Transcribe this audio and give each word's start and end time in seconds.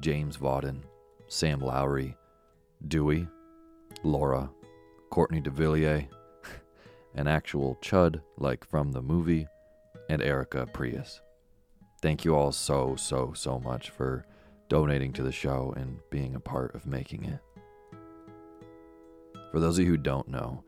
James 0.00 0.36
Vauden, 0.36 0.82
Sam 1.26 1.60
Lowry, 1.60 2.16
Dewey, 2.86 3.26
Laura, 4.04 4.50
Courtney 5.10 5.40
DeVilliers, 5.40 6.08
an 7.14 7.26
actual 7.26 7.76
Chud 7.82 8.20
like 8.38 8.64
from 8.64 8.92
the 8.92 9.02
movie, 9.02 9.46
and 10.08 10.22
Erica 10.22 10.66
Prius. 10.72 11.20
Thank 12.00 12.24
you 12.24 12.34
all 12.34 12.52
so, 12.52 12.94
so, 12.96 13.32
so 13.34 13.58
much 13.58 13.90
for 13.90 14.24
donating 14.68 15.12
to 15.14 15.22
the 15.22 15.32
show 15.32 15.74
and 15.76 15.98
being 16.10 16.34
a 16.34 16.40
part 16.40 16.74
of 16.74 16.86
making 16.86 17.24
it. 17.24 17.40
For 19.50 19.60
those 19.60 19.78
of 19.78 19.84
you 19.84 19.90
who 19.90 19.96
don't 19.96 20.28
know, 20.28 20.62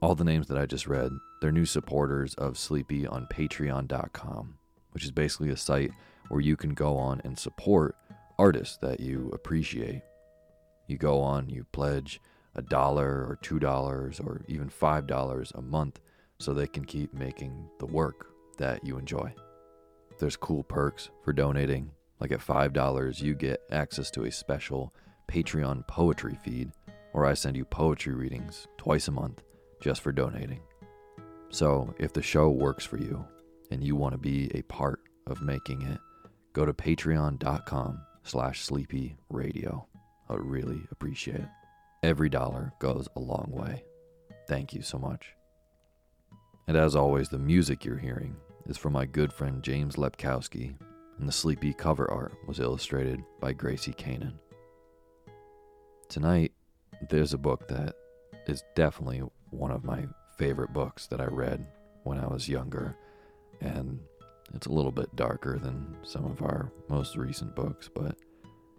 all 0.00 0.14
the 0.14 0.24
names 0.24 0.48
that 0.48 0.58
I 0.58 0.66
just 0.66 0.88
read, 0.88 1.12
they're 1.40 1.52
new 1.52 1.66
supporters 1.66 2.34
of 2.34 2.58
Sleepy 2.58 3.06
on 3.06 3.26
patreon.com, 3.26 4.58
which 4.90 5.04
is 5.04 5.12
basically 5.12 5.50
a 5.50 5.56
site 5.56 5.92
where 6.28 6.40
you 6.40 6.56
can 6.56 6.74
go 6.74 6.96
on 6.96 7.20
and 7.24 7.38
support 7.38 7.94
artists 8.38 8.76
that 8.78 9.00
you 9.00 9.30
appreciate. 9.32 10.02
You 10.86 10.98
go 10.98 11.20
on, 11.20 11.48
you 11.48 11.64
pledge 11.72 12.20
a 12.54 12.62
dollar 12.62 13.06
or 13.06 13.38
two 13.42 13.58
dollars 13.58 14.20
or 14.20 14.42
even 14.48 14.68
five 14.68 15.06
dollars 15.06 15.52
a 15.54 15.62
month 15.62 16.00
so 16.38 16.52
they 16.52 16.66
can 16.66 16.84
keep 16.84 17.14
making 17.14 17.68
the 17.78 17.86
work 17.86 18.26
that 18.58 18.84
you 18.84 18.98
enjoy. 18.98 19.32
There's 20.18 20.36
cool 20.36 20.62
perks 20.64 21.10
for 21.22 21.32
donating. 21.32 21.90
Like 22.20 22.32
at 22.32 22.40
$5, 22.40 23.20
you 23.20 23.34
get 23.34 23.60
access 23.70 24.10
to 24.12 24.24
a 24.24 24.30
special 24.30 24.92
Patreon 25.28 25.86
poetry 25.88 26.36
feed 26.44 26.70
where 27.12 27.26
I 27.26 27.34
send 27.34 27.56
you 27.56 27.64
poetry 27.64 28.14
readings 28.14 28.68
twice 28.76 29.08
a 29.08 29.12
month 29.12 29.42
just 29.80 30.00
for 30.00 30.12
donating. 30.12 30.60
So 31.50 31.94
if 31.98 32.12
the 32.12 32.22
show 32.22 32.50
works 32.50 32.84
for 32.84 32.96
you 32.96 33.24
and 33.70 33.82
you 33.82 33.96
want 33.96 34.12
to 34.12 34.18
be 34.18 34.50
a 34.54 34.62
part 34.62 35.00
of 35.26 35.42
making 35.42 35.82
it, 35.82 35.98
go 36.52 36.64
to 36.64 36.72
patreon.com 36.72 38.00
slash 38.24 38.62
sleepy 38.62 39.16
radio. 39.28 39.86
I 40.28 40.34
really 40.34 40.80
appreciate 40.90 41.40
it. 41.40 41.48
Every 42.02 42.28
dollar 42.28 42.72
goes 42.78 43.08
a 43.16 43.20
long 43.20 43.48
way. 43.50 43.84
Thank 44.48 44.72
you 44.72 44.82
so 44.82 44.98
much. 44.98 45.34
And 46.68 46.76
as 46.76 46.96
always, 46.96 47.28
the 47.28 47.38
music 47.38 47.84
you're 47.84 47.98
hearing 47.98 48.36
is 48.66 48.76
from 48.76 48.92
my 48.92 49.06
good 49.06 49.32
friend 49.32 49.62
James 49.62 49.96
Lepkowski, 49.96 50.74
and 51.18 51.28
the 51.28 51.32
sleepy 51.32 51.72
cover 51.72 52.10
art 52.10 52.32
was 52.46 52.60
illustrated 52.60 53.22
by 53.40 53.52
Gracie 53.52 53.92
Kanan. 53.92 54.34
Tonight, 56.08 56.52
there's 57.08 57.34
a 57.34 57.38
book 57.38 57.68
that 57.68 57.94
is 58.46 58.64
definitely 58.74 59.22
one 59.50 59.70
of 59.70 59.84
my 59.84 60.06
favorite 60.38 60.72
books 60.72 61.06
that 61.08 61.20
I 61.20 61.26
read 61.26 61.66
when 62.04 62.18
I 62.18 62.26
was 62.26 62.48
younger, 62.48 62.96
and 63.60 64.00
it's 64.54 64.66
a 64.66 64.72
little 64.72 64.92
bit 64.92 65.14
darker 65.16 65.58
than 65.58 65.96
some 66.02 66.24
of 66.24 66.42
our 66.42 66.70
most 66.88 67.16
recent 67.16 67.54
books, 67.54 67.88
but 67.92 68.16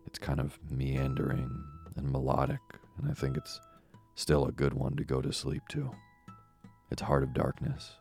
it's 0.05 0.19
kind 0.19 0.39
of 0.39 0.57
meandering 0.69 1.63
and 1.95 2.11
melodic, 2.11 2.61
and 2.97 3.09
I 3.09 3.13
think 3.13 3.37
it's 3.37 3.59
still 4.15 4.45
a 4.45 4.51
good 4.51 4.73
one 4.73 4.95
to 4.95 5.03
go 5.03 5.21
to 5.21 5.33
sleep 5.33 5.63
to. 5.69 5.91
It's 6.91 7.01
Heart 7.01 7.23
of 7.23 7.33
Darkness 7.33 7.93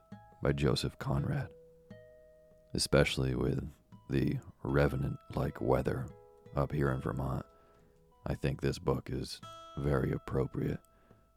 by 0.43 0.53
Joseph 0.53 0.99
Conrad. 0.99 1.49
Especially 2.75 3.35
with 3.35 3.62
the 4.09 4.38
revenant 4.62 5.17
like 5.35 5.61
weather 5.61 6.06
up 6.56 6.73
here 6.73 6.91
in 6.91 7.00
Vermont, 7.00 7.44
I 8.26 8.35
think 8.35 8.61
this 8.61 8.79
book 8.79 9.09
is 9.11 9.41
very 9.79 10.12
appropriate 10.12 10.81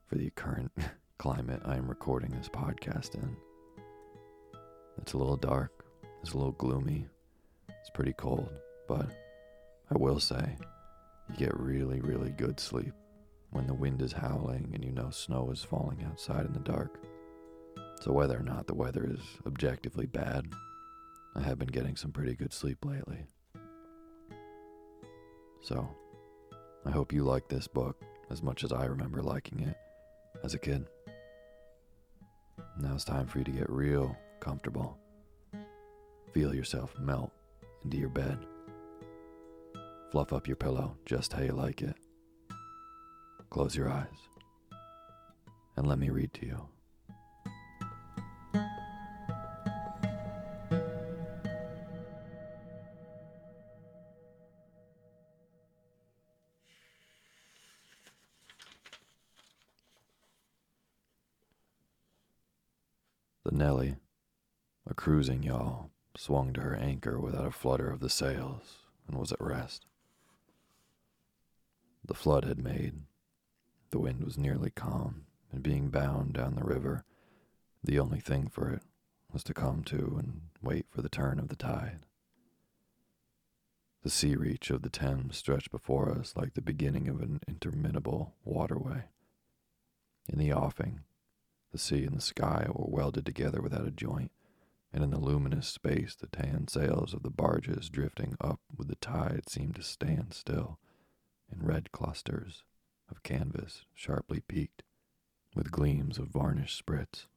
for 0.07 0.15
the 0.15 0.29
current 0.31 0.71
climate 1.17 1.61
I 1.65 1.77
am 1.77 1.87
recording 1.87 2.31
this 2.31 2.49
podcast 2.49 3.15
in. 3.15 3.35
It's 4.97 5.13
a 5.13 5.17
little 5.17 5.37
dark, 5.37 5.74
it's 6.25 6.33
a 6.33 6.37
little 6.37 6.53
gloomy, 6.53 7.05
it's 7.69 7.91
pretty 7.91 8.13
cold, 8.13 8.49
but 8.87 9.05
I 9.91 9.95
will 9.95 10.19
say, 10.19 10.57
you 11.29 11.35
get 11.35 11.55
really, 11.55 12.01
really 12.01 12.31
good 12.31 12.59
sleep 12.59 12.93
when 13.51 13.67
the 13.67 13.75
wind 13.75 14.01
is 14.01 14.11
howling 14.11 14.71
and 14.73 14.83
you 14.83 14.91
know 14.91 15.11
snow 15.11 15.51
is 15.51 15.63
falling 15.63 16.03
outside 16.03 16.47
in 16.47 16.53
the 16.53 16.61
dark. 16.61 16.99
So, 18.01 18.11
whether 18.11 18.39
or 18.39 18.41
not 18.41 18.65
the 18.65 18.73
weather 18.73 19.07
is 19.07 19.19
objectively 19.45 20.07
bad, 20.07 20.47
I 21.35 21.41
have 21.43 21.59
been 21.59 21.67
getting 21.67 21.95
some 21.95 22.11
pretty 22.11 22.33
good 22.33 22.53
sleep 22.53 22.83
lately. 22.83 23.27
So, 25.61 25.87
I 26.87 26.89
hope 26.89 27.13
you 27.13 27.23
like 27.23 27.49
this 27.49 27.67
book 27.67 28.01
as 28.31 28.41
much 28.41 28.63
as 28.63 28.71
I 28.71 28.85
remember 28.85 29.21
liking 29.21 29.59
it 29.59 29.77
as 30.43 30.55
a 30.55 30.59
kid. 30.59 30.87
Now 32.79 32.95
it's 32.95 33.03
time 33.03 33.27
for 33.27 33.37
you 33.37 33.43
to 33.43 33.51
get 33.51 33.69
real 33.69 34.17
comfortable. 34.39 34.97
Feel 36.35 36.53
yourself 36.53 36.93
melt 36.99 37.31
into 37.85 37.95
your 37.95 38.09
bed. 38.09 38.37
Fluff 40.11 40.33
up 40.33 40.47
your 40.47 40.57
pillow 40.57 40.97
just 41.05 41.31
how 41.31 41.41
you 41.41 41.53
like 41.53 41.81
it. 41.81 41.95
Close 43.49 43.73
your 43.73 43.87
eyes 43.89 44.09
and 45.77 45.87
let 45.87 45.97
me 45.97 46.09
read 46.09 46.33
to 46.33 46.45
you. 46.45 46.67
The 63.45 63.51
Nellie, 63.53 63.95
a 64.85 64.93
cruising 64.93 65.41
yawl, 65.41 65.94
swung 66.17 66.53
to 66.53 66.61
her 66.61 66.75
anchor 66.75 67.19
without 67.19 67.45
a 67.45 67.51
flutter 67.51 67.89
of 67.89 67.99
the 67.99 68.09
sails 68.09 68.77
and 69.07 69.17
was 69.17 69.31
at 69.31 69.41
rest. 69.41 69.85
The 72.03 72.13
flood 72.13 72.45
had 72.45 72.59
made. 72.59 73.01
The 73.91 73.99
wind 73.99 74.23
was 74.23 74.37
nearly 74.37 74.69
calm, 74.69 75.25
and 75.51 75.63
being 75.63 75.89
bound 75.89 76.33
down 76.33 76.55
the 76.55 76.63
river, 76.63 77.03
the 77.83 77.99
only 77.99 78.19
thing 78.19 78.47
for 78.47 78.69
it 78.71 78.81
was 79.31 79.43
to 79.45 79.53
come 79.53 79.83
to 79.83 80.15
and 80.19 80.41
wait 80.61 80.85
for 80.89 81.01
the 81.01 81.09
turn 81.09 81.39
of 81.39 81.49
the 81.49 81.55
tide. 81.55 81.99
The 84.03 84.09
sea 84.11 84.35
reach 84.35 84.69
of 84.69 84.83
the 84.83 84.89
Thames 84.89 85.37
stretched 85.37 85.71
before 85.71 86.11
us 86.11 86.35
like 86.35 86.53
the 86.53 86.61
beginning 86.61 87.07
of 87.07 87.21
an 87.21 87.39
interminable 87.47 88.35
waterway. 88.43 89.05
In 90.29 90.37
the 90.37 90.53
offing, 90.53 91.01
the 91.71 91.79
sea 91.79 92.03
and 92.05 92.15
the 92.15 92.21
sky 92.21 92.67
were 92.69 92.85
welded 92.87 93.25
together 93.25 93.61
without 93.61 93.87
a 93.87 93.91
joint, 93.91 94.31
and 94.95 95.03
in 95.03 95.11
the 95.11 95.19
luminous 95.19 95.67
space 95.67 96.15
the 96.15 96.27
tan 96.27 96.69
sails 96.69 97.13
of 97.13 97.21
the 97.21 97.29
barges 97.29 97.89
drifting 97.89 98.33
up 98.39 98.61
with 98.77 98.87
the 98.87 98.95
tide 98.95 99.43
seemed 99.49 99.75
to 99.75 99.83
stand 99.83 100.33
still 100.33 100.79
in 101.51 101.61
red 101.61 101.91
clusters 101.91 102.63
of 103.11 103.21
canvas 103.21 103.83
sharply 103.93 104.39
peaked 104.47 104.83
with 105.53 105.69
gleams 105.69 106.17
of 106.17 106.29
varnished 106.29 106.77
sprits. 106.77 107.27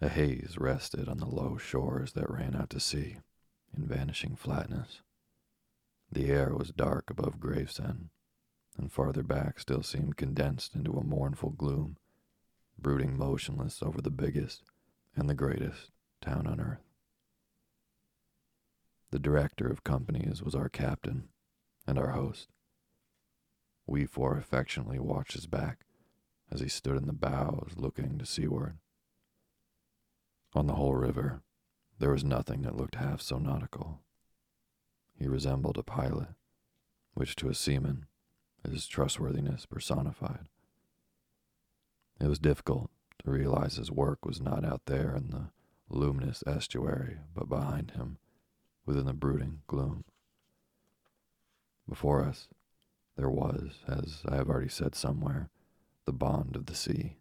A 0.00 0.08
haze 0.08 0.58
rested 0.58 1.08
on 1.08 1.18
the 1.18 1.26
low 1.26 1.56
shores 1.56 2.14
that 2.14 2.28
ran 2.28 2.56
out 2.56 2.70
to 2.70 2.80
sea 2.80 3.18
in 3.72 3.86
vanishing 3.86 4.34
flatness. 4.34 5.00
The 6.10 6.28
air 6.28 6.56
was 6.56 6.72
dark 6.72 7.08
above 7.08 7.38
Gravesend, 7.38 8.08
and 8.76 8.90
farther 8.90 9.22
back 9.22 9.60
still 9.60 9.84
seemed 9.84 10.16
condensed 10.16 10.74
into 10.74 10.94
a 10.94 11.04
mournful 11.04 11.50
gloom, 11.50 11.98
brooding 12.76 13.16
motionless 13.16 13.80
over 13.80 14.02
the 14.02 14.10
biggest 14.10 14.71
and 15.16 15.28
the 15.28 15.34
greatest 15.34 15.90
town 16.20 16.46
on 16.46 16.60
earth. 16.60 16.84
The 19.10 19.18
director 19.18 19.66
of 19.66 19.84
companies 19.84 20.42
was 20.42 20.54
our 20.54 20.68
captain 20.68 21.28
and 21.86 21.98
our 21.98 22.10
host. 22.10 22.48
We 23.86 24.06
four 24.06 24.38
affectionately 24.38 24.98
watched 24.98 25.34
his 25.34 25.46
back 25.46 25.80
as 26.50 26.60
he 26.60 26.68
stood 26.68 26.96
in 26.96 27.06
the 27.06 27.12
bows 27.12 27.72
looking 27.76 28.18
to 28.18 28.26
seaward. 28.26 28.78
On 30.54 30.66
the 30.66 30.74
whole 30.74 30.94
river, 30.94 31.42
there 31.98 32.10
was 32.10 32.24
nothing 32.24 32.62
that 32.62 32.76
looked 32.76 32.94
half 32.94 33.20
so 33.20 33.38
nautical. 33.38 34.00
He 35.18 35.26
resembled 35.28 35.78
a 35.78 35.82
pilot, 35.82 36.28
which 37.14 37.36
to 37.36 37.48
a 37.48 37.54
seaman 37.54 38.06
is 38.64 38.86
trustworthiness 38.86 39.66
personified. 39.66 40.46
It 42.20 42.28
was 42.28 42.38
difficult 42.38 42.90
to 43.24 43.30
realize 43.30 43.76
his 43.76 43.90
work 43.90 44.24
was 44.24 44.40
not 44.40 44.64
out 44.64 44.82
there 44.86 45.14
in 45.16 45.30
the 45.30 45.50
luminous 45.88 46.42
estuary, 46.46 47.18
but 47.34 47.48
behind 47.48 47.92
him, 47.92 48.18
within 48.86 49.06
the 49.06 49.12
brooding 49.12 49.60
gloom. 49.66 50.04
Before 51.88 52.24
us, 52.24 52.48
there 53.16 53.30
was, 53.30 53.80
as 53.86 54.22
I 54.26 54.36
have 54.36 54.48
already 54.48 54.68
said 54.68 54.94
somewhere, 54.94 55.50
the 56.04 56.12
bond 56.12 56.56
of 56.56 56.66
the 56.66 56.74
sea. 56.74 57.16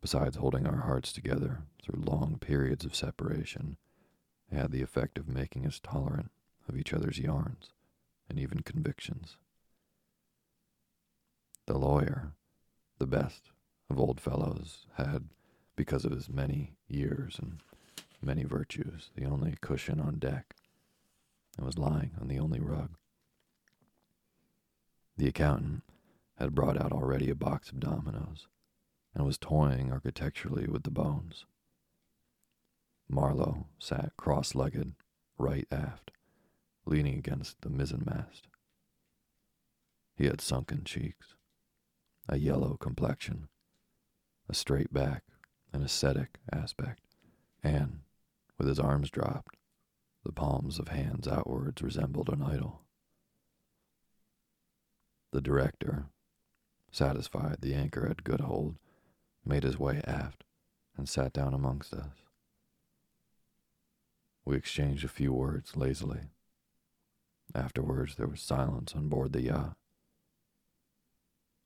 Besides 0.00 0.36
holding 0.36 0.66
our 0.66 0.80
hearts 0.80 1.12
together 1.12 1.62
through 1.82 2.02
long 2.02 2.38
periods 2.40 2.84
of 2.84 2.94
separation, 2.96 3.76
it 4.50 4.56
had 4.56 4.72
the 4.72 4.82
effect 4.82 5.18
of 5.18 5.28
making 5.28 5.66
us 5.66 5.78
tolerant 5.80 6.30
of 6.68 6.76
each 6.76 6.92
other's 6.94 7.18
yarns 7.18 7.70
and 8.28 8.38
even 8.38 8.60
convictions. 8.60 9.36
The 11.66 11.78
lawyer, 11.78 12.32
the 12.98 13.06
best 13.06 13.50
of 13.90 13.98
old 13.98 14.20
fellows, 14.20 14.86
had, 14.94 15.28
because 15.76 16.04
of 16.04 16.12
his 16.12 16.28
many 16.28 16.76
years 16.88 17.38
and 17.38 17.58
many 18.22 18.44
virtues, 18.44 19.10
the 19.16 19.24
only 19.24 19.56
cushion 19.60 20.00
on 20.00 20.18
deck, 20.18 20.54
and 21.56 21.66
was 21.66 21.78
lying 21.78 22.12
on 22.20 22.28
the 22.28 22.38
only 22.38 22.60
rug. 22.60 22.90
The 25.16 25.28
accountant 25.28 25.82
had 26.38 26.54
brought 26.54 26.80
out 26.80 26.92
already 26.92 27.28
a 27.28 27.34
box 27.34 27.70
of 27.70 27.80
dominoes 27.80 28.46
and 29.14 29.26
was 29.26 29.36
toying 29.36 29.92
architecturally 29.92 30.66
with 30.66 30.84
the 30.84 30.90
bones. 30.90 31.44
Marlowe 33.08 33.66
sat 33.78 34.16
cross 34.16 34.54
legged, 34.54 34.94
right 35.36 35.66
aft, 35.72 36.12
leaning 36.86 37.18
against 37.18 37.60
the 37.62 37.68
mizzenmast. 37.68 38.42
He 40.16 40.26
had 40.26 40.40
sunken 40.40 40.84
cheeks, 40.84 41.34
a 42.28 42.38
yellow 42.38 42.76
complexion, 42.78 43.48
a 44.50 44.54
straight 44.54 44.92
back, 44.92 45.22
an 45.72 45.80
ascetic 45.80 46.40
aspect, 46.52 47.02
and, 47.62 48.00
with 48.58 48.66
his 48.66 48.80
arms 48.80 49.08
dropped, 49.08 49.56
the 50.24 50.32
palms 50.32 50.80
of 50.80 50.88
hands 50.88 51.28
outwards 51.28 51.80
resembled 51.80 52.28
an 52.28 52.42
idol. 52.42 52.82
The 55.30 55.40
director, 55.40 56.06
satisfied 56.90 57.58
the 57.60 57.74
anchor 57.74 58.08
had 58.08 58.24
good 58.24 58.40
hold, 58.40 58.76
made 59.44 59.62
his 59.62 59.78
way 59.78 60.02
aft 60.04 60.42
and 60.96 61.08
sat 61.08 61.32
down 61.32 61.54
amongst 61.54 61.94
us. 61.94 62.10
We 64.44 64.56
exchanged 64.56 65.04
a 65.04 65.08
few 65.08 65.32
words 65.32 65.76
lazily. 65.76 66.22
Afterwards, 67.54 68.16
there 68.16 68.26
was 68.26 68.42
silence 68.42 68.96
on 68.96 69.08
board 69.08 69.32
the 69.32 69.42
yacht. 69.42 69.76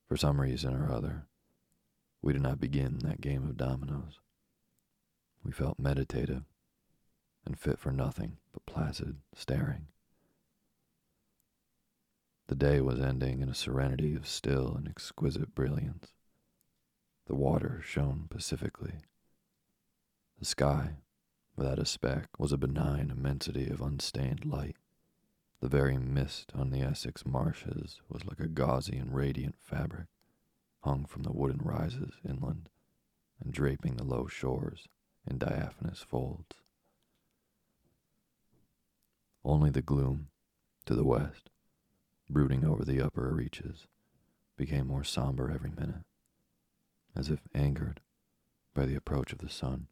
For 0.06 0.18
some 0.18 0.38
reason 0.38 0.74
or 0.74 0.92
other, 0.92 1.26
we 2.24 2.32
did 2.32 2.40
not 2.40 2.58
begin 2.58 3.00
that 3.00 3.20
game 3.20 3.46
of 3.46 3.58
dominoes. 3.58 4.18
We 5.44 5.52
felt 5.52 5.78
meditative 5.78 6.44
and 7.44 7.58
fit 7.58 7.78
for 7.78 7.92
nothing 7.92 8.38
but 8.54 8.64
placid 8.64 9.16
staring. 9.34 9.88
The 12.46 12.54
day 12.54 12.80
was 12.80 12.98
ending 12.98 13.42
in 13.42 13.50
a 13.50 13.54
serenity 13.54 14.14
of 14.14 14.26
still 14.26 14.74
and 14.74 14.88
exquisite 14.88 15.54
brilliance. 15.54 16.14
The 17.26 17.34
water 17.34 17.82
shone 17.84 18.26
pacifically. 18.30 19.02
The 20.38 20.46
sky, 20.46 20.96
without 21.56 21.78
a 21.78 21.84
speck, 21.84 22.28
was 22.38 22.52
a 22.52 22.58
benign 22.58 23.10
immensity 23.10 23.68
of 23.68 23.82
unstained 23.82 24.46
light. 24.46 24.76
The 25.60 25.68
very 25.68 25.98
mist 25.98 26.52
on 26.54 26.70
the 26.70 26.80
Essex 26.80 27.26
marshes 27.26 28.00
was 28.08 28.24
like 28.24 28.40
a 28.40 28.48
gauzy 28.48 28.96
and 28.96 29.14
radiant 29.14 29.56
fabric, 29.60 30.06
hung 30.84 31.06
from 31.06 31.22
the 31.22 31.32
wooded 31.32 31.64
rises 31.64 32.12
inland 32.28 32.68
and 33.42 33.52
draping 33.52 33.96
the 33.96 34.04
low 34.04 34.26
shores 34.26 34.86
in 35.28 35.38
diaphanous 35.38 36.02
folds. 36.02 36.56
Only 39.42 39.70
the 39.70 39.82
gloom 39.82 40.28
to 40.84 40.94
the 40.94 41.04
west, 41.04 41.48
brooding 42.28 42.64
over 42.64 42.84
the 42.84 43.00
upper 43.00 43.32
reaches, 43.34 43.86
became 44.58 44.86
more 44.86 45.04
somber 45.04 45.50
every 45.50 45.70
minute, 45.70 46.04
as 47.16 47.30
if 47.30 47.40
angered 47.54 48.00
by 48.74 48.84
the 48.84 48.94
approach 48.94 49.32
of 49.32 49.38
the 49.38 49.48
sun. 49.48 49.86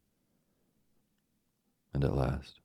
And 1.91 2.03
at 2.03 2.15
last, 2.15 2.59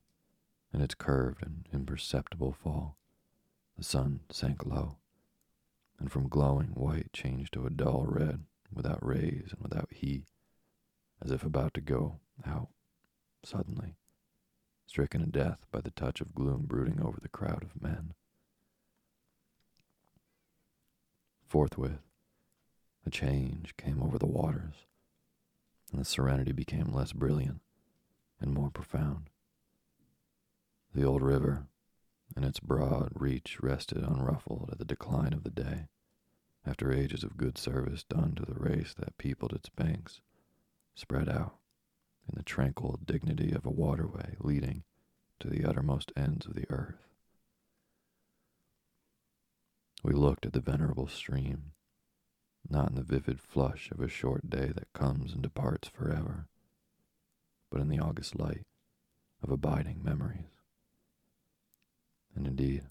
in 0.71 0.81
its 0.81 0.93
curved 0.93 1.43
and 1.43 1.67
imperceptible 1.73 2.51
fall, 2.51 2.95
the 3.75 3.83
sun 3.83 4.19
sank 4.31 4.65
low, 4.65 4.98
and 5.99 6.11
from 6.11 6.29
glowing 6.29 6.67
white 6.69 7.11
changed 7.13 7.53
to 7.53 7.65
a 7.65 7.69
dull 7.69 8.05
red 8.07 8.45
without 8.71 9.05
rays 9.05 9.49
and 9.51 9.61
without 9.61 9.89
heat, 9.91 10.23
as 11.21 11.31
if 11.31 11.43
about 11.43 11.73
to 11.73 11.81
go 11.81 12.19
out 12.45 12.69
suddenly, 13.43 13.95
stricken 14.85 15.21
to 15.21 15.27
death 15.27 15.65
by 15.71 15.81
the 15.81 15.91
touch 15.91 16.21
of 16.21 16.33
gloom 16.33 16.63
brooding 16.65 17.01
over 17.01 17.19
the 17.21 17.29
crowd 17.29 17.63
of 17.63 17.81
men. 17.81 18.13
Forthwith, 21.47 22.01
a 23.05 23.09
change 23.09 23.75
came 23.75 24.01
over 24.01 24.17
the 24.17 24.27
waters, 24.27 24.85
and 25.91 25.99
the 25.99 26.05
serenity 26.05 26.51
became 26.51 26.93
less 26.93 27.11
brilliant 27.11 27.61
and 28.39 28.53
more 28.53 28.69
profound. 28.69 29.29
The 30.93 31.03
old 31.03 31.21
river 31.21 31.67
and 32.35 32.45
its 32.45 32.59
broad 32.59 33.11
reach 33.15 33.59
rested 33.61 34.03
unruffled 34.03 34.69
at 34.71 34.77
the 34.77 34.85
decline 34.85 35.33
of 35.33 35.43
the 35.43 35.49
day, 35.49 35.87
after 36.65 36.91
ages 36.91 37.23
of 37.23 37.37
good 37.37 37.57
service 37.57 38.03
done 38.03 38.35
to 38.35 38.45
the 38.45 38.59
race 38.59 38.93
that 38.93 39.17
peopled 39.17 39.53
its 39.53 39.69
banks, 39.69 40.21
spread 40.95 41.29
out 41.29 41.55
in 42.27 42.35
the 42.37 42.43
tranquil 42.43 42.99
dignity 43.05 43.51
of 43.51 43.65
a 43.65 43.71
waterway 43.71 44.35
leading 44.39 44.83
to 45.39 45.49
the 45.49 45.65
uttermost 45.65 46.11
ends 46.15 46.45
of 46.45 46.53
the 46.53 46.69
earth. 46.69 47.07
We 50.03 50.13
looked 50.13 50.45
at 50.45 50.53
the 50.53 50.61
venerable 50.61 51.07
stream, 51.07 51.71
not 52.69 52.89
in 52.89 52.95
the 52.95 53.03
vivid 53.03 53.41
flush 53.41 53.89
of 53.91 53.99
a 53.99 54.07
short 54.07 54.49
day 54.49 54.71
that 54.75 54.93
comes 54.93 55.33
and 55.33 55.41
departs 55.41 55.87
forever, 55.87 56.47
but 57.71 57.81
in 57.81 57.89
the 57.89 57.99
august 57.99 58.37
light 58.39 58.65
of 59.41 59.49
abiding 59.49 60.01
memories. 60.03 60.58
And 62.39 62.47
indeed, 62.47 62.85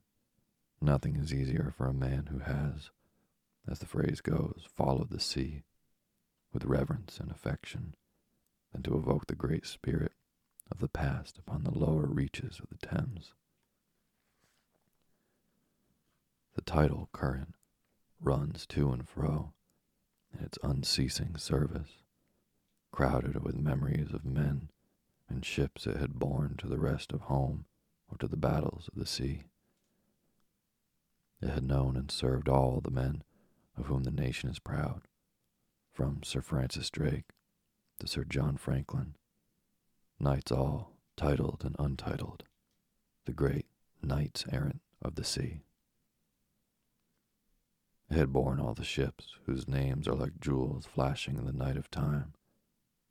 nothing 0.79 1.17
is 1.17 1.33
easier 1.33 1.73
for 1.75 1.87
a 1.87 1.95
man 1.95 2.27
who 2.27 2.41
has, 2.41 2.91
as 3.67 3.79
the 3.79 3.87
phrase 3.87 4.21
goes, 4.21 4.69
followed 4.77 5.09
the 5.09 5.19
sea 5.19 5.63
with 6.53 6.67
reverence 6.67 7.19
and 7.19 7.31
affection 7.31 7.95
than 8.73 8.83
to 8.83 8.95
evoke 8.99 9.27
the 9.27 9.35
great 9.35 9.65
spirit 9.65 10.13
of 10.71 10.81
the 10.81 10.89
past 10.89 11.39
upon 11.39 11.65
the 11.65 11.71
lower 11.71 12.05
reaches 12.05 12.61
of 12.61 12.67
the 12.69 12.87
Thames. 12.87 13.33
The 16.55 16.61
tidal 16.61 17.09
current 17.13 17.55
runs 18.21 18.67
to 18.67 18.93
and 18.93 19.09
fro 19.09 19.55
in 20.31 20.45
its 20.45 20.59
unceasing 20.63 21.37
service, 21.37 22.03
crowded 22.93 23.43
with 23.43 23.57
memories 23.57 24.13
of 24.13 24.27
men 24.27 24.69
and 25.27 25.43
ships 25.43 25.87
it 25.87 25.97
had 25.97 26.19
borne 26.19 26.57
to 26.59 26.67
the 26.67 26.79
rest 26.79 27.13
of 27.13 27.23
home 27.23 27.65
or 28.11 28.17
to 28.19 28.29
the 28.29 28.37
battles 28.37 28.89
of 28.89 28.99
the 28.99 29.07
sea. 29.07 29.43
It 31.41 31.51
had 31.51 31.65
known 31.65 31.97
and 31.97 32.11
served 32.11 32.49
all 32.49 32.81
the 32.81 32.91
men 32.91 33.23
of 33.77 33.87
whom 33.87 34.05
the 34.05 34.11
nation 34.11 34.51
is 34.51 34.59
proud, 34.59 35.03
from 35.93 36.23
Sir 36.23 36.41
Francis 36.41 36.91
Drake 36.91 37.31
to 38.01 38.07
Sir 38.07 38.25
John 38.25 38.57
Franklin, 38.57 39.15
knights 40.19 40.51
all, 40.51 40.93
titled 41.17 41.63
and 41.65 41.77
untitled, 41.79 42.45
the 43.25 43.33
great 43.33 43.67
knights 44.03 44.45
errant 44.51 44.81
of 45.03 45.15
the 45.15 45.25
sea. 45.25 45.63
It 48.11 48.17
had 48.17 48.33
borne 48.33 48.59
all 48.59 48.75
the 48.75 48.85
ships 48.85 49.37
whose 49.47 49.69
names 49.69 50.09
are 50.09 50.15
like 50.15 50.41
jewels 50.41 50.87
flashing 50.87 51.37
in 51.37 51.45
the 51.45 51.53
night 51.53 51.77
of 51.77 51.91
time, 51.91 52.33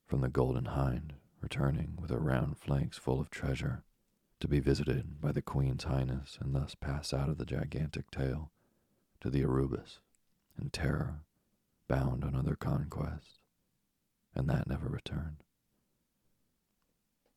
from 0.06 0.22
the 0.22 0.30
Golden 0.30 0.66
Hind 0.66 1.14
returning 1.42 1.98
with 2.00 2.10
her 2.10 2.20
round 2.20 2.58
flanks 2.58 2.98
full 2.98 3.20
of 3.20 3.30
treasure, 3.30 3.84
to 4.40 4.48
be 4.48 4.60
visited 4.60 5.20
by 5.20 5.32
the 5.32 5.42
Queen's 5.42 5.86
Highness 5.86 6.38
and 6.40 6.54
thus 6.54 6.76
pass 6.76 7.14
out 7.14 7.30
of 7.30 7.38
the 7.38 7.46
gigantic 7.46 8.12
tale 8.12 8.52
to 9.22 9.30
the 9.30 9.42
Erebus 9.42 10.00
in 10.62 10.70
terror, 10.70 11.22
bound 11.88 12.24
on 12.24 12.36
other 12.36 12.56
conquests, 12.56 13.40
and 14.36 14.48
that 14.50 14.68
never 14.68 14.88
returned. 14.88 15.44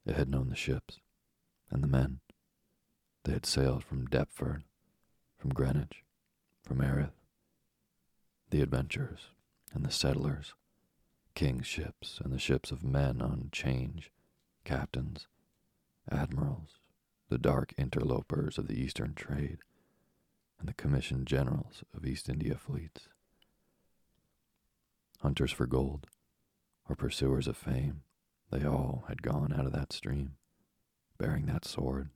It 0.04 0.16
had 0.16 0.28
known 0.28 0.48
the 0.48 0.56
ships 0.56 0.98
and 1.70 1.82
the 1.82 1.88
men. 1.88 2.20
They 3.24 3.32
had 3.32 3.46
sailed 3.46 3.84
from 3.84 4.06
Deptford, 4.06 4.64
from 5.38 5.50
Greenwich, 5.50 6.04
from 6.62 6.80
Erith, 6.80 7.14
the 8.50 8.62
adventurers 8.62 9.28
and 9.72 9.84
the 9.84 9.90
settlers, 9.90 10.54
king's 11.34 11.66
ships 11.66 12.20
and 12.22 12.32
the 12.32 12.38
ships 12.38 12.70
of 12.70 12.82
men 12.82 13.22
on 13.22 13.48
change, 13.52 14.10
captains, 14.64 15.28
admirals, 16.10 16.79
the 17.30 17.38
dark 17.38 17.72
interlopers 17.78 18.58
of 18.58 18.66
the 18.66 18.78
Eastern 18.78 19.14
trade, 19.14 19.58
and 20.58 20.68
the 20.68 20.74
commissioned 20.74 21.28
generals 21.28 21.84
of 21.96 22.04
East 22.04 22.28
India 22.28 22.56
fleets. 22.56 23.08
Hunters 25.20 25.52
for 25.52 25.66
gold, 25.66 26.08
or 26.88 26.96
pursuers 26.96 27.46
of 27.46 27.56
fame, 27.56 28.02
they 28.50 28.64
all 28.64 29.04
had 29.06 29.22
gone 29.22 29.54
out 29.56 29.64
of 29.64 29.72
that 29.72 29.92
stream, 29.92 30.34
bearing 31.18 31.46
that 31.46 31.64
sword 31.64 32.10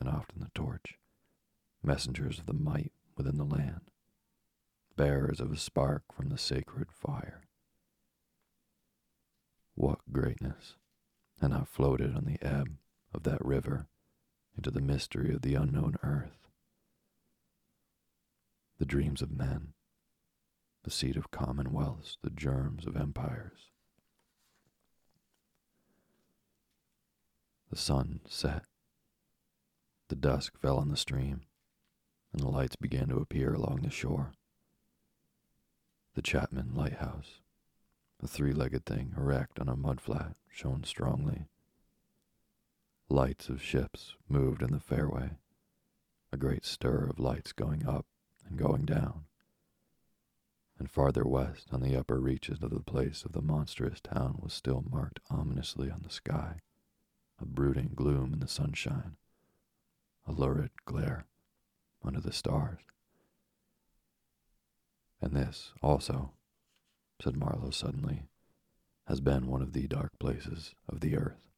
and 0.00 0.08
often 0.08 0.40
the 0.40 0.50
torch, 0.52 0.98
messengers 1.80 2.40
of 2.40 2.46
the 2.46 2.52
might 2.52 2.92
within 3.16 3.36
the 3.36 3.44
land, 3.44 3.82
bearers 4.96 5.38
of 5.38 5.52
a 5.52 5.56
spark 5.56 6.02
from 6.12 6.28
the 6.28 6.38
sacred 6.38 6.90
fire. 6.90 7.42
What 9.76 10.00
greatness, 10.10 10.74
and 11.40 11.52
how 11.52 11.64
floated 11.64 12.16
on 12.16 12.24
the 12.24 12.44
ebb 12.44 12.78
of 13.14 13.22
that 13.22 13.44
river 13.44 13.86
into 14.56 14.70
the 14.70 14.80
mystery 14.80 15.34
of 15.34 15.42
the 15.42 15.54
unknown 15.54 15.96
earth. 16.02 16.48
The 18.78 18.86
dreams 18.86 19.22
of 19.22 19.30
men, 19.30 19.74
the 20.84 20.90
seat 20.90 21.16
of 21.16 21.30
commonwealths, 21.30 22.18
the 22.22 22.30
germs 22.30 22.86
of 22.86 22.96
empires. 22.96 23.70
The 27.70 27.76
sun 27.76 28.20
set. 28.28 28.62
The 30.08 30.16
dusk 30.16 30.58
fell 30.58 30.78
on 30.78 30.88
the 30.88 30.96
stream, 30.96 31.42
and 32.32 32.40
the 32.40 32.48
lights 32.48 32.76
began 32.76 33.08
to 33.08 33.16
appear 33.16 33.52
along 33.52 33.80
the 33.82 33.90
shore. 33.90 34.32
The 36.14 36.22
Chapman 36.22 36.74
Lighthouse, 36.74 37.40
a 38.22 38.28
three 38.28 38.52
legged 38.52 38.86
thing 38.86 39.12
erect 39.16 39.58
on 39.58 39.68
a 39.68 39.76
mudflat, 39.76 40.34
shone 40.48 40.84
strongly 40.84 41.46
Lights 43.08 43.48
of 43.48 43.62
ships 43.62 44.16
moved 44.28 44.62
in 44.62 44.72
the 44.72 44.80
fairway, 44.80 45.38
a 46.32 46.36
great 46.36 46.64
stir 46.64 47.06
of 47.08 47.20
lights 47.20 47.52
going 47.52 47.86
up 47.86 48.04
and 48.44 48.58
going 48.58 48.84
down. 48.84 49.26
And 50.76 50.90
farther 50.90 51.24
west, 51.24 51.68
on 51.70 51.82
the 51.82 51.96
upper 51.96 52.18
reaches 52.18 52.60
of 52.62 52.70
the 52.70 52.80
place 52.80 53.24
of 53.24 53.30
the 53.30 53.40
monstrous 53.40 54.00
town, 54.00 54.40
was 54.42 54.52
still 54.52 54.84
marked 54.90 55.20
ominously 55.30 55.88
on 55.88 56.02
the 56.02 56.10
sky, 56.10 56.56
a 57.40 57.46
brooding 57.46 57.92
gloom 57.94 58.32
in 58.32 58.40
the 58.40 58.48
sunshine, 58.48 59.16
a 60.26 60.32
lurid 60.32 60.72
glare 60.84 61.26
under 62.04 62.20
the 62.20 62.32
stars. 62.32 62.80
And 65.22 65.32
this, 65.32 65.72
also, 65.80 66.32
said 67.22 67.36
Marlowe 67.36 67.70
suddenly, 67.70 68.24
has 69.06 69.20
been 69.20 69.46
one 69.46 69.62
of 69.62 69.74
the 69.74 69.86
dark 69.86 70.18
places 70.18 70.74
of 70.88 71.00
the 71.00 71.16
earth. 71.16 71.48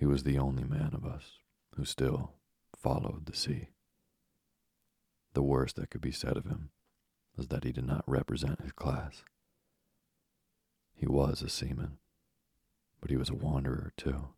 He 0.00 0.06
was 0.06 0.22
the 0.22 0.38
only 0.38 0.64
man 0.64 0.92
of 0.94 1.04
us 1.04 1.40
who 1.76 1.84
still 1.84 2.32
followed 2.74 3.26
the 3.26 3.36
sea. 3.36 3.68
The 5.34 5.42
worst 5.42 5.76
that 5.76 5.90
could 5.90 6.00
be 6.00 6.10
said 6.10 6.38
of 6.38 6.46
him 6.46 6.70
was 7.36 7.48
that 7.48 7.64
he 7.64 7.70
did 7.70 7.84
not 7.84 8.04
represent 8.06 8.62
his 8.62 8.72
class. 8.72 9.24
He 10.94 11.06
was 11.06 11.42
a 11.42 11.50
seaman, 11.50 11.98
but 13.02 13.10
he 13.10 13.18
was 13.18 13.28
a 13.28 13.34
wanderer 13.34 13.92
too. 13.98 14.30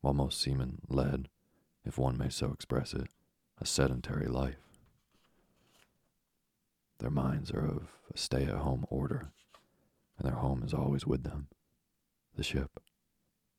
While 0.00 0.14
most 0.14 0.40
seamen 0.40 0.80
led, 0.88 1.28
if 1.84 1.96
one 1.96 2.18
may 2.18 2.28
so 2.28 2.50
express 2.50 2.94
it, 2.94 3.06
a 3.60 3.64
sedentary 3.64 4.26
life. 4.26 4.56
Their 6.98 7.10
minds 7.10 7.52
are 7.52 7.64
of 7.64 7.92
a 8.12 8.18
stay 8.18 8.42
at 8.42 8.56
home 8.56 8.86
order, 8.90 9.30
and 10.18 10.26
their 10.26 10.38
home 10.40 10.64
is 10.64 10.74
always 10.74 11.06
with 11.06 11.22
them 11.22 11.46
the 12.34 12.42
ship, 12.42 12.80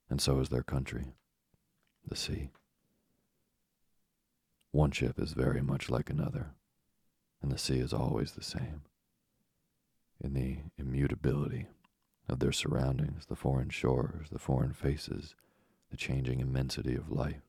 and 0.09 0.21
so 0.21 0.39
is 0.39 0.49
their 0.49 0.63
country, 0.63 1.13
the 2.07 2.15
sea. 2.15 2.49
One 4.71 4.91
ship 4.91 5.19
is 5.19 5.33
very 5.33 5.61
much 5.61 5.89
like 5.89 6.09
another, 6.09 6.51
and 7.41 7.51
the 7.51 7.57
sea 7.57 7.79
is 7.79 7.93
always 7.93 8.33
the 8.33 8.43
same. 8.43 8.81
In 10.21 10.33
the 10.33 10.57
immutability 10.77 11.67
of 12.29 12.39
their 12.39 12.51
surroundings, 12.51 13.25
the 13.27 13.35
foreign 13.35 13.69
shores, 13.69 14.29
the 14.31 14.39
foreign 14.39 14.73
faces, 14.73 15.35
the 15.89 15.97
changing 15.97 16.39
immensity 16.39 16.95
of 16.95 17.11
life, 17.11 17.41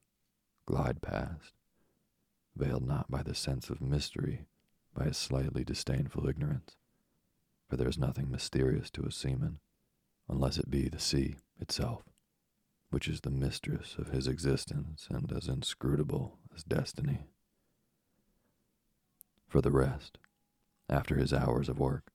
glide 0.67 1.03
past, 1.03 1.55
veiled 2.57 2.87
not 2.87 3.11
by 3.11 3.23
the 3.23 3.35
sense 3.35 3.71
of 3.71 3.81
mystery, 3.81 4.47
by 4.95 5.07
a 5.07 5.15
slightly 5.15 5.65
disdainful 5.65 6.29
ignorance. 6.29 6.77
For 7.69 7.77
there 7.77 7.89
is 7.89 7.99
nothing 7.99 8.31
mysterious 8.31 8.91
to 8.93 9.05
a 9.05 9.13
seaman, 9.13 9.59
unless 10.29 10.59
it 10.59 10.71
be 10.71 10.89
the 10.89 11.01
sea 11.01 11.37
itself, 11.61 12.03
which 12.91 13.09
is 13.09 13.21
the 13.21 13.31
mistress 13.31 13.97
of 13.99 14.09
his 14.09 14.27
existence 14.27 15.07
and 15.11 15.33
as 15.33 15.49
inscrutable 15.49 16.39
as 16.55 16.65
destiny. 16.65 17.27
For 19.47 19.61
the 19.61 19.71
rest, 19.71 20.19
after 20.89 21.17
his 21.17 21.33
hours 21.33 21.69
of 21.69 21.79
work, 21.79 22.13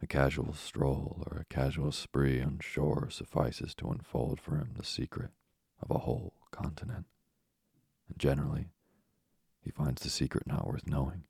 a 0.00 0.06
casual 0.06 0.52
stroll 0.54 1.24
or 1.30 1.38
a 1.38 1.54
casual 1.54 1.92
spree 1.92 2.42
on 2.42 2.58
shore 2.60 3.08
suffices 3.10 3.74
to 3.76 3.88
unfold 3.88 4.40
for 4.40 4.56
him 4.56 4.70
the 4.76 4.84
secret 4.84 5.30
of 5.80 5.90
a 5.90 5.98
whole 5.98 6.34
continent. 6.50 7.06
And 8.08 8.18
generally, 8.18 8.70
he 9.60 9.70
finds 9.70 10.02
the 10.02 10.10
secret 10.10 10.46
not 10.46 10.66
worth 10.66 10.86
knowing. 10.86 11.24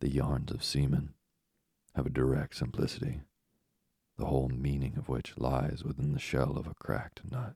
The 0.00 0.10
yarns 0.10 0.50
of 0.50 0.64
seamen 0.64 1.12
have 1.94 2.06
a 2.06 2.10
direct 2.10 2.56
simplicity, 2.56 3.20
the 4.20 4.26
whole 4.26 4.50
meaning 4.50 4.98
of 4.98 5.08
which 5.08 5.38
lies 5.38 5.82
within 5.82 6.12
the 6.12 6.18
shell 6.18 6.58
of 6.58 6.66
a 6.66 6.74
cracked 6.74 7.22
nut. 7.30 7.54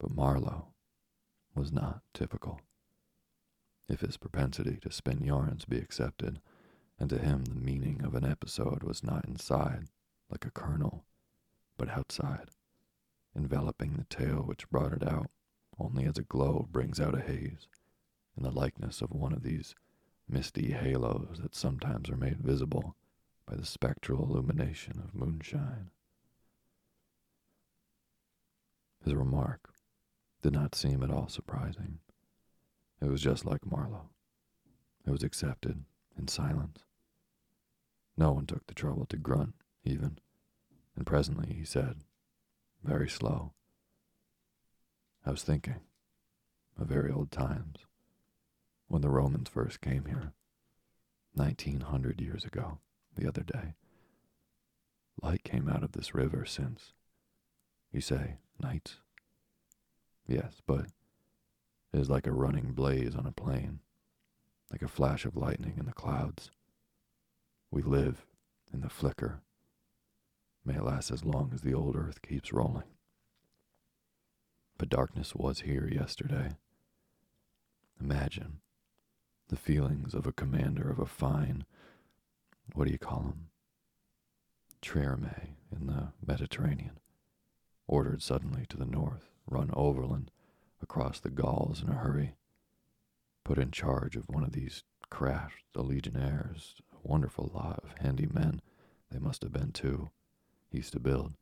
But 0.00 0.10
Marlowe 0.10 0.74
was 1.54 1.70
not 1.70 2.02
typical. 2.12 2.60
If 3.88 4.00
his 4.00 4.16
propensity 4.16 4.76
to 4.82 4.90
spin 4.90 5.22
yarns 5.22 5.66
be 5.66 5.78
accepted, 5.78 6.40
and 6.98 7.08
to 7.10 7.18
him 7.18 7.44
the 7.44 7.54
meaning 7.54 8.02
of 8.02 8.16
an 8.16 8.24
episode 8.24 8.82
was 8.82 9.04
not 9.04 9.24
inside, 9.24 9.84
like 10.28 10.44
a 10.44 10.50
kernel, 10.50 11.04
but 11.78 11.88
outside, 11.88 12.50
enveloping 13.36 13.94
the 13.94 14.04
tale 14.04 14.42
which 14.42 14.68
brought 14.68 14.92
it 14.92 15.06
out, 15.06 15.30
only 15.78 16.06
as 16.06 16.18
a 16.18 16.22
glow 16.22 16.66
brings 16.72 16.98
out 16.98 17.16
a 17.16 17.20
haze, 17.20 17.68
in 18.36 18.42
the 18.42 18.50
likeness 18.50 19.00
of 19.00 19.12
one 19.12 19.32
of 19.32 19.44
these 19.44 19.76
misty 20.28 20.72
halos 20.72 21.38
that 21.40 21.54
sometimes 21.54 22.10
are 22.10 22.16
made 22.16 22.40
visible 22.40 22.96
by 23.50 23.56
the 23.56 23.66
spectral 23.66 24.22
illumination 24.22 25.02
of 25.02 25.14
moonshine. 25.14 25.90
His 29.04 29.14
remark 29.14 29.72
did 30.40 30.52
not 30.52 30.76
seem 30.76 31.02
at 31.02 31.10
all 31.10 31.28
surprising. 31.28 31.98
It 33.02 33.08
was 33.08 33.20
just 33.20 33.44
like 33.44 33.66
Marlowe. 33.66 34.10
It 35.04 35.10
was 35.10 35.24
accepted 35.24 35.84
in 36.16 36.28
silence. 36.28 36.84
No 38.16 38.30
one 38.32 38.46
took 38.46 38.66
the 38.66 38.74
trouble 38.74 39.06
to 39.06 39.16
grunt, 39.16 39.54
even, 39.84 40.18
and 40.94 41.04
presently 41.04 41.52
he 41.52 41.64
said, 41.64 42.04
very 42.84 43.08
slow, 43.08 43.52
I 45.26 45.30
was 45.30 45.42
thinking 45.42 45.80
of 46.78 46.86
very 46.86 47.10
old 47.10 47.32
times 47.32 47.78
when 48.86 49.02
the 49.02 49.10
Romans 49.10 49.48
first 49.48 49.80
came 49.80 50.04
here, 50.04 50.34
1900 51.34 52.20
years 52.20 52.44
ago, 52.44 52.78
the 53.16 53.28
other 53.28 53.42
day. 53.42 53.74
Light 55.22 55.44
came 55.44 55.68
out 55.68 55.82
of 55.82 55.92
this 55.92 56.14
river 56.14 56.44
since, 56.46 56.92
you 57.92 58.00
say, 58.00 58.38
knights? 58.62 58.96
Yes, 60.26 60.54
but 60.66 60.86
it 61.92 62.00
is 62.00 62.08
like 62.08 62.26
a 62.26 62.32
running 62.32 62.72
blaze 62.72 63.14
on 63.14 63.26
a 63.26 63.32
plain, 63.32 63.80
like 64.70 64.82
a 64.82 64.88
flash 64.88 65.24
of 65.24 65.36
lightning 65.36 65.74
in 65.78 65.86
the 65.86 65.92
clouds. 65.92 66.50
We 67.70 67.82
live 67.82 68.24
in 68.72 68.80
the 68.80 68.88
flicker. 68.88 69.40
May 70.64 70.76
it 70.76 70.84
last 70.84 71.10
as 71.10 71.24
long 71.24 71.50
as 71.52 71.62
the 71.62 71.74
old 71.74 71.96
earth 71.96 72.22
keeps 72.22 72.52
rolling. 72.52 72.84
But 74.78 74.88
darkness 74.88 75.34
was 75.34 75.60
here 75.60 75.88
yesterday. 75.90 76.52
Imagine 78.00 78.60
the 79.48 79.56
feelings 79.56 80.14
of 80.14 80.26
a 80.26 80.32
commander 80.32 80.88
of 80.88 80.98
a 80.98 81.06
fine, 81.06 81.64
what 82.74 82.86
do 82.86 82.92
you 82.92 82.98
call 82.98 83.20
them? 83.20 83.48
Trireme 84.82 85.56
in 85.72 85.86
the 85.86 86.08
Mediterranean, 86.26 86.98
ordered 87.86 88.22
suddenly 88.22 88.66
to 88.68 88.76
the 88.76 88.86
north, 88.86 89.28
run 89.46 89.70
overland 89.74 90.30
across 90.82 91.20
the 91.20 91.30
Gauls 91.30 91.82
in 91.82 91.88
a 91.88 91.94
hurry, 91.94 92.34
put 93.44 93.58
in 93.58 93.70
charge 93.70 94.16
of 94.16 94.28
one 94.28 94.44
of 94.44 94.52
these 94.52 94.84
craft, 95.10 95.64
the 95.74 95.82
legionnaires, 95.82 96.76
a 96.92 97.08
wonderful 97.08 97.50
lot 97.52 97.80
of 97.84 97.94
handy 98.00 98.26
men 98.26 98.60
they 99.10 99.18
must 99.18 99.42
have 99.42 99.52
been, 99.52 99.72
too. 99.72 100.10
Used 100.70 100.92
to 100.92 101.00
build, 101.00 101.34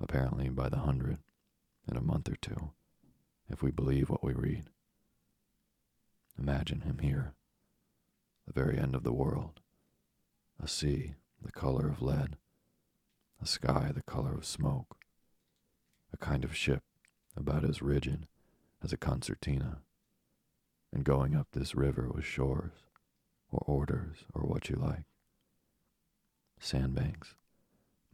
apparently 0.00 0.48
by 0.48 0.70
the 0.70 0.78
hundred, 0.78 1.18
in 1.86 1.98
a 1.98 2.02
month 2.02 2.30
or 2.30 2.36
two, 2.36 2.70
if 3.50 3.62
we 3.62 3.70
believe 3.70 4.08
what 4.08 4.24
we 4.24 4.32
read. 4.32 4.70
Imagine 6.38 6.80
him 6.80 6.98
here, 6.98 7.34
the 8.46 8.54
very 8.54 8.78
end 8.78 8.94
of 8.94 9.04
the 9.04 9.12
world, 9.12 9.60
a 10.62 10.68
sea 10.68 11.14
the 11.42 11.52
color 11.52 11.88
of 11.88 12.00
lead, 12.00 12.36
a 13.42 13.46
sky 13.46 13.92
the 13.94 14.02
color 14.02 14.34
of 14.34 14.46
smoke, 14.46 14.96
a 16.12 16.16
kind 16.16 16.44
of 16.44 16.56
ship 16.56 16.82
about 17.36 17.64
as 17.64 17.82
rigid 17.82 18.26
as 18.82 18.92
a 18.92 18.96
concertina, 18.96 19.78
and 20.92 21.04
going 21.04 21.34
up 21.34 21.48
this 21.52 21.74
river 21.74 22.08
was 22.08 22.24
shores 22.24 22.72
or 23.50 23.62
orders 23.66 24.24
or 24.32 24.42
what 24.42 24.68
you 24.68 24.76
like. 24.76 25.04
Sandbanks, 26.58 27.34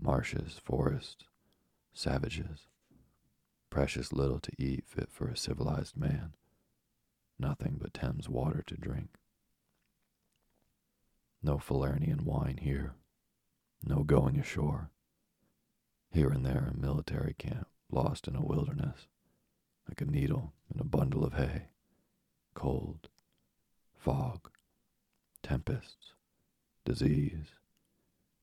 marshes, 0.01 0.61
forests, 0.65 1.25
savages, 1.93 2.67
precious 3.69 4.13
little 4.13 4.41
to 4.41 4.53
eat 4.59 4.85
fit 4.87 5.09
for 5.13 5.29
a 5.29 5.37
civilized 5.37 5.97
man, 5.97 6.33
nothing 7.39 7.79
but 7.81 7.95
Thames 7.95 8.29
water 8.29 8.65
to 8.67 8.75
drink. 8.75 9.20
No 11.43 11.57
Falernian 11.57 12.23
wine 12.23 12.59
here, 12.61 12.95
no 13.83 14.03
going 14.03 14.39
ashore. 14.39 14.91
Here 16.13 16.29
and 16.29 16.45
there 16.45 16.71
a 16.75 16.79
military 16.79 17.35
camp 17.35 17.67
lost 17.91 18.29
in 18.29 18.37
a 18.37 18.45
wilderness, 18.45 19.07
like 19.89 20.01
a 20.01 20.05
needle 20.05 20.53
in 20.73 20.81
a 20.81 20.85
bundle 20.85 21.25
of 21.25 21.35
hay, 21.35 21.69
cold, 22.53 23.09
fog, 23.97 24.51
tempests, 25.43 26.13
disease, 26.85 27.55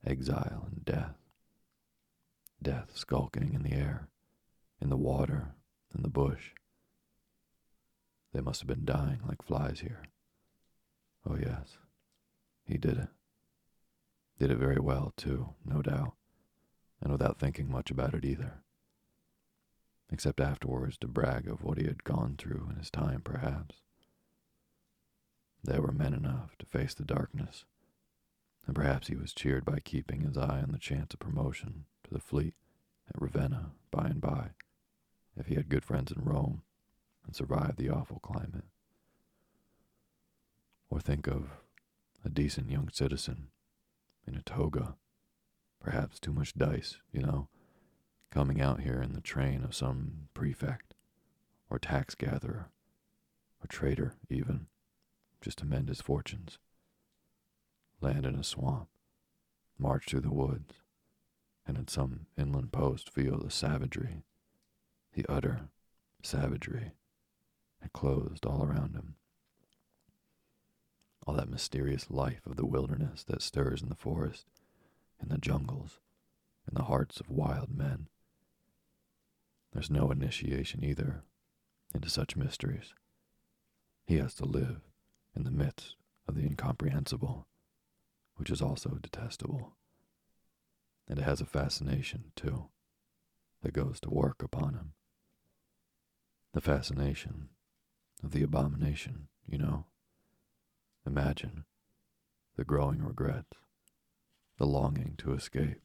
exile, 0.05 0.67
and 0.71 0.83
death. 0.83 1.15
Death 2.61 2.91
skulking 2.95 3.53
in 3.53 3.61
the 3.61 3.73
air, 3.73 4.07
in 4.81 4.89
the 4.89 4.97
water, 4.97 5.53
in 5.95 6.01
the 6.01 6.09
bush. 6.09 6.51
They 8.33 8.41
must 8.41 8.61
have 8.61 8.67
been 8.67 8.85
dying 8.85 9.19
like 9.27 9.43
flies 9.43 9.81
here. 9.81 10.03
Oh, 11.29 11.35
yes, 11.35 11.77
he 12.67 12.77
did 12.77 12.97
it. 12.97 13.09
Did 14.39 14.51
it 14.51 14.57
very 14.57 14.79
well, 14.79 15.13
too, 15.17 15.55
no 15.65 15.81
doubt, 15.81 16.13
and 17.01 17.11
without 17.11 17.39
thinking 17.39 17.71
much 17.71 17.89
about 17.89 18.13
it 18.13 18.25
either. 18.25 18.63
Except 20.11 20.39
afterwards 20.39 20.97
to 20.97 21.07
brag 21.07 21.47
of 21.47 21.63
what 21.63 21.77
he 21.77 21.85
had 21.85 22.03
gone 22.03 22.35
through 22.37 22.67
in 22.69 22.75
his 22.75 22.91
time, 22.91 23.21
perhaps. 23.21 23.81
They 25.63 25.79
were 25.79 25.91
men 25.91 26.13
enough 26.13 26.57
to 26.59 26.65
face 26.65 26.93
the 26.93 27.03
darkness, 27.03 27.65
and 28.65 28.75
perhaps 28.75 29.07
he 29.07 29.15
was 29.15 29.33
cheered 29.33 29.65
by 29.65 29.79
keeping 29.79 30.21
his 30.21 30.37
eye 30.37 30.61
on 30.61 30.71
the 30.71 30.77
chance 30.77 31.13
of 31.13 31.19
promotion 31.19 31.85
to 32.03 32.13
the 32.13 32.19
fleet 32.19 32.53
at 33.09 33.21
Ravenna 33.21 33.71
by 33.91 34.05
and 34.05 34.21
by, 34.21 34.51
if 35.35 35.47
he 35.47 35.55
had 35.55 35.69
good 35.69 35.83
friends 35.83 36.11
in 36.11 36.23
Rome 36.23 36.61
and 37.25 37.35
survived 37.35 37.77
the 37.77 37.89
awful 37.89 38.19
climate. 38.19 38.65
Or 40.89 40.99
think 40.99 41.27
of 41.27 41.49
a 42.27 42.29
decent 42.29 42.69
young 42.69 42.89
citizen 42.91 43.47
in 44.27 44.35
a 44.35 44.41
toga, 44.41 44.95
perhaps 45.79 46.19
too 46.19 46.33
much 46.33 46.53
dice, 46.55 46.97
you 47.13 47.21
know, 47.21 47.47
coming 48.31 48.59
out 48.59 48.81
here 48.81 49.01
in 49.01 49.13
the 49.13 49.21
train 49.21 49.63
of 49.63 49.73
some 49.73 50.27
prefect 50.33 50.93
or 51.69 51.79
tax 51.79 52.15
gatherer 52.15 52.69
or 53.63 53.67
trader, 53.69 54.13
even 54.29 54.67
just 55.39 55.59
to 55.59 55.65
mend 55.65 55.87
his 55.87 56.01
fortunes. 56.01 56.59
Land 58.01 58.25
in 58.25 58.35
a 58.35 58.43
swamp, 58.43 58.89
march 59.79 60.07
through 60.07 60.19
the 60.19 60.33
woods, 60.33 60.75
and 61.65 61.77
at 61.77 61.89
some 61.89 62.25
inland 62.37 62.73
post 62.73 63.09
feel 63.09 63.39
the 63.39 63.49
savagery, 63.49 64.23
the 65.13 65.25
utter 65.29 65.69
savagery, 66.21 66.91
that 67.81 67.93
closed 67.93 68.45
all 68.45 68.65
around 68.65 68.95
him. 68.95 69.15
All 71.27 71.35
that 71.35 71.49
mysterious 71.49 72.09
life 72.09 72.45
of 72.45 72.55
the 72.55 72.65
wilderness 72.65 73.23
that 73.25 73.41
stirs 73.41 73.81
in 73.81 73.89
the 73.89 73.95
forest, 73.95 74.45
in 75.21 75.27
the 75.27 75.37
jungles, 75.37 75.99
in 76.67 76.73
the 76.73 76.85
hearts 76.85 77.19
of 77.19 77.29
wild 77.29 77.75
men. 77.75 78.07
There's 79.73 79.91
no 79.91 80.09
initiation 80.09 80.85
either 80.85 81.23
into 81.93 82.09
such 82.09 82.37
mysteries. 82.37 82.93
He 84.05 84.17
has 84.17 84.33
to 84.35 84.45
live 84.45 84.79
in 85.35 85.43
the 85.43 85.51
midst 85.51 85.97
of 86.29 86.35
the 86.35 86.43
incomprehensible, 86.43 87.45
which 88.37 88.49
is 88.49 88.61
also 88.61 88.97
detestable. 89.01 89.73
And 91.09 91.19
it 91.19 91.23
has 91.23 91.41
a 91.41 91.45
fascination, 91.45 92.31
too, 92.35 92.69
that 93.63 93.73
goes 93.73 93.99
to 94.01 94.09
work 94.09 94.41
upon 94.41 94.75
him. 94.75 94.93
The 96.53 96.61
fascination 96.61 97.49
of 98.23 98.31
the 98.31 98.43
abomination, 98.43 99.27
you 99.45 99.57
know. 99.57 99.85
Imagine 101.07 101.63
the 102.57 102.65
growing 102.65 103.01
regrets, 103.01 103.57
the 104.57 104.65
longing 104.65 105.15
to 105.19 105.31
escape, 105.31 105.81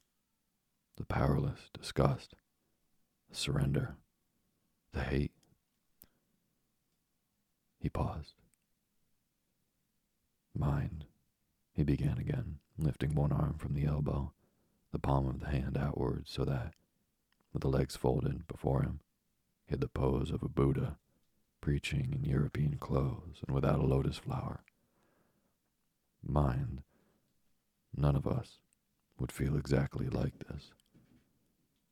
the 0.97 1.05
powerless 1.05 1.71
disgust, 1.73 2.35
the 3.31 3.37
surrender, 3.37 3.95
the 4.93 5.05
hate. 5.05 5.31
He 7.79 7.89
paused. 7.89 8.35
Mind, 10.59 11.05
he 11.73 11.85
began 11.85 12.19
again, 12.19 12.59
lifting 12.77 13.15
one 13.15 13.31
arm 13.31 13.59
from 13.59 13.75
the 13.75 13.85
elbow, 13.85 14.33
the 14.91 14.99
palm 14.99 15.29
of 15.29 15.39
the 15.39 15.51
hand 15.51 15.79
outward 15.79 16.25
so 16.27 16.45
that, 16.45 16.75
with 17.53 17.63
the 17.63 17.69
legs 17.69 17.95
folded 17.95 18.49
before 18.49 18.83
him, 18.83 18.99
he 19.67 19.75
had 19.75 19.81
the 19.81 19.87
pose 19.87 20.33
of 20.33 20.43
a 20.43 20.49
Buddha 20.49 20.99
preaching 21.61 22.13
in 22.13 22.29
European 22.29 22.77
clothes 22.77 23.41
and 23.47 23.55
without 23.55 23.79
a 23.79 23.87
lotus 23.87 24.19
flower. 24.19 24.65
Mind, 26.25 26.83
none 27.95 28.17
of 28.17 28.27
us 28.27 28.59
would 29.19 29.33
feel 29.33 29.57
exactly 29.57 30.09
like 30.09 30.39
this. 30.39 30.71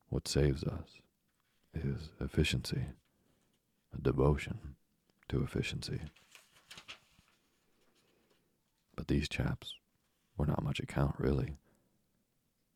What 0.08 0.28
saves 0.28 0.64
us 0.64 1.00
is 1.74 2.10
efficiency, 2.20 2.86
a 3.96 4.00
devotion 4.00 4.76
to 5.28 5.42
efficiency. 5.42 6.00
But 8.96 9.08
these 9.08 9.28
chaps 9.28 9.74
were 10.36 10.46
not 10.46 10.62
much 10.62 10.80
account, 10.80 11.14
really. 11.18 11.56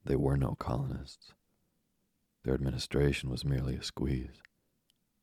They 0.04 0.16
were 0.16 0.36
no 0.36 0.54
colonists. 0.58 1.32
Their 2.44 2.54
administration 2.54 3.30
was 3.30 3.44
merely 3.44 3.74
a 3.74 3.82
squeeze, 3.82 4.42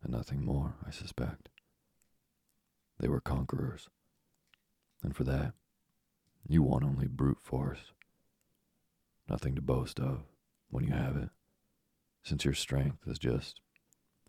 and 0.02 0.12
nothing 0.12 0.44
more, 0.44 0.76
I 0.86 0.91
suspect. 0.91 1.50
They 3.00 3.08
were 3.08 3.22
conquerors, 3.22 3.89
and 5.04 5.15
for 5.15 5.24
that, 5.24 5.54
you 6.48 6.64
want 6.64 6.84
only 6.84 7.08
brute 7.08 7.40
force. 7.42 7.94
Nothing 9.30 9.56
to 9.56 9.62
boast 9.62 10.00
of 10.00 10.24
when 10.70 10.84
you 10.84 10.94
have 10.94 11.16
it, 11.16 11.30
since 12.24 12.46
your 12.46 12.54
strength 12.54 13.08
is 13.08 13.20
just 13.20 13.62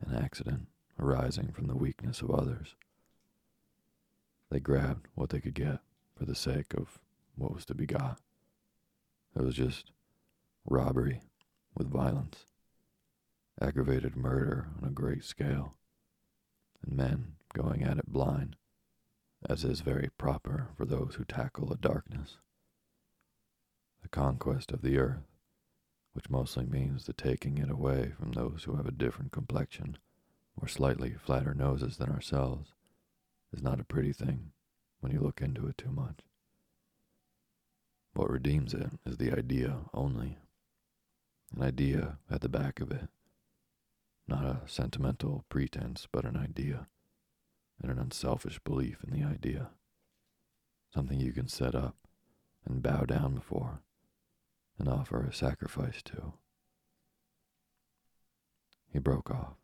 an 0.01 0.15
accident 0.15 0.69
arising 0.99 1.53
from 1.53 1.67
the 1.67 1.77
weakness 1.77 2.21
of 2.21 2.31
others. 2.31 2.75
They 4.51 4.61
grabbed 4.61 5.09
what 5.15 5.31
they 5.31 5.41
could 5.41 5.55
get 5.55 5.81
for 6.17 6.25
the 6.25 6.35
sake 6.35 6.75
of 6.75 6.99
what 7.37 7.55
was 7.55 7.65
to 7.67 7.75
be 7.75 7.87
got. 7.87 8.19
It 9.35 9.43
was 9.43 9.55
just 9.55 9.93
robbery 10.67 11.21
with 11.75 11.91
violence, 11.91 12.45
aggravated 13.61 14.15
murder 14.15 14.69
on 14.81 14.89
a 14.89 14.93
great 14.93 15.25
scale, 15.25 15.75
and 16.85 16.97
men 16.97 17.33
going 17.55 17.83
at 17.83 17.99
it 17.99 18.07
blind, 18.07 18.57
as 19.49 19.65
is 19.65 19.81
very 19.81 20.09
proper 20.19 20.69
for 20.77 20.85
those 20.85 21.15
who 21.17 21.25
tackle 21.25 21.67
the 21.67 21.77
darkness. 21.77 22.39
The 24.03 24.09
conquest 24.09 24.73
of 24.73 24.83
the 24.83 24.99
earth, 24.99 25.27
which 26.13 26.31
mostly 26.31 26.67
means 26.67 27.07
the 27.07 27.13
taking 27.13 27.59
it 27.59 27.71
away 27.71 28.13
from 28.19 28.33
those 28.33 28.65
who 28.65 28.77
have 28.77 28.87
a 28.87 28.93
different 28.93 29.33
complexion 29.33 29.99
or 30.61 30.69
slightly 30.69 31.15
flatter 31.15 31.55
noses 31.55 31.97
than 31.97 32.11
ourselves, 32.11 32.73
is 33.53 33.63
not 33.63 33.81
a 33.81 33.85
pretty 33.85 34.13
thing 34.13 34.53
when 35.01 35.13
you 35.13 35.21
look 35.21 35.41
into 35.41 35.67
it 35.67 35.79
too 35.79 35.91
much. 35.91 36.19
What 38.15 38.31
redeems 38.31 38.75
it 38.75 38.91
is 39.07 39.17
the 39.17 39.33
idea 39.33 39.79
only. 39.95 40.39
An 41.57 41.63
idea 41.63 42.19
at 42.31 42.41
the 42.43 42.49
back 42.49 42.81
of 42.81 42.91
it. 42.91 43.09
Not 44.29 44.45
a 44.45 44.61
sentimental 44.67 45.45
pretense, 45.49 46.07
but 46.11 46.25
an 46.25 46.37
idea, 46.37 46.87
and 47.83 47.91
an 47.91 47.99
unselfish 47.99 48.59
belief 48.61 48.99
in 49.05 49.11
the 49.11 49.27
idea. 49.27 49.71
Something 50.95 51.21
you 51.21 51.33
can 51.33 51.49
set 51.49 51.75
up 51.75 51.97
and 52.65 52.83
bow 52.83 53.05
down 53.05 53.35
before 53.35 53.81
and 54.79 54.89
offer 54.89 55.23
a 55.23 55.35
sacrifice 55.35 56.03
to. 56.05 56.35
He 58.93 58.99
broke 58.99 59.31
off. 59.31 59.57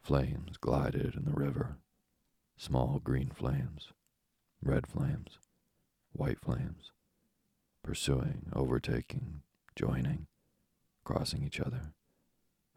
Flames 0.00 0.56
glided 0.56 1.14
in 1.14 1.24
the 1.24 1.32
river 1.32 1.76
small 2.56 3.00
green 3.02 3.28
flames, 3.28 3.92
red 4.62 4.86
flames, 4.86 5.38
white 6.12 6.38
flames, 6.38 6.92
pursuing, 7.82 8.46
overtaking, 8.54 9.40
joining, 9.74 10.26
crossing 11.02 11.42
each 11.42 11.58
other, 11.58 11.92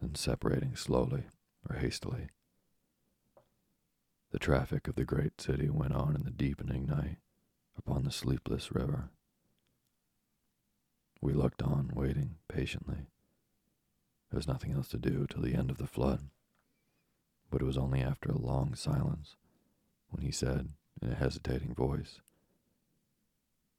and 0.02 0.18
separating 0.18 0.76
slowly 0.76 1.26
or 1.70 1.76
hastily. 1.76 2.30
The 4.36 4.40
traffic 4.40 4.90
of 4.90 4.96
the 4.96 5.06
great 5.06 5.40
city 5.40 5.70
went 5.70 5.94
on 5.94 6.14
in 6.14 6.24
the 6.26 6.30
deepening 6.30 6.86
night 6.86 7.20
upon 7.78 8.04
the 8.04 8.12
sleepless 8.12 8.70
river. 8.70 9.10
We 11.22 11.32
looked 11.32 11.62
on, 11.62 11.90
waiting 11.96 12.36
patiently. 12.50 13.08
There 14.30 14.38
was 14.38 14.46
nothing 14.46 14.74
else 14.74 14.90
to 14.90 14.98
do 14.98 15.26
till 15.26 15.42
the 15.42 15.56
end 15.56 15.72
of 15.72 15.78
the 15.78 15.88
flood, 15.88 16.28
but 17.50 17.62
it 17.62 17.64
was 17.66 17.78
only 17.78 18.02
after 18.02 18.30
a 18.30 18.38
long 18.38 18.76
silence 18.76 19.38
when 20.10 20.22
he 20.22 20.32
said, 20.32 20.74
in 21.02 21.14
a 21.14 21.16
hesitating 21.16 21.74
voice, 21.74 22.20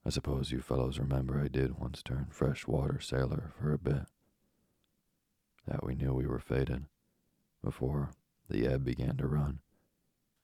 I 0.07 0.09
suppose 0.09 0.53
you 0.53 0.62
fellows 0.62 0.99
remember 0.99 1.38
I 1.38 1.49
did 1.49 1.79
once 1.79 2.03
turn 2.03 2.29
freshwater 2.31 2.99
sailor 2.99 3.53
for 3.61 3.75
a 3.75 3.79
bit. 3.79 4.07
That 5.69 5.85
we 5.85 5.95
knew 5.95 6.14
we 6.14 6.27
were 6.27 6.40
fated, 6.40 6.87
before 7.62 8.12
the 8.49 8.66
ebb 8.66 8.85
began 8.85 9.19
to 9.19 9.27
run, 9.27 9.59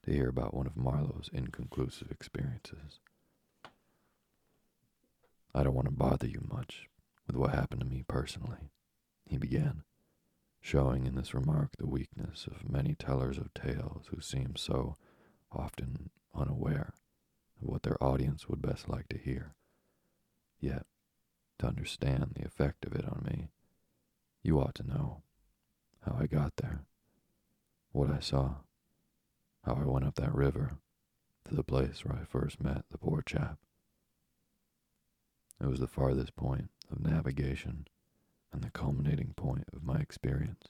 to 0.05 0.12
hear 0.12 0.29
about 0.29 0.55
one 0.55 0.67
of 0.67 0.77
Marlowe's 0.77 1.31
inconclusive 1.33 2.11
experiences. 2.11 3.01
I 5.55 5.62
don't 5.62 5.75
want 5.75 5.87
to 5.87 5.93
bother 5.95 6.27
you 6.27 6.47
much 6.51 6.88
with 7.27 7.37
what 7.37 7.55
happened 7.55 7.81
to 7.83 7.87
me 7.87 8.05
personally, 8.07 8.71
he 9.27 9.38
began, 9.38 9.85
showing 10.61 11.07
in 11.07 11.15
this 11.15 11.35
remark 11.35 11.77
the 11.77 11.87
weakness 11.87 12.47
of 12.47 12.71
many 12.71 12.95
tellers 12.95 13.38
of 13.38 13.55
tales 13.55 14.07
who 14.11 14.21
seem 14.21 14.57
so 14.57 14.97
often 15.51 16.11
unaware 16.35 16.95
of 17.61 17.69
what 17.69 17.83
their 17.83 18.03
audience 18.03 18.49
would 18.49 18.62
best 18.62 18.88
like 18.88 19.09
to 19.09 19.19
hear. 19.19 19.55
Yet, 20.59 20.87
to 21.59 21.67
understand 21.67 22.33
the 22.35 22.45
effect 22.45 22.85
of 22.85 22.95
it 22.95 23.05
on 23.05 23.25
me, 23.25 23.49
you 24.43 24.59
ought 24.61 24.75
to 24.77 24.87
know 24.87 25.23
how 26.05 26.17
I 26.19 26.27
got 26.27 26.57
there, 26.57 26.81
what 27.93 28.11
I 28.11 28.21
saw, 28.21 28.57
how 29.64 29.75
I 29.75 29.85
went 29.85 30.05
up 30.05 30.16
that 30.16 30.35
river 30.35 30.79
to 31.48 31.55
the 31.55 31.62
place 31.62 32.05
where 32.05 32.18
I 32.18 32.25
first 32.25 32.62
met 32.62 32.85
the 32.90 32.98
poor 32.98 33.22
chap. 33.22 33.59
It 35.61 35.66
was 35.66 35.81
the 35.81 35.87
farthest 35.87 36.35
point 36.35 36.70
of 36.90 37.01
navigation 37.01 37.87
and 38.53 38.62
the 38.62 38.70
culminating 38.70 39.33
point 39.37 39.64
of 39.72 39.85
my 39.85 39.98
experience. 39.98 40.66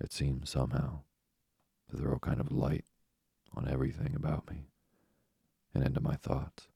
It 0.00 0.12
seemed 0.12 0.48
somehow 0.48 1.00
to 1.90 1.96
throw 1.96 2.14
a 2.14 2.20
kind 2.20 2.40
of 2.40 2.50
light 2.50 2.84
on 3.54 3.68
everything 3.68 4.14
about 4.14 4.50
me 4.50 4.68
and 5.74 5.84
into 5.84 6.00
my 6.00 6.16
thoughts. 6.16 6.68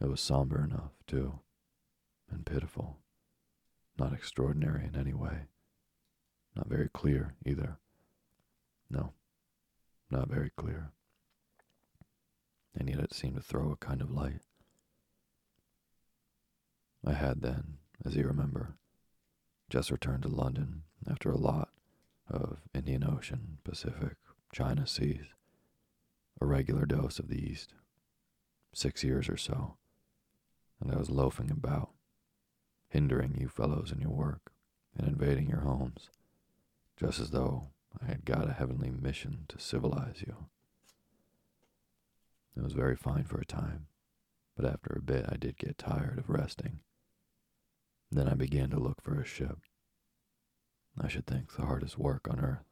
It 0.00 0.08
was 0.08 0.20
somber 0.20 0.64
enough, 0.64 0.92
too, 1.06 1.40
and 2.30 2.46
pitiful, 2.46 2.98
not 3.98 4.12
extraordinary 4.12 4.84
in 4.84 4.98
any 4.98 5.12
way, 5.12 5.48
not 6.54 6.68
very 6.68 6.88
clear 6.88 7.34
either. 7.44 7.78
No, 8.90 9.12
not 10.10 10.28
very 10.28 10.50
clear. 10.56 10.90
And 12.76 12.88
yet 12.88 13.00
it 13.00 13.14
seemed 13.14 13.36
to 13.36 13.42
throw 13.42 13.70
a 13.70 13.76
kind 13.76 14.00
of 14.00 14.10
light. 14.10 14.40
I 17.04 17.12
had 17.12 17.40
then, 17.40 17.78
as 18.04 18.16
you 18.16 18.26
remember, 18.26 18.76
just 19.70 19.90
returned 19.90 20.24
to 20.24 20.28
London 20.28 20.82
after 21.08 21.30
a 21.30 21.38
lot 21.38 21.70
of 22.28 22.58
Indian 22.74 23.04
Ocean, 23.04 23.58
Pacific, 23.64 24.16
China 24.52 24.86
seas, 24.86 25.26
a 26.40 26.46
regular 26.46 26.86
dose 26.86 27.18
of 27.18 27.28
the 27.28 27.40
East, 27.40 27.74
six 28.72 29.02
years 29.04 29.28
or 29.28 29.36
so, 29.36 29.76
and 30.80 30.92
I 30.92 30.96
was 30.96 31.10
loafing 31.10 31.50
about, 31.50 31.90
hindering 32.88 33.36
you 33.38 33.48
fellows 33.48 33.92
in 33.92 34.00
your 34.00 34.10
work 34.10 34.52
and 34.96 35.06
invading 35.06 35.48
your 35.48 35.60
homes, 35.60 36.10
just 36.96 37.20
as 37.20 37.30
though 37.30 37.68
I 38.00 38.06
had 38.06 38.24
got 38.24 38.48
a 38.48 38.52
heavenly 38.52 38.90
mission 38.90 39.46
to 39.48 39.58
civilize 39.58 40.22
you. 40.26 40.48
It 42.56 42.62
was 42.62 42.72
very 42.72 42.96
fine 42.96 43.24
for 43.24 43.40
a 43.40 43.44
time, 43.44 43.86
but 44.56 44.66
after 44.66 44.94
a 44.94 45.02
bit 45.02 45.26
I 45.28 45.36
did 45.36 45.56
get 45.56 45.78
tired 45.78 46.18
of 46.18 46.28
resting. 46.28 46.80
Then 48.10 48.28
I 48.28 48.34
began 48.34 48.70
to 48.70 48.78
look 48.78 49.00
for 49.02 49.20
a 49.20 49.24
ship. 49.24 49.58
I 50.98 51.08
should 51.08 51.26
think 51.26 51.52
the 51.52 51.66
hardest 51.66 51.98
work 51.98 52.28
on 52.28 52.40
earth. 52.40 52.64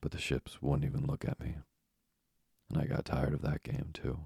But 0.00 0.12
the 0.12 0.18
ships 0.18 0.60
wouldn't 0.62 0.84
even 0.84 1.06
look 1.06 1.24
at 1.24 1.40
me, 1.40 1.56
and 2.68 2.80
I 2.80 2.86
got 2.86 3.04
tired 3.04 3.34
of 3.34 3.42
that 3.42 3.62
game 3.62 3.90
too. 3.92 4.20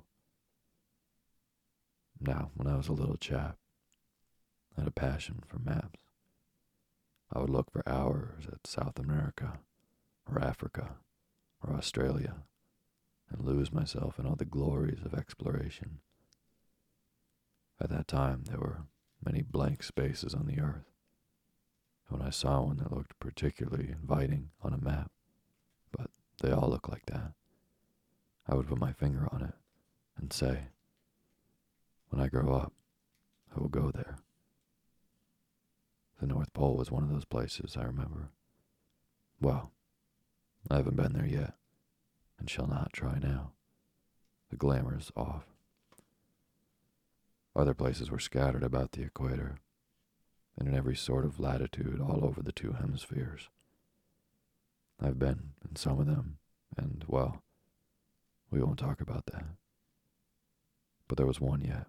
Now, 2.21 2.51
when 2.55 2.69
I 2.69 2.77
was 2.77 2.89
a 2.89 2.93
little 2.93 3.17
chap, 3.17 3.57
I 4.77 4.81
had 4.83 4.89
a 4.89 4.93
passion 4.93 5.43
for 5.47 5.59
maps. 5.59 5.99
I 7.33 7.39
would 7.39 7.51
look 7.51 7.71
for 7.71 7.83
hours 7.89 8.45
at 8.53 8.67
South 8.67 8.99
America, 8.99 9.59
or 10.31 10.43
Africa, 10.43 10.97
or 11.63 11.75
Australia, 11.75 12.35
and 13.31 13.45
lose 13.45 13.73
myself 13.73 14.19
in 14.19 14.27
all 14.27 14.37
the 14.37 14.45
glories 14.45 15.01
of 15.05 15.15
exploration. 15.15 16.01
At 17.81 17.91
that 17.91 18.07
time, 18.07 18.45
there 18.45 18.61
were 18.61 18.83
many 19.25 19.43
blank 19.43 19.83
spaces 19.83 20.35
on 20.35 20.47
the 20.47 20.61
earth. 20.61 20.85
When 22.09 22.21
I 22.21 22.31
saw 22.31 22.61
one 22.61 22.77
that 22.77 22.93
looked 22.93 23.19
particularly 23.19 23.89
inviting 23.91 24.51
on 24.63 24.75
a 24.75 24.85
map, 24.85 25.11
but 25.91 26.11
they 26.43 26.51
all 26.51 26.69
look 26.69 26.89
like 26.89 27.07
that, 27.07 27.33
I 28.47 28.55
would 28.55 28.69
put 28.69 28.79
my 28.79 28.93
finger 28.93 29.27
on 29.33 29.43
it 29.43 29.55
and 30.19 30.33
say, 30.33 30.65
When 32.11 32.21
I 32.21 32.29
grow 32.29 32.53
up, 32.55 32.73
I 33.57 33.61
will 33.61 33.69
go 33.69 33.91
there. 33.91 34.17
The 36.23 36.29
North 36.29 36.55
Pole 36.55 36.77
was 36.77 36.89
one 36.89 37.03
of 37.03 37.11
those 37.11 37.25
places, 37.25 37.77
I 37.77 37.83
remember. 37.83 38.31
Well, 39.41 39.73
I 40.71 40.77
haven't 40.77 40.95
been 40.95 41.15
there 41.15 41.27
yet, 41.27 41.55
and 42.39 42.49
shall 42.49 42.69
not 42.69 42.93
try 42.93 43.19
now. 43.19 43.51
The 44.49 44.57
glamour's 44.57 45.11
off. 45.17 45.47
Other 47.57 47.75
places 47.75 48.09
were 48.09 48.21
scattered 48.21 48.63
about 48.63 48.93
the 48.93 49.03
equator, 49.03 49.57
and 50.57 50.69
in 50.69 50.77
every 50.77 50.95
sort 50.95 51.25
of 51.25 51.41
latitude 51.41 52.01
all 52.01 52.25
over 52.25 52.41
the 52.41 52.53
two 52.53 52.75
hemispheres. 52.75 53.49
I've 55.01 55.19
been 55.19 55.55
in 55.69 55.75
some 55.75 55.99
of 55.99 56.07
them, 56.07 56.39
and, 56.77 57.05
well, 57.09 57.43
we 58.49 58.63
won't 58.63 58.79
talk 58.79 59.01
about 59.01 59.27
that. 59.33 59.47
But 61.09 61.17
there 61.17 61.27
was 61.27 61.41
one 61.41 61.63
yet, 61.63 61.89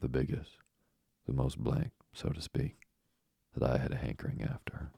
the 0.00 0.08
biggest, 0.08 0.52
the 1.26 1.34
most 1.34 1.58
blank, 1.58 1.90
so 2.14 2.30
to 2.30 2.40
speak, 2.40 2.85
that 3.56 3.70
I 3.70 3.78
had 3.78 3.92
a 3.92 3.96
hankering 3.96 4.42
after. 4.42 4.90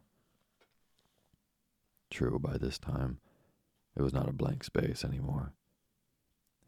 True, 2.11 2.39
by 2.39 2.59
this 2.59 2.79
time, 2.79 3.21
it 3.97 4.03
was 4.03 4.13
not 4.13 4.29
a 4.29 4.33
blank 4.33 4.65
space 4.65 5.05
anymore. 5.05 5.53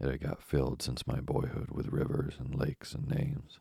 It 0.01 0.09
had 0.09 0.21
got 0.21 0.43
filled 0.43 0.83
since 0.83 1.07
my 1.07 1.21
boyhood 1.21 1.71
with 1.71 1.89
rivers 1.89 2.35
and 2.39 2.55
lakes 2.55 2.95
and 2.95 3.09
names. 3.09 3.59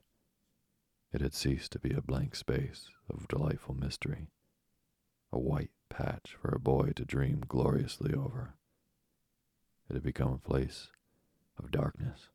It 1.12 1.22
had 1.22 1.34
ceased 1.34 1.72
to 1.74 1.80
be 1.80 1.92
a 1.92 2.02
blank 2.02 2.36
space 2.36 2.90
of 3.10 3.28
delightful 3.28 3.76
mystery, 3.76 4.28
a 5.34 5.40
white 5.40 5.72
patch 5.90 6.36
for 6.40 6.50
a 6.50 6.60
boy 6.60 6.92
to 6.96 7.06
dream 7.06 7.44
gloriously 7.48 8.14
over. 8.14 8.56
It 9.90 9.96
had 9.96 10.04
become 10.04 10.32
a 10.32 10.38
place 10.38 10.90
of 11.58 11.72
darkness. 11.72 12.30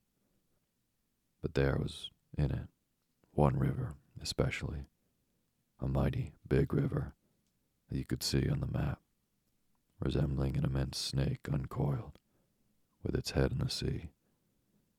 But 1.40 1.54
there 1.54 1.78
was 1.80 2.10
in 2.36 2.50
it 2.50 2.68
one 3.32 3.58
river, 3.58 3.94
especially, 4.20 4.86
a 5.80 5.88
mighty 5.88 6.32
big 6.46 6.72
river 6.72 7.14
that 7.88 7.98
you 7.98 8.04
could 8.04 8.22
see 8.22 8.48
on 8.48 8.60
the 8.60 8.66
map, 8.66 9.00
resembling 10.00 10.56
an 10.56 10.64
immense 10.64 10.98
snake 10.98 11.48
uncoiled 11.52 12.18
with 13.02 13.14
its 13.14 13.32
head 13.32 13.52
in 13.52 13.58
the 13.58 13.70
sea, 13.70 14.10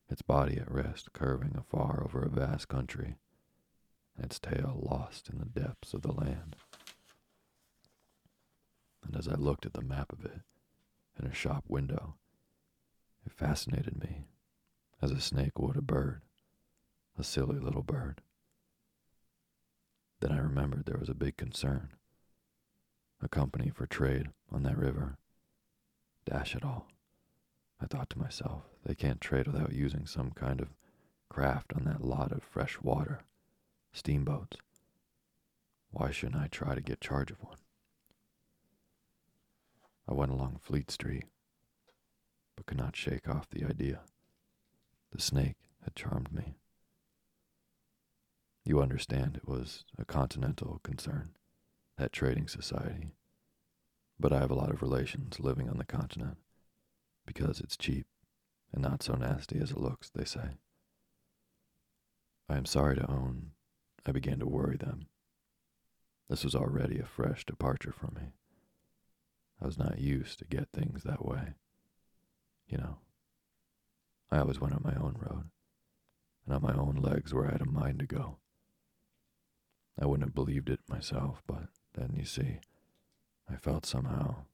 its 0.10 0.22
body 0.22 0.58
at 0.58 0.72
rest 0.72 1.12
curving 1.14 1.56
afar 1.58 2.04
over 2.04 2.22
a 2.22 2.30
vast 2.30 2.68
country, 2.68 3.16
and 4.16 4.26
its 4.26 4.40
tail 4.40 4.80
lost 4.90 5.30
in 5.30 5.40
the 5.40 5.46
depths 5.46 5.94
of 5.94 6.02
the 6.02 6.12
land. 6.12 6.56
And 9.04 9.16
as 9.16 9.28
I 9.28 9.36
looked 9.36 9.66
at 9.66 9.74
the 9.74 9.82
map 9.82 10.12
of 10.12 10.26
it 10.26 10.42
in 11.20 11.26
a 11.28 11.34
shop 11.34 11.64
window, 11.68 12.16
it 13.26 13.32
fascinated 13.32 14.00
me 14.00 14.26
as 15.02 15.12
a 15.12 15.20
snake 15.20 15.60
would 15.60 15.78
a 15.78 15.82
bird, 15.82 16.22
a 17.18 17.24
silly 17.24 17.60
little 17.60 17.84
bird. 17.84 18.22
Then 20.22 20.32
I 20.32 20.38
remembered 20.38 20.86
there 20.86 21.00
was 21.00 21.10
a 21.10 21.14
big 21.14 21.38
concern, 21.38 21.90
a 23.22 23.28
company 23.28 23.70
for 23.70 23.86
trade 23.86 24.30
on 24.52 24.64
that 24.64 24.78
river. 24.78 25.18
Dash 26.26 26.56
it 26.56 26.64
all. 26.64 26.88
I 27.82 27.86
thought 27.86 28.10
to 28.12 28.20
myself, 28.20 28.64
they 28.86 28.96
can't 28.96 29.22
trade 29.22 29.48
without 29.48 29.74
using 29.74 30.06
some 30.06 30.32
kind 30.32 30.62
of 30.62 30.70
craft 31.30 31.74
on 31.76 31.84
that 31.84 32.02
lot 32.04 32.32
of 32.32 32.44
fresh 32.44 32.80
water, 32.82 33.22
steamboats. 33.92 34.58
Why 35.92 36.12
shouldn't 36.12 36.42
I 36.42 36.48
try 36.48 36.76
to 36.76 36.82
get 36.82 37.02
charge 37.02 37.32
of 37.32 37.44
one? 37.44 37.58
I 40.08 40.14
went 40.14 40.32
along 40.32 40.60
Fleet 40.62 40.90
Street, 40.92 41.26
but 42.56 42.66
could 42.66 42.78
not 42.78 42.96
shake 42.96 43.28
off 43.28 43.50
the 43.50 43.66
idea. 43.66 44.02
The 45.12 45.22
snake 45.22 45.58
had 45.84 45.96
charmed 45.96 46.32
me. 46.32 46.56
You 48.66 48.82
understand 48.82 49.38
it 49.38 49.48
was 49.48 49.86
a 49.98 50.06
continental 50.06 50.82
concern, 50.84 51.36
that 51.98 52.12
trading 52.12 52.48
society. 52.48 53.12
But 54.20 54.34
I 54.34 54.40
have 54.40 54.52
a 54.52 54.56
lot 54.56 54.72
of 54.72 54.82
relations 54.82 55.40
living 55.40 55.70
on 55.70 55.78
the 55.78 55.86
continent 55.86 56.38
because 57.26 57.60
it's 57.60 57.78
cheap 57.78 58.08
and 58.74 58.82
not 58.82 59.04
so 59.04 59.14
nasty 59.14 59.60
as 59.60 59.72
it 59.72 59.78
looks, 59.78 60.10
they 60.10 60.26
say. 60.26 60.58
I 62.50 62.58
am 62.58 62.66
sorry 62.66 62.96
to 62.96 63.10
own 63.10 63.52
I 64.08 64.12
began 64.12 64.40
to 64.40 64.46
worry 64.46 64.78
them. 64.78 65.08
This 66.30 66.44
was 66.44 66.56
already 66.56 67.00
a 67.00 67.06
fresh 67.06 67.44
departure 67.46 67.92
for 67.92 68.08
me. 68.08 68.34
I 69.62 69.66
was 69.66 69.80
not 69.80 70.00
used 70.00 70.38
to 70.40 70.46
get 70.46 70.70
things 70.72 71.04
that 71.04 71.26
way. 71.26 71.56
You 72.68 72.78
know, 72.78 72.98
I 74.32 74.40
always 74.40 74.60
went 74.60 74.76
on 74.76 74.84
my 74.84 74.96
own 74.96 75.16
road, 75.20 75.50
and 76.46 76.56
on 76.56 76.62
my 76.62 76.74
own 76.74 76.96
legs 76.96 77.34
where 77.34 77.48
I 77.48 77.52
had 77.52 77.62
a 77.62 77.66
mind 77.66 78.00
to 78.00 78.06
go. 78.06 78.38
I 80.00 80.06
wouldn't 80.06 80.28
have 80.28 80.36
believed 80.36 80.70
it 80.70 80.82
myself, 80.88 81.42
but 81.48 81.70
then, 81.94 82.14
you 82.16 82.26
see, 82.26 82.60
I 83.50 83.56
felt 83.56 83.86
somehow 83.86 84.46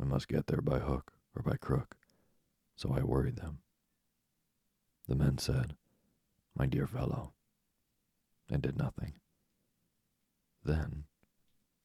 I 0.00 0.04
must 0.04 0.28
get 0.28 0.46
there 0.46 0.60
by 0.60 0.80
hook 0.80 1.12
or 1.34 1.42
by 1.42 1.56
crook 1.56 1.96
so 2.76 2.92
I 2.92 3.02
worried 3.02 3.36
them. 3.36 3.58
The 5.08 5.14
men 5.14 5.38
said, 5.38 5.76
My 6.56 6.66
dear 6.66 6.86
fellow, 6.86 7.32
and 8.50 8.62
did 8.62 8.76
nothing. 8.76 9.14
Then, 10.64 11.04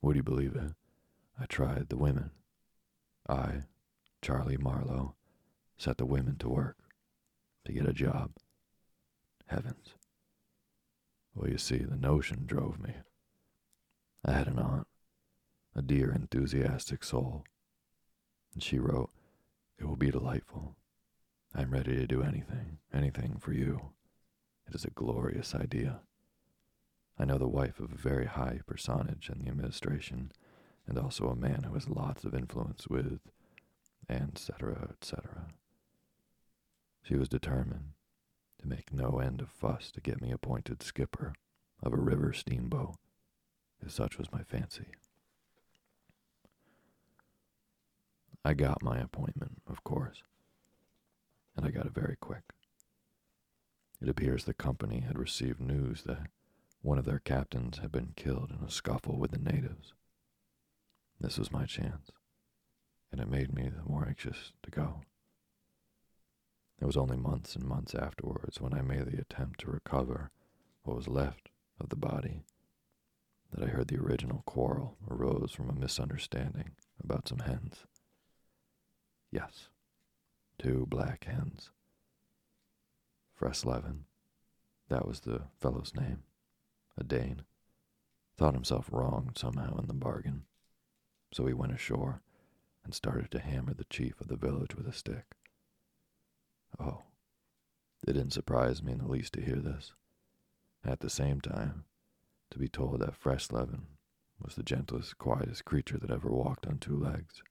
would 0.02 0.16
you 0.16 0.24
believe 0.24 0.56
it, 0.56 0.74
I 1.40 1.46
tried 1.46 1.90
the 1.90 1.98
women. 1.98 2.32
I, 3.28 3.64
Charlie 4.22 4.58
Marlowe, 4.58 5.16
set 5.78 5.98
the 5.98 6.06
women 6.06 6.38
to 6.38 6.50
work 6.50 6.78
to 7.66 7.74
get 7.74 7.88
a 7.88 7.94
job. 7.94 8.32
Heavens. 9.48 9.96
Well, 11.34 11.50
you 11.50 11.58
see, 11.58 11.78
the 11.78 11.96
notion 11.96 12.44
drove 12.46 12.80
me. 12.80 12.94
I 14.26 14.34
had 14.34 14.48
an 14.48 14.60
aunt, 14.60 14.88
a 15.76 15.82
dear, 15.82 16.12
enthusiastic 16.12 17.04
soul, 17.04 17.46
and 18.54 18.62
she 18.62 18.80
wrote, 18.80 19.12
It 19.78 19.86
will 19.86 19.96
be 19.96 20.12
delightful. 20.12 20.76
I 21.54 21.62
am 21.62 21.72
ready 21.72 21.96
to 21.96 22.08
do 22.08 22.22
anything, 22.22 22.80
anything 22.94 23.38
for 23.40 23.54
you. 23.54 23.92
It 24.68 24.76
is 24.76 24.86
a 24.86 24.92
glorious 24.92 25.56
idea. 25.56 26.02
I 27.18 27.26
know 27.26 27.38
the 27.38 27.48
wife 27.48 27.80
of 27.80 27.92
a 27.92 27.98
very 27.98 28.26
high 28.26 28.60
personage 28.66 29.30
in 29.30 29.40
the 29.40 29.50
administration, 29.50 30.32
and 30.88 30.98
also 30.98 31.30
a 31.30 31.36
man 31.36 31.64
who 31.64 31.74
has 31.74 31.90
lots 31.90 32.24
of 32.24 32.36
influence 32.36 32.88
with, 32.88 33.20
and 34.08 34.32
etc., 34.36 34.90
etc. 34.92 35.48
She 37.04 37.16
was 37.16 37.30
determined 37.30 37.94
to 38.60 38.68
make 38.68 38.94
no 38.94 39.20
end 39.20 39.42
of 39.42 39.50
fuss 39.50 39.92
to 39.92 40.02
get 40.02 40.22
me 40.22 40.32
appointed 40.32 40.84
skipper 40.84 41.34
of 41.82 41.94
a 41.94 41.98
river 41.98 42.34
steamboat, 42.34 42.96
if 43.86 43.92
such 43.92 44.18
was 44.18 44.32
my 44.32 44.44
fancy. 44.44 44.88
I 48.44 48.54
got 48.54 48.84
my 48.84 49.00
appointment, 49.00 49.62
of 49.68 49.84
course 49.84 50.24
and 51.60 51.68
I 51.68 51.72
got 51.72 51.86
it 51.86 51.94
very 51.94 52.16
quick. 52.16 52.44
It 54.02 54.08
appears 54.08 54.46
the 54.46 54.54
company 54.54 55.02
had 55.02 55.20
received 55.20 55.60
news 55.60 56.04
that 56.04 56.28
one 56.82 56.98
of 56.98 57.04
their 57.04 57.20
captains 57.20 57.80
had 57.80 57.92
been 57.92 58.14
killed 58.16 58.52
in 58.58 58.66
a 58.66 58.72
scuffle 58.72 59.18
with 59.18 59.32
the 59.32 59.38
natives. 59.38 59.94
This 61.20 61.38
was 61.38 61.52
my 61.52 61.66
chance, 61.66 62.12
and 63.12 63.20
it 63.20 63.28
made 63.28 63.54
me 63.54 63.70
the 63.70 63.84
more 63.84 64.08
anxious 64.08 64.54
to 64.64 64.72
go. 64.72 65.02
It 66.82 66.86
was 66.86 66.98
only 66.98 67.18
months 67.18 67.56
and 67.56 67.66
months 67.66 67.94
afterwards 67.94 68.62
when 68.62 68.74
I 68.74 68.82
made 68.82 69.06
the 69.06 69.20
attempt 69.20 69.60
to 69.62 69.72
recover 69.72 70.32
what 70.84 70.96
was 70.96 71.08
left 71.08 71.50
of 71.80 71.90
the 71.90 71.96
body 71.96 72.44
that 73.52 73.64
I 73.64 73.72
heard 73.72 73.88
the 73.88 74.00
original 74.00 74.44
quarrel 74.46 74.98
arose 75.10 75.52
from 75.52 75.70
a 75.70 75.74
misunderstanding 75.74 76.72
about 77.04 77.28
some 77.28 77.40
hens. 77.40 77.86
Yes, 79.32 79.70
two 80.58 80.86
black 80.88 81.26
hens 81.26 81.72
Fresleven. 83.40 84.06
That 84.90 85.08
was 85.08 85.22
the 85.22 85.44
fellow's 85.62 85.94
name. 85.96 86.24
A 86.98 87.04
Dane. 87.04 87.44
Thought 88.38 88.54
himself 88.54 88.90
wronged 88.92 89.38
somehow 89.38 89.78
in 89.78 89.88
the 89.88 89.94
bargain. 89.94 90.44
So 91.34 91.46
he 91.46 91.54
went 91.54 91.74
ashore 91.74 92.22
and 92.84 92.94
started 92.94 93.32
to 93.32 93.40
hammer 93.40 93.74
the 93.74 93.86
chief 93.86 94.20
of 94.20 94.28
the 94.28 94.36
village 94.36 94.76
with 94.76 94.88
a 94.88 94.94
stick. 94.94 95.36
Oh, 96.78 97.04
it 98.06 98.14
didn't 98.14 98.34
surprise 98.34 98.84
me 98.84 98.94
in 98.94 99.00
the 99.00 99.08
least 99.08 99.34
to 99.34 99.42
hear 99.42 99.58
this. 99.58 99.94
At 100.84 101.00
the 101.00 101.10
same 101.10 101.42
time, 101.42 101.86
to 102.52 102.60
be 102.60 102.68
told 102.68 103.02
that 103.02 103.16
Fresleven 103.16 103.86
was 104.42 104.56
the 104.56 104.64
gentlest, 104.64 105.18
quietest 105.18 105.66
creature 105.66 105.98
that 105.98 106.12
ever 106.12 106.30
walked 106.30 106.66
on 106.66 106.78
two 106.78 106.98
legs. 106.98 107.44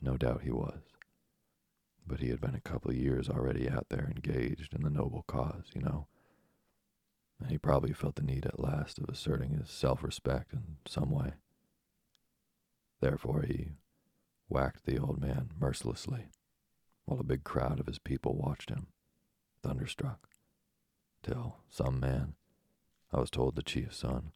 No 0.00 0.16
doubt 0.16 0.42
he 0.42 0.50
was. 0.50 0.80
But 2.06 2.20
he 2.20 2.28
had 2.28 2.40
been 2.40 2.54
a 2.54 2.60
couple 2.60 2.90
of 2.90 2.96
years 2.96 3.28
already 3.28 3.68
out 3.68 3.86
there 3.90 4.10
engaged 4.14 4.74
in 4.74 4.82
the 4.82 4.90
noble 4.90 5.24
cause, 5.26 5.70
you 5.74 5.82
know. 5.82 6.06
And 7.40 7.50
he 7.50 7.58
probably 7.58 7.92
felt 7.92 8.16
the 8.16 8.22
need 8.22 8.46
at 8.46 8.58
last 8.58 8.98
of 8.98 9.08
asserting 9.08 9.50
his 9.50 9.70
self 9.70 10.02
respect 10.02 10.52
in 10.52 10.78
some 10.86 11.10
way. 11.10 11.34
Therefore, 13.00 13.42
he 13.42 13.72
whacked 14.48 14.86
the 14.86 14.98
old 14.98 15.20
man 15.20 15.50
mercilessly, 15.60 16.26
while 17.08 17.20
a 17.20 17.24
big 17.24 17.42
crowd 17.42 17.80
of 17.80 17.86
his 17.86 17.98
people 17.98 18.36
watched 18.36 18.68
him, 18.68 18.88
thunderstruck, 19.62 20.28
till 21.22 21.56
some 21.70 21.98
man, 21.98 22.34
I 23.10 23.18
was 23.18 23.30
told 23.30 23.56
the 23.56 23.62
chief's 23.62 23.96
son, 23.96 24.32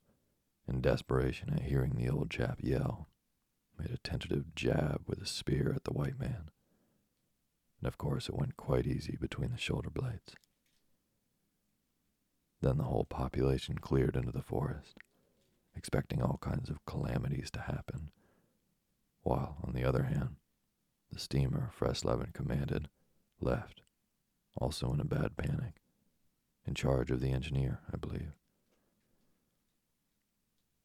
in 0.67 0.81
desperation 0.81 1.51
at 1.53 1.65
hearing 1.65 1.97
the 1.97 2.09
old 2.09 2.31
chap 2.31 2.61
yell, 2.63 3.09
made 3.79 3.91
a 3.91 3.99
tentative 3.99 4.55
jab 4.55 5.03
with 5.07 5.21
a 5.21 5.27
spear 5.27 5.75
at 5.77 5.85
the 5.85 5.93
white 5.93 6.19
man. 6.19 6.49
And 7.79 7.89
of 7.89 7.99
course, 7.99 8.31
it 8.31 8.37
went 8.37 8.57
quite 8.57 8.87
easy 8.87 9.19
between 9.21 9.51
the 9.51 9.59
shoulder 9.59 9.91
blades. 9.91 10.35
Then 12.63 12.79
the 12.79 12.85
whole 12.85 13.05
population 13.05 13.77
cleared 13.77 14.17
into 14.17 14.33
the 14.33 14.41
forest, 14.41 14.97
expecting 15.77 16.23
all 16.23 16.39
kinds 16.41 16.71
of 16.71 16.87
calamities 16.87 17.51
to 17.51 17.61
happen, 17.61 18.13
while, 19.25 19.59
on 19.63 19.75
the 19.75 19.85
other 19.85 20.05
hand, 20.05 20.37
the 21.13 21.21
steamer 21.21 21.71
Fresleven 21.79 22.33
commanded 22.33 22.89
left, 23.41 23.83
also 24.57 24.93
in 24.93 25.01
a 25.01 25.05
bad 25.05 25.37
panic, 25.37 25.75
in 26.67 26.75
charge 26.75 27.11
of 27.11 27.21
the 27.21 27.31
engineer, 27.31 27.81
I 27.93 27.97
believe. 27.97 28.33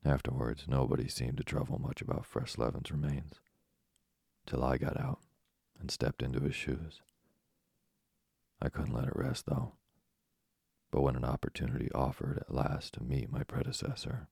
Afterwards, 0.04 0.66
nobody 0.68 1.08
seemed 1.08 1.38
to 1.38 1.44
trouble 1.44 1.80
much 1.80 2.02
about 2.02 2.26
Fresleven's 2.26 2.92
remains, 2.92 3.40
till 4.46 4.64
I 4.64 4.78
got 4.78 5.00
out 5.00 5.20
and 5.80 5.90
stepped 5.90 6.22
into 6.22 6.42
his 6.42 6.56
shoes. 6.56 7.02
I 8.62 8.70
couldn't 8.70 8.94
let 8.94 9.08
it 9.08 9.16
rest, 9.16 9.46
though. 9.46 9.74
But 10.92 11.02
when 11.02 11.16
an 11.16 11.26
opportunity 11.26 11.92
offered 11.94 12.40
at 12.40 12.54
last 12.54 12.94
to 12.94 13.04
meet 13.04 13.32
my 13.32 13.44
predecessor, 13.44 14.28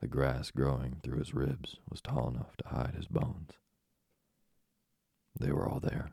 the 0.00 0.08
grass 0.08 0.50
growing 0.50 1.00
through 1.02 1.18
his 1.18 1.34
ribs 1.34 1.76
was 1.88 2.00
tall 2.00 2.28
enough 2.28 2.56
to 2.58 2.68
hide 2.68 2.94
his 2.94 3.08
bones. 3.08 3.52
They 5.38 5.52
were 5.52 5.68
all 5.68 5.80
there. 5.80 6.12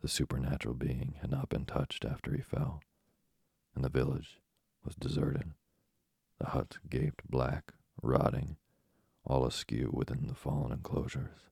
The 0.00 0.08
supernatural 0.08 0.74
being 0.74 1.14
had 1.20 1.30
not 1.30 1.48
been 1.48 1.64
touched 1.64 2.04
after 2.04 2.34
he 2.34 2.42
fell, 2.42 2.82
and 3.74 3.84
the 3.84 3.88
village 3.88 4.40
was 4.84 4.94
deserted. 4.94 5.52
The 6.38 6.50
huts 6.50 6.78
gaped 6.88 7.28
black, 7.28 7.72
rotting, 8.02 8.56
all 9.24 9.44
askew 9.46 9.90
within 9.92 10.26
the 10.26 10.34
fallen 10.34 10.72
enclosures. 10.72 11.50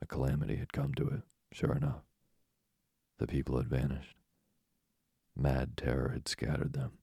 A 0.00 0.06
calamity 0.06 0.56
had 0.56 0.72
come 0.72 0.94
to 0.94 1.08
it, 1.08 1.22
sure 1.50 1.72
enough. 1.72 2.02
The 3.18 3.26
people 3.26 3.56
had 3.56 3.68
vanished. 3.68 4.16
Mad 5.34 5.76
terror 5.76 6.10
had 6.10 6.28
scattered 6.28 6.72
them 6.72 6.98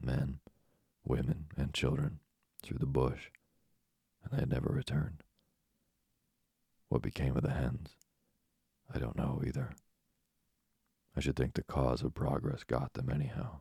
men, 0.00 0.40
women, 1.04 1.46
and 1.56 1.72
children 1.72 2.20
through 2.62 2.78
the 2.78 2.86
bush, 2.86 3.30
and 4.22 4.32
they 4.32 4.40
had 4.40 4.50
never 4.50 4.72
returned. 4.72 5.22
What 6.92 7.00
became 7.00 7.38
of 7.38 7.42
the 7.42 7.54
hens? 7.54 7.96
I 8.94 8.98
don't 8.98 9.16
know 9.16 9.42
either. 9.46 9.70
I 11.16 11.20
should 11.20 11.36
think 11.36 11.54
the 11.54 11.62
cause 11.62 12.02
of 12.02 12.12
progress 12.12 12.64
got 12.64 12.92
them 12.92 13.08
anyhow. 13.08 13.60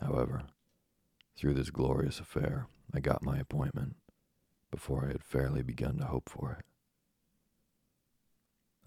However, 0.00 0.44
through 1.36 1.52
this 1.52 1.68
glorious 1.68 2.18
affair, 2.18 2.68
I 2.94 3.00
got 3.00 3.22
my 3.22 3.38
appointment 3.38 3.96
before 4.70 5.04
I 5.04 5.08
had 5.08 5.22
fairly 5.22 5.62
begun 5.62 5.98
to 5.98 6.06
hope 6.06 6.30
for 6.30 6.56
it. 6.58 6.64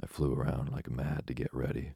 I 0.02 0.08
flew 0.08 0.34
around 0.34 0.72
like 0.72 0.90
mad 0.90 1.28
to 1.28 1.36
get 1.36 1.54
ready, 1.54 1.94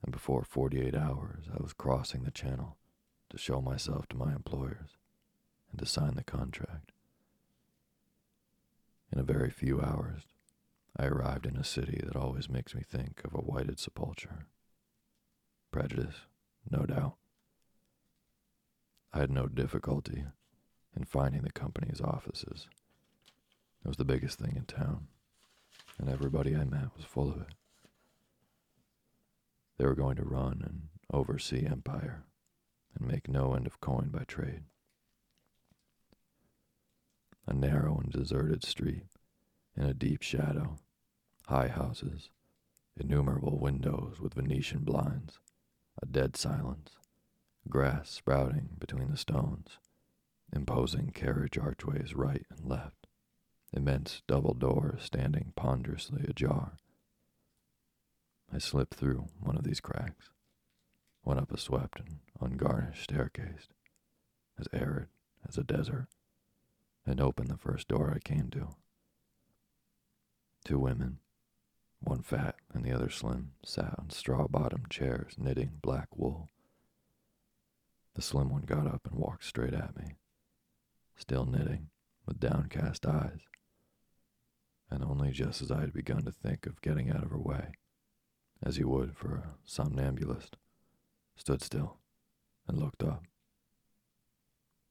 and 0.00 0.12
before 0.12 0.44
48 0.44 0.94
hours 0.94 1.46
I 1.52 1.60
was 1.60 1.72
crossing 1.72 2.22
the 2.22 2.30
channel 2.30 2.76
to 3.30 3.36
show 3.36 3.60
myself 3.60 4.06
to 4.10 4.16
my 4.16 4.32
employers 4.32 4.90
and 5.72 5.80
to 5.80 5.86
sign 5.86 6.14
the 6.14 6.22
contract. 6.22 6.92
In 9.12 9.18
a 9.18 9.24
very 9.24 9.50
few 9.50 9.80
hours, 9.80 10.22
I 10.96 11.06
arrived 11.06 11.46
in 11.46 11.56
a 11.56 11.64
city 11.64 12.00
that 12.04 12.16
always 12.16 12.48
makes 12.48 12.74
me 12.74 12.82
think 12.82 13.22
of 13.24 13.34
a 13.34 13.42
whited 13.42 13.78
sepulchre. 13.78 14.46
Prejudice, 15.70 16.22
no 16.70 16.84
doubt. 16.84 17.14
I 19.12 19.20
had 19.20 19.30
no 19.30 19.46
difficulty 19.46 20.24
in 20.96 21.04
finding 21.04 21.42
the 21.42 21.52
company's 21.52 22.00
offices. 22.00 22.68
It 23.84 23.88
was 23.88 23.96
the 23.96 24.04
biggest 24.04 24.38
thing 24.38 24.54
in 24.56 24.64
town, 24.64 25.08
and 25.98 26.08
everybody 26.08 26.56
I 26.56 26.64
met 26.64 26.96
was 26.96 27.04
full 27.04 27.30
of 27.30 27.40
it. 27.40 27.54
They 29.78 29.84
were 29.84 29.94
going 29.94 30.16
to 30.16 30.24
run 30.24 30.62
an 30.64 30.88
oversea 31.12 31.66
empire 31.66 32.24
and 32.98 33.06
make 33.06 33.28
no 33.28 33.54
end 33.54 33.66
of 33.66 33.80
coin 33.80 34.08
by 34.08 34.24
trade. 34.24 34.64
A 37.46 37.54
narrow 37.54 37.98
and 37.98 38.10
deserted 38.10 38.64
street 38.64 39.04
in 39.76 39.84
a 39.84 39.94
deep 39.94 40.22
shadow, 40.22 40.78
high 41.46 41.68
houses, 41.68 42.30
innumerable 42.98 43.58
windows 43.58 44.20
with 44.20 44.34
Venetian 44.34 44.82
blinds, 44.84 45.38
a 46.02 46.06
dead 46.06 46.36
silence, 46.36 46.96
grass 47.68 48.10
sprouting 48.10 48.70
between 48.78 49.10
the 49.10 49.16
stones, 49.16 49.78
imposing 50.52 51.10
carriage 51.10 51.58
archways 51.58 52.14
right 52.14 52.46
and 52.50 52.64
left, 52.68 53.06
immense 53.72 54.22
double 54.26 54.54
doors 54.54 55.02
standing 55.02 55.52
ponderously 55.56 56.24
ajar. 56.28 56.78
I 58.52 58.58
slipped 58.58 58.94
through 58.94 59.26
one 59.40 59.56
of 59.56 59.64
these 59.64 59.80
cracks, 59.80 60.30
went 61.24 61.40
up 61.40 61.52
a 61.52 61.58
swept 61.58 62.00
and 62.00 62.18
ungarnished 62.40 63.04
staircase, 63.04 63.68
as 64.58 64.68
arid 64.72 65.08
as 65.48 65.58
a 65.58 65.64
desert, 65.64 66.06
and 67.06 67.20
opened 67.20 67.48
the 67.48 67.56
first 67.56 67.88
door 67.88 68.12
I 68.14 68.18
came 68.18 68.50
to. 68.50 68.68
Two 70.64 70.78
women, 70.78 71.18
one 72.00 72.22
fat 72.22 72.56
and 72.74 72.84
the 72.84 72.92
other 72.92 73.08
slim, 73.08 73.52
sat 73.64 73.94
on 73.98 74.10
straw 74.10 74.48
bottomed 74.48 74.90
chairs 74.90 75.34
knitting 75.38 75.78
black 75.80 76.08
wool. 76.16 76.48
The 78.14 78.22
slim 78.22 78.50
one 78.50 78.62
got 78.62 78.86
up 78.86 79.06
and 79.06 79.18
walked 79.18 79.44
straight 79.44 79.74
at 79.74 79.96
me, 79.96 80.14
still 81.16 81.44
knitting, 81.44 81.90
with 82.26 82.40
downcast 82.40 83.06
eyes, 83.06 83.40
and 84.90 85.04
only 85.04 85.30
just 85.30 85.62
as 85.62 85.70
I 85.70 85.80
had 85.80 85.92
begun 85.92 86.24
to 86.24 86.32
think 86.32 86.66
of 86.66 86.82
getting 86.82 87.10
out 87.10 87.22
of 87.22 87.30
her 87.30 87.38
way, 87.38 87.74
as 88.62 88.78
you 88.78 88.88
would 88.88 89.16
for 89.16 89.36
a 89.36 89.54
somnambulist, 89.64 90.56
stood 91.36 91.62
still 91.62 91.98
and 92.66 92.78
looked 92.80 93.04
up. 93.04 93.22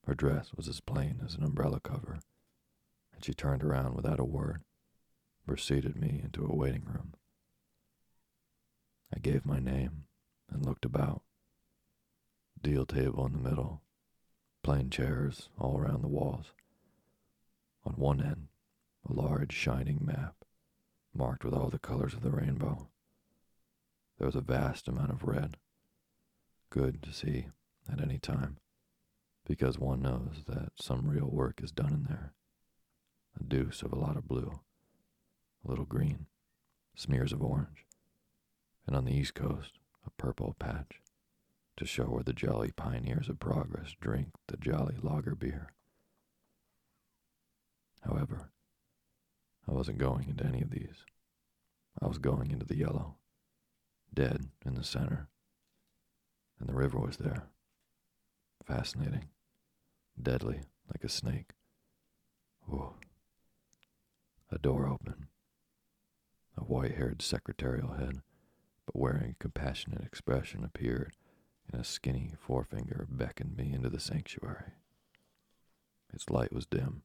Her 0.05 0.13
dress 0.13 0.53
was 0.53 0.67
as 0.67 0.79
plain 0.79 1.21
as 1.25 1.33
an 1.35 1.43
umbrella 1.43 1.79
cover, 1.79 2.19
and 3.13 3.25
she 3.25 3.33
turned 3.33 3.63
around 3.63 3.95
without 3.95 4.19
a 4.19 4.25
word, 4.25 4.63
preceded 5.47 5.95
me 5.95 6.21
into 6.23 6.45
a 6.45 6.55
waiting 6.55 6.85
room. 6.85 7.13
I 9.13 9.19
gave 9.19 9.45
my 9.45 9.59
name 9.59 10.05
and 10.49 10.65
looked 10.65 10.85
about. 10.85 11.23
Deal 12.61 12.85
table 12.85 13.25
in 13.25 13.33
the 13.33 13.49
middle, 13.49 13.81
plain 14.63 14.89
chairs 14.89 15.49
all 15.57 15.77
around 15.77 16.01
the 16.01 16.07
walls. 16.07 16.51
On 17.83 17.93
one 17.93 18.21
end, 18.21 18.47
a 19.07 19.13
large 19.13 19.53
shining 19.53 19.99
map, 20.03 20.35
marked 21.13 21.43
with 21.43 21.53
all 21.53 21.69
the 21.69 21.79
colors 21.79 22.13
of 22.13 22.21
the 22.21 22.31
rainbow. 22.31 22.89
There 24.17 24.25
was 24.25 24.35
a 24.35 24.41
vast 24.41 24.87
amount 24.87 25.11
of 25.11 25.23
red, 25.23 25.57
good 26.69 27.01
to 27.03 27.13
see 27.13 27.47
at 27.91 28.01
any 28.01 28.17
time, 28.17 28.57
because 29.45 29.77
one 29.77 30.01
knows 30.01 30.43
that 30.47 30.71
some 30.75 31.07
real 31.07 31.29
work 31.29 31.61
is 31.63 31.71
done 31.71 31.93
in 31.93 32.03
there. 32.03 32.33
A 33.39 33.43
deuce 33.43 33.81
of 33.81 33.91
a 33.91 33.99
lot 33.99 34.17
of 34.17 34.27
blue, 34.27 34.59
a 35.63 35.69
little 35.69 35.85
green, 35.85 36.27
smears 36.95 37.33
of 37.33 37.41
orange, 37.41 37.85
and 38.87 38.95
on 38.95 39.05
the 39.05 39.13
east 39.15 39.33
coast, 39.33 39.73
a 40.05 40.09
purple 40.11 40.55
patch 40.59 41.01
to 41.77 41.85
show 41.85 42.05
where 42.05 42.23
the 42.23 42.33
jolly 42.33 42.71
pioneers 42.71 43.27
of 43.27 43.39
progress 43.39 43.95
drink 43.99 44.29
the 44.47 44.57
jolly 44.57 44.95
lager 45.01 45.35
beer. 45.35 45.73
However, 48.01 48.51
I 49.67 49.73
wasn't 49.73 49.97
going 49.97 50.29
into 50.29 50.45
any 50.45 50.61
of 50.61 50.69
these. 50.69 51.03
I 52.01 52.07
was 52.07 52.17
going 52.17 52.51
into 52.51 52.65
the 52.65 52.77
yellow, 52.77 53.15
dead 54.13 54.49
in 54.65 54.75
the 54.75 54.83
center, 54.83 55.27
and 56.59 56.69
the 56.69 56.73
river 56.75 56.99
was 56.99 57.17
there. 57.17 57.47
Fascinating, 58.65 59.25
deadly, 60.21 60.61
like 60.93 61.03
a 61.03 61.09
snake. 61.09 61.51
Whoa. 62.61 62.95
A 64.51 64.57
door 64.57 64.87
opened. 64.87 65.27
A 66.57 66.63
white 66.63 66.95
haired 66.95 67.21
secretarial 67.21 67.93
head, 67.93 68.21
but 68.85 68.95
wearing 68.95 69.31
a 69.31 69.43
compassionate 69.43 70.03
expression, 70.03 70.63
appeared, 70.63 71.13
and 71.71 71.81
a 71.81 71.83
skinny 71.83 72.33
forefinger 72.39 73.07
beckoned 73.09 73.57
me 73.57 73.73
into 73.73 73.89
the 73.89 73.99
sanctuary. 73.99 74.73
Its 76.13 76.29
light 76.29 76.53
was 76.53 76.65
dim, 76.65 77.01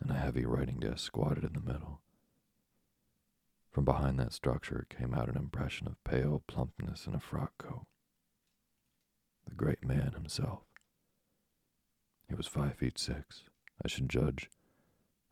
and 0.00 0.10
a 0.10 0.14
heavy 0.14 0.44
writing 0.44 0.78
desk 0.78 1.04
squatted 1.04 1.42
in 1.42 1.54
the 1.54 1.60
middle. 1.60 2.00
From 3.70 3.84
behind 3.84 4.18
that 4.18 4.32
structure 4.32 4.86
came 4.88 5.14
out 5.14 5.28
an 5.28 5.36
impression 5.36 5.86
of 5.86 6.02
pale 6.04 6.42
plumpness 6.46 7.06
in 7.06 7.14
a 7.14 7.20
frock 7.20 7.58
coat. 7.58 7.86
The 9.48 9.54
great 9.54 9.84
man 9.84 10.12
himself. 10.12 10.67
He 12.28 12.34
was 12.34 12.46
five 12.46 12.74
feet 12.76 12.98
six, 12.98 13.44
I 13.84 13.88
should 13.88 14.08
judge, 14.08 14.50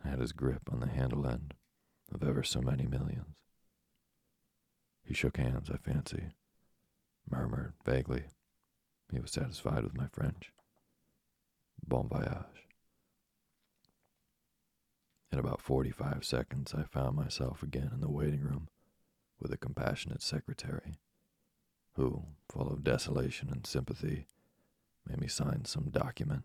and 0.01 0.11
had 0.11 0.21
his 0.21 0.33
grip 0.33 0.63
on 0.73 0.81
the 0.81 0.87
handle 0.87 1.27
end 1.27 1.55
of 2.13 2.23
ever 2.23 2.43
so 2.43 2.61
many 2.61 2.87
millions. 2.87 3.37
He 5.05 5.15
shook 5.15 5.37
hands, 5.37 5.71
I 5.71 5.77
fancy, 5.77 6.33
murmured 7.31 7.75
vaguely. 7.85 8.25
He 9.13 9.21
was 9.21 9.31
satisfied 9.31 9.85
with 9.85 9.97
my 9.97 10.09
French. 10.13 10.53
Bon 11.87 12.09
voyage. 12.09 12.67
In 15.31 15.39
about 15.39 15.61
45 15.61 16.25
seconds, 16.25 16.75
I 16.75 16.83
found 16.85 17.15
myself 17.15 17.63
again 17.63 17.91
in 17.93 18.01
the 18.01 18.11
waiting 18.11 18.41
room 18.41 18.69
with 19.39 19.53
a 19.53 19.57
compassionate 19.57 20.23
secretary 20.23 20.99
who, 21.95 22.25
full 22.49 22.69
of 22.69 22.83
desolation 22.83 23.49
and 23.51 23.67
sympathy, 23.67 24.27
made 25.07 25.21
me 25.21 25.29
sign 25.29 25.65
some 25.65 25.91
document. 25.91 26.43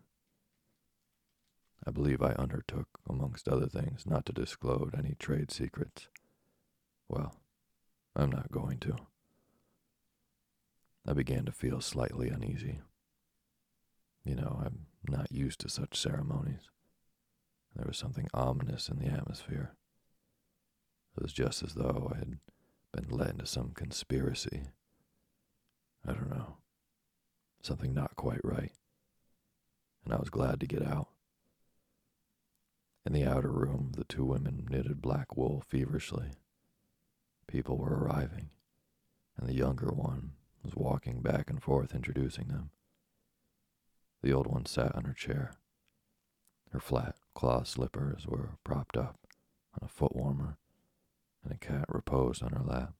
I 1.86 1.90
believe 1.90 2.22
I 2.22 2.32
undertook, 2.32 2.86
amongst 3.08 3.48
other 3.48 3.66
things, 3.66 4.06
not 4.06 4.24
to 4.26 4.32
disclose 4.32 4.90
any 4.96 5.16
trade 5.18 5.50
secrets. 5.50 6.08
Well, 7.08 7.34
I'm 8.14 8.30
not 8.30 8.52
going 8.52 8.78
to. 8.80 8.96
I 11.06 11.12
began 11.12 11.44
to 11.46 11.52
feel 11.52 11.80
slightly 11.80 12.28
uneasy. 12.28 12.80
You 14.24 14.36
know, 14.36 14.62
I'm 14.64 14.86
not 15.08 15.32
used 15.32 15.60
to 15.60 15.68
such 15.68 15.98
ceremonies. 15.98 16.70
There 17.74 17.86
was 17.86 17.98
something 17.98 18.28
ominous 18.32 18.88
in 18.88 18.98
the 18.98 19.06
atmosphere. 19.06 19.72
It 21.16 21.22
was 21.22 21.32
just 21.32 21.62
as 21.62 21.74
though 21.74 22.12
I 22.14 22.18
had 22.18 22.38
been 22.92 23.08
led 23.10 23.30
into 23.30 23.46
some 23.46 23.72
conspiracy. 23.74 24.68
I 26.06 26.12
don't 26.12 26.30
know. 26.30 26.58
Something 27.62 27.92
not 27.92 28.14
quite 28.16 28.40
right. 28.44 28.72
And 30.04 30.14
I 30.14 30.18
was 30.18 30.30
glad 30.30 30.60
to 30.60 30.66
get 30.66 30.86
out. 30.86 31.08
In 33.04 33.12
the 33.12 33.24
outer 33.24 33.50
room, 33.50 33.92
the 33.96 34.04
two 34.04 34.24
women 34.24 34.68
knitted 34.70 35.02
black 35.02 35.36
wool 35.36 35.60
feverishly. 35.66 36.30
People 37.48 37.76
were 37.76 37.96
arriving, 37.96 38.50
and 39.36 39.48
the 39.48 39.54
younger 39.54 39.90
one 39.90 40.34
was 40.62 40.76
walking 40.76 41.20
back 41.20 41.50
and 41.50 41.60
forth 41.60 41.94
introducing 41.94 42.46
them. 42.46 42.70
The 44.22 44.32
old 44.32 44.46
one 44.46 44.66
sat 44.66 44.94
on 44.94 45.04
her 45.04 45.12
chair. 45.12 45.54
Her 46.70 46.78
flat 46.78 47.16
cloth 47.34 47.66
slippers 47.66 48.26
were 48.26 48.56
propped 48.62 48.96
up 48.96 49.26
on 49.74 49.84
a 49.84 49.88
foot 49.88 50.14
warmer, 50.14 50.58
and 51.42 51.52
a 51.52 51.58
cat 51.58 51.86
reposed 51.88 52.40
on 52.40 52.52
her 52.52 52.62
lap. 52.62 52.94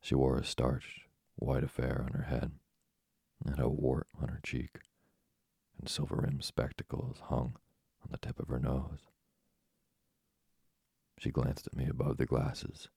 She 0.00 0.16
wore 0.16 0.36
a 0.36 0.44
starched 0.44 1.02
white 1.36 1.62
affair 1.62 2.02
on 2.04 2.18
her 2.18 2.24
head, 2.24 2.58
and 3.44 3.54
had 3.54 3.64
a 3.64 3.68
wart 3.68 4.08
on 4.20 4.28
her 4.28 4.40
cheek, 4.42 4.80
and 5.78 5.88
silver 5.88 6.16
rimmed 6.16 6.42
spectacles 6.42 7.20
hung 7.28 7.56
on 8.02 8.08
the 8.10 8.18
tip 8.18 8.38
of 8.38 8.48
her 8.48 8.58
nose. 8.58 9.00
She 11.18 11.30
glanced 11.30 11.66
at 11.66 11.76
me 11.76 11.86
above 11.88 12.16
the 12.16 12.26
glasses. 12.26 12.88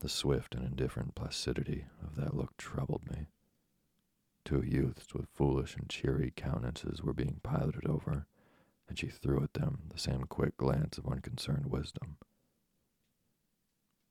The 0.00 0.08
swift 0.08 0.54
and 0.54 0.64
indifferent 0.64 1.14
placidity 1.14 1.84
of 2.02 2.16
that 2.16 2.34
look 2.34 2.56
troubled 2.56 3.08
me. 3.10 3.26
Two 4.44 4.62
youths 4.62 5.14
with 5.14 5.28
foolish 5.34 5.76
and 5.76 5.88
cheery 5.88 6.32
countenances 6.34 7.02
were 7.02 7.12
being 7.12 7.40
piloted 7.42 7.86
over, 7.86 8.26
and 8.88 8.98
she 8.98 9.08
threw 9.08 9.42
at 9.44 9.52
them 9.52 9.82
the 9.92 9.98
same 9.98 10.24
quick 10.24 10.56
glance 10.56 10.98
of 10.98 11.06
unconcerned 11.06 11.66
wisdom. 11.66 12.16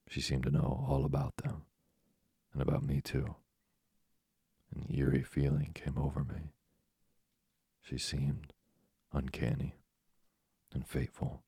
She 0.08 0.22
seemed 0.22 0.44
to 0.44 0.52
know 0.52 0.86
all 0.88 1.04
about 1.06 1.38
them, 1.38 1.64
and 2.54 2.62
about 2.62 2.84
me 2.84 3.02
too. 3.02 3.36
An 4.74 4.86
eerie 4.90 5.24
feeling 5.24 5.72
came 5.74 5.98
over 5.98 6.24
me. 6.24 6.54
She 7.82 7.98
seemed 7.98 8.54
uncanny 9.12 9.79
and 10.74 10.88
fateful. 10.88 11.44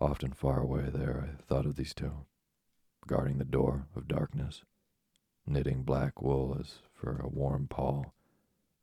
Often 0.00 0.32
far 0.32 0.60
away 0.60 0.90
there, 0.92 1.30
I 1.38 1.42
thought 1.42 1.66
of 1.66 1.76
these 1.76 1.94
two, 1.94 2.26
guarding 3.06 3.38
the 3.38 3.44
door 3.44 3.86
of 3.96 4.08
darkness, 4.08 4.62
knitting 5.46 5.82
black 5.82 6.20
wool 6.20 6.56
as 6.60 6.80
for 6.92 7.18
a 7.18 7.28
warm 7.28 7.66
pall, 7.66 8.12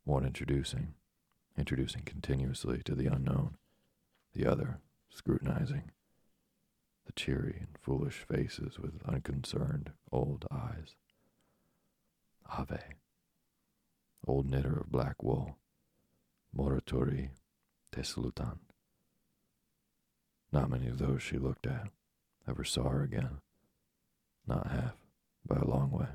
one 0.05 0.25
introducing, 0.25 0.95
introducing 1.57 2.01
continuously 2.01 2.81
to 2.83 2.95
the 2.95 3.05
unknown, 3.05 3.57
the 4.33 4.45
other 4.45 4.79
scrutinizing, 5.09 5.91
the 7.05 7.11
cheery 7.13 7.57
and 7.59 7.77
foolish 7.79 8.25
faces 8.27 8.79
with 8.79 9.03
unconcerned 9.05 9.91
old 10.11 10.45
eyes. 10.51 10.95
Ave, 12.49 12.79
old 14.25 14.49
knitter 14.49 14.79
of 14.79 14.91
black 14.91 15.21
wool, 15.21 15.57
morituri 16.55 17.29
te 17.93 18.01
salutant. 18.01 18.59
Not 20.51 20.69
many 20.69 20.87
of 20.87 20.97
those 20.97 21.21
she 21.21 21.37
looked 21.37 21.67
at 21.67 21.89
ever 22.47 22.63
saw 22.63 22.89
her 22.89 23.03
again. 23.03 23.39
Not 24.47 24.71
half, 24.71 24.95
by 25.45 25.57
a 25.57 25.67
long 25.67 25.91
way. 25.91 26.07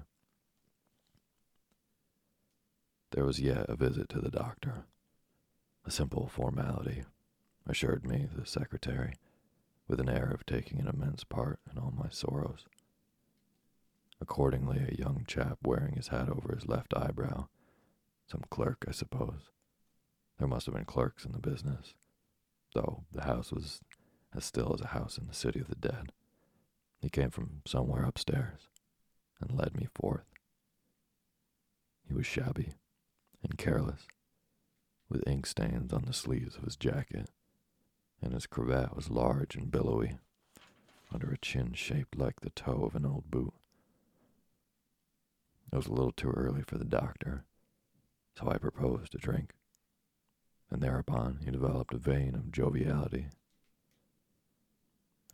There 3.13 3.25
was 3.25 3.41
yet 3.41 3.67
a 3.69 3.77
visit 3.77 4.09
to 4.11 4.21
the 4.21 4.31
doctor. 4.31 4.85
A 5.87 5.91
simple 5.91 6.29
formality, 6.29 7.05
assured 7.67 8.05
me 8.05 8.29
the 8.35 8.45
secretary, 8.45 9.15
with 9.87 10.01
an 10.01 10.09
air 10.09 10.31
of 10.35 10.45
taking 10.45 10.81
an 10.81 10.89
immense 10.89 11.25
part 11.25 11.61
in 11.71 11.79
all 11.79 11.95
my 11.97 12.11
sorrows. 12.11 12.67
Accordingly, 14.21 14.81
a 14.81 15.01
young 15.01 15.25
chap 15.27 15.59
wearing 15.63 15.95
his 15.95 16.09
hat 16.09 16.29
over 16.29 16.55
his 16.55 16.69
left 16.69 16.93
eyebrow, 16.95 17.47
some 18.27 18.43
clerk, 18.51 18.85
I 18.87 18.91
suppose. 18.91 19.51
There 20.39 20.49
must 20.49 20.67
have 20.67 20.75
been 20.75 20.85
clerks 20.85 21.25
in 21.25 21.33
the 21.33 21.39
business, 21.39 21.95
though 22.75 23.05
the 23.13 23.25
house 23.25 23.53
was 23.53 23.81
as 24.35 24.45
still 24.45 24.73
as 24.75 24.81
a 24.81 24.89
house 24.89 25.19
in 25.19 25.27
the 25.27 25.35
city 25.35 25.61
of 25.61 25.69
the 25.69 25.75
dead. 25.75 26.13
He 27.01 27.09
came 27.09 27.31
from 27.31 27.63
somewhere 27.67 28.05
upstairs 28.05 28.69
and 29.41 29.57
led 29.57 29.77
me 29.77 29.89
forth. 29.95 30.27
He 32.07 32.15
was 32.15 32.27
shabby 32.27 32.75
and 33.43 33.59
careless, 33.59 34.07
with 35.09 35.27
ink 35.27 35.47
stains 35.47 35.93
on 35.93 36.05
the 36.07 36.13
sleeves 36.13 36.57
of 36.57 36.65
his 36.65 36.77
jacket, 36.77 37.31
and 38.23 38.33
his 38.33 38.47
cravat 38.47 38.95
was 38.95 39.11
large 39.11 39.57
and 39.57 39.71
billowy 39.71 40.19
under 41.13 41.31
a 41.31 41.39
chin 41.39 41.73
shaped 41.73 42.17
like 42.19 42.41
the 42.41 42.51
toe 42.51 42.85
of 42.85 42.95
an 42.95 43.07
old 43.07 43.31
boot. 43.31 43.55
It 45.73 45.77
was 45.77 45.87
a 45.87 45.93
little 45.93 46.13
too 46.13 46.31
early 46.31 46.63
for 46.63 46.79
the 46.79 46.85
doctor, 46.85 47.45
so 48.39 48.49
I 48.49 48.59
proposed 48.59 49.15
a 49.15 49.19
drink, 49.19 49.53
and 50.71 50.83
thereupon 50.83 51.41
he 51.45 51.51
developed 51.51 51.95
a 51.95 51.99
vein 51.99 52.35
of 52.35 52.53
joviality 52.53 53.29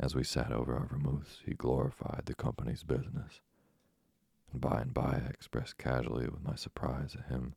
as 0.01 0.15
we 0.15 0.25
sat 0.25 0.51
over 0.51 0.75
our 0.75 0.87
vermouths, 0.87 1.41
he 1.47 1.55
glorified 1.55 2.23
the 2.27 2.35
company's 2.35 2.83
business, 2.83 3.41
and 4.51 4.61
by 4.61 4.81
and 4.81 4.93
by 4.93 5.23
I 5.25 5.31
expressed 5.31 5.79
casually 5.79 6.27
with 6.27 6.43
my 6.43 6.57
surprise 6.57 7.15
at 7.15 7.27
him 7.27 7.55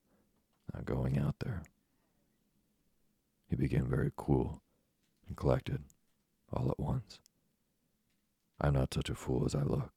not 0.74 0.86
going 0.86 1.18
out 1.18 1.40
there. 1.40 1.64
He 3.50 3.56
became 3.56 3.88
very 3.88 4.12
cool 4.16 4.62
and 5.28 5.36
collected 5.36 5.84
all 6.54 6.70
at 6.70 6.80
once. 6.80 7.20
I'm 8.62 8.74
not 8.74 8.94
such 8.94 9.10
a 9.10 9.16
fool 9.16 9.46
as 9.46 9.56
I 9.56 9.64
look, 9.64 9.92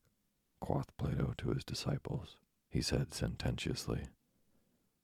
quoth 0.60 0.96
Plato 0.96 1.34
to 1.38 1.50
his 1.50 1.64
disciples, 1.64 2.36
he 2.68 2.80
said 2.80 3.12
sententiously, 3.12 4.04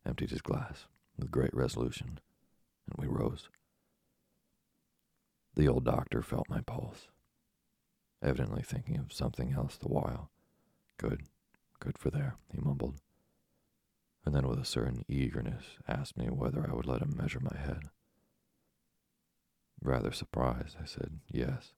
emptied 0.06 0.30
his 0.30 0.42
glass 0.42 0.86
with 1.18 1.30
great 1.30 1.52
resolution, 1.52 2.20
and 2.88 2.96
we 2.98 3.06
rose. 3.06 3.48
The 5.54 5.68
old 5.68 5.84
doctor 5.84 6.22
felt 6.22 6.48
my 6.48 6.60
pulse 6.60 7.08
evidently 8.22 8.62
thinking 8.62 8.98
of 8.98 9.12
something 9.12 9.52
else 9.52 9.76
the 9.76 9.88
while. 9.88 10.30
Good, 10.98 11.22
good 11.80 11.98
for 11.98 12.10
there, 12.10 12.36
he 12.52 12.58
mumbled, 12.60 13.00
and 14.24 14.34
then 14.34 14.48
with 14.48 14.58
a 14.58 14.64
certain 14.64 15.04
eagerness 15.08 15.64
asked 15.86 16.16
me 16.16 16.26
whether 16.26 16.66
I 16.68 16.74
would 16.74 16.86
let 16.86 17.02
him 17.02 17.14
measure 17.16 17.40
my 17.40 17.56
head. 17.56 17.90
Rather 19.82 20.10
surprised, 20.10 20.76
I 20.82 20.86
said 20.86 21.20
yes. 21.30 21.72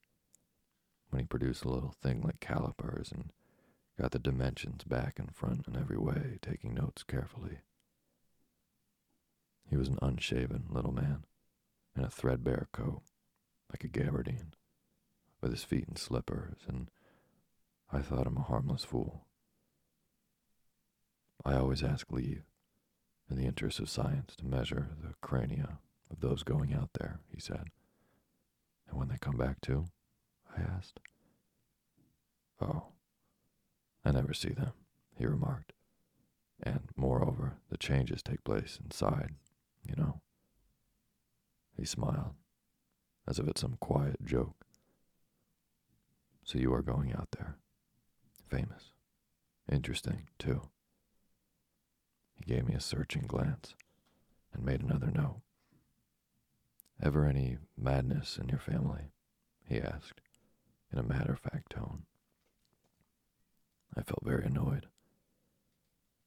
when 1.11 1.21
he 1.21 1.27
produced 1.27 1.65
a 1.65 1.69
little 1.69 1.95
thing 2.03 2.23
like 2.23 2.41
calipers 2.41 3.11
and 3.13 3.33
got 4.01 4.13
the 4.13 4.19
dimensions 4.19 4.85
back 4.85 5.19
and 5.19 5.35
front 5.35 5.67
in 5.67 5.77
every 5.77 5.99
way, 5.99 6.39
taking 6.41 6.75
notes 6.75 7.03
carefully. 7.03 7.59
He 9.69 9.77
was 9.77 9.89
an 9.89 9.99
unshaven 10.01 10.65
little 10.71 10.93
man 10.93 11.25
in 11.97 12.05
a 12.05 12.11
threadbare 12.11 12.69
coat, 12.73 13.03
like 13.71 13.85
a 13.85 13.89
gabardine, 13.89 14.53
with 15.41 15.51
his 15.51 15.65
feet 15.65 15.87
in 15.89 15.97
slippers, 15.97 16.59
and 16.67 16.91
I 17.93 18.01
thought 18.01 18.27
him 18.27 18.37
a 18.37 18.43
harmless 18.43 18.85
fool. 18.85 19.27
I 21.45 21.55
always 21.55 21.83
ask 21.83 22.11
leave, 22.11 22.45
in 23.31 23.37
the 23.37 23.47
interest 23.47 23.79
of 23.79 23.91
science, 23.91 24.35
to 24.37 24.47
measure 24.47 24.89
the 25.03 25.15
crania 25.21 25.79
of 26.11 26.21
those 26.21 26.43
going 26.43 26.73
out 26.73 26.91
there, 26.99 27.21
he 27.33 27.41
said. 27.41 27.65
And 28.89 28.99
when 28.99 29.09
they 29.09 29.19
come 29.19 29.37
back 29.37 29.61
too? 29.61 29.87
I 30.57 30.63
asked. 30.63 31.01
Oh, 32.61 32.89
I 34.05 34.13
never 34.13 34.33
see 34.33 34.51
them, 34.51 34.73
he 35.17 35.27
remarked. 35.27 35.73
And 36.63 36.89
moreover, 36.97 37.59
the 37.71 37.77
changes 37.77 38.23
take 38.23 38.43
place 38.45 38.79
inside, 38.83 39.35
you 39.87 39.95
know. 39.97 40.21
He 41.77 41.85
smiled, 41.85 42.35
as 43.27 43.39
if 43.39 43.49
at 43.49 43.59
some 43.59 43.77
quiet 43.81 44.25
joke. 44.25 44.67
So 46.45 46.59
you 46.59 46.73
are 46.73 46.83
going 46.83 47.13
out 47.13 47.29
there. 47.33 47.57
Famous. 48.49 48.93
Interesting, 49.71 50.29
too. 50.39 50.63
He 52.35 52.45
gave 52.45 52.67
me 52.67 52.75
a 52.75 52.81
searching 52.81 53.27
glance 53.27 53.75
and 54.53 54.65
made 54.65 54.83
another 54.83 55.11
note. 55.11 55.43
Ever 57.03 57.27
any 57.27 57.59
madness 57.77 58.39
in 58.39 58.49
your 58.49 58.59
family? 58.59 59.13
he 59.69 59.79
asked, 59.81 60.23
in 60.91 60.99
a 60.99 61.03
matter 61.03 61.33
of 61.33 61.41
fact 61.41 61.71
tone. 61.73 62.05
I 63.95 64.03
felt 64.03 64.25
very 64.25 64.47
annoyed. 64.47 64.87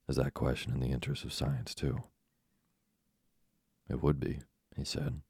Is 0.08 0.18
that 0.18 0.34
question 0.34 0.74
in 0.74 0.80
the 0.80 0.92
interest 0.92 1.26
of 1.26 1.34
science, 1.34 1.74
too? 1.74 2.04
It 3.90 4.02
would 4.02 4.20
be, 4.20 4.40
he 4.76 4.84
said, 4.84 5.22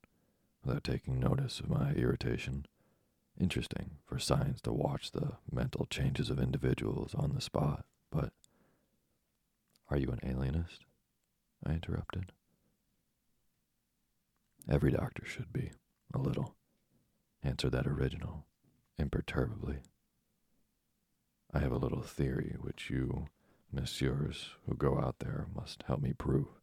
without 0.64 0.84
taking 0.84 1.20
notice 1.20 1.60
of 1.60 1.70
my 1.70 1.92
irritation. 1.92 2.66
Interesting 3.40 3.98
for 4.06 4.20
science 4.20 4.62
to 4.62 4.72
watch 4.72 5.12
the 5.12 5.38
mental 5.52 5.88
changes 5.90 6.30
of 6.30 6.40
individuals 6.40 7.16
on 7.16 7.34
the 7.34 7.42
spot, 7.42 7.86
but. 8.12 8.34
Are 9.90 9.98
you 9.98 10.10
an 10.12 10.20
alienist? 10.24 10.86
I 11.66 11.72
interrupted. 11.72 12.32
Every 14.70 14.92
doctor 14.92 15.26
should 15.26 15.52
be, 15.52 15.72
a 16.14 16.20
little, 16.20 16.56
answered 17.44 17.72
that 17.72 17.88
original, 17.88 18.46
imperturbably. 18.98 19.80
I 21.54 21.60
have 21.60 21.72
a 21.72 21.78
little 21.78 22.04
theory 22.04 22.56
which 22.62 22.90
you, 22.90 23.28
messieurs 23.72 24.52
who 24.66 24.76
go 24.76 25.00
out 25.00 25.20
there, 25.20 25.48
must 25.54 25.84
help 25.88 26.02
me 26.02 26.14
prove. 26.14 26.61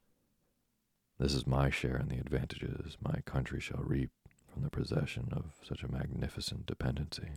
This 1.18 1.34
is 1.34 1.48
my 1.48 1.68
share 1.68 1.96
in 1.96 2.08
the 2.08 2.20
advantages 2.20 2.96
my 3.02 3.20
country 3.26 3.60
shall 3.60 3.82
reap 3.82 4.10
from 4.52 4.62
the 4.62 4.70
possession 4.70 5.30
of 5.32 5.46
such 5.66 5.82
a 5.82 5.90
magnificent 5.90 6.64
dependency. 6.64 7.32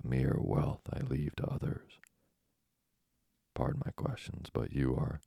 The 0.00 0.08
mere 0.08 0.36
wealth 0.38 0.82
I 0.92 1.00
leave 1.00 1.34
to 1.36 1.46
others. 1.48 1.98
Pardon 3.54 3.82
my 3.84 3.90
questions, 3.90 4.50
but 4.52 4.72
you 4.72 4.94
are 4.94 5.20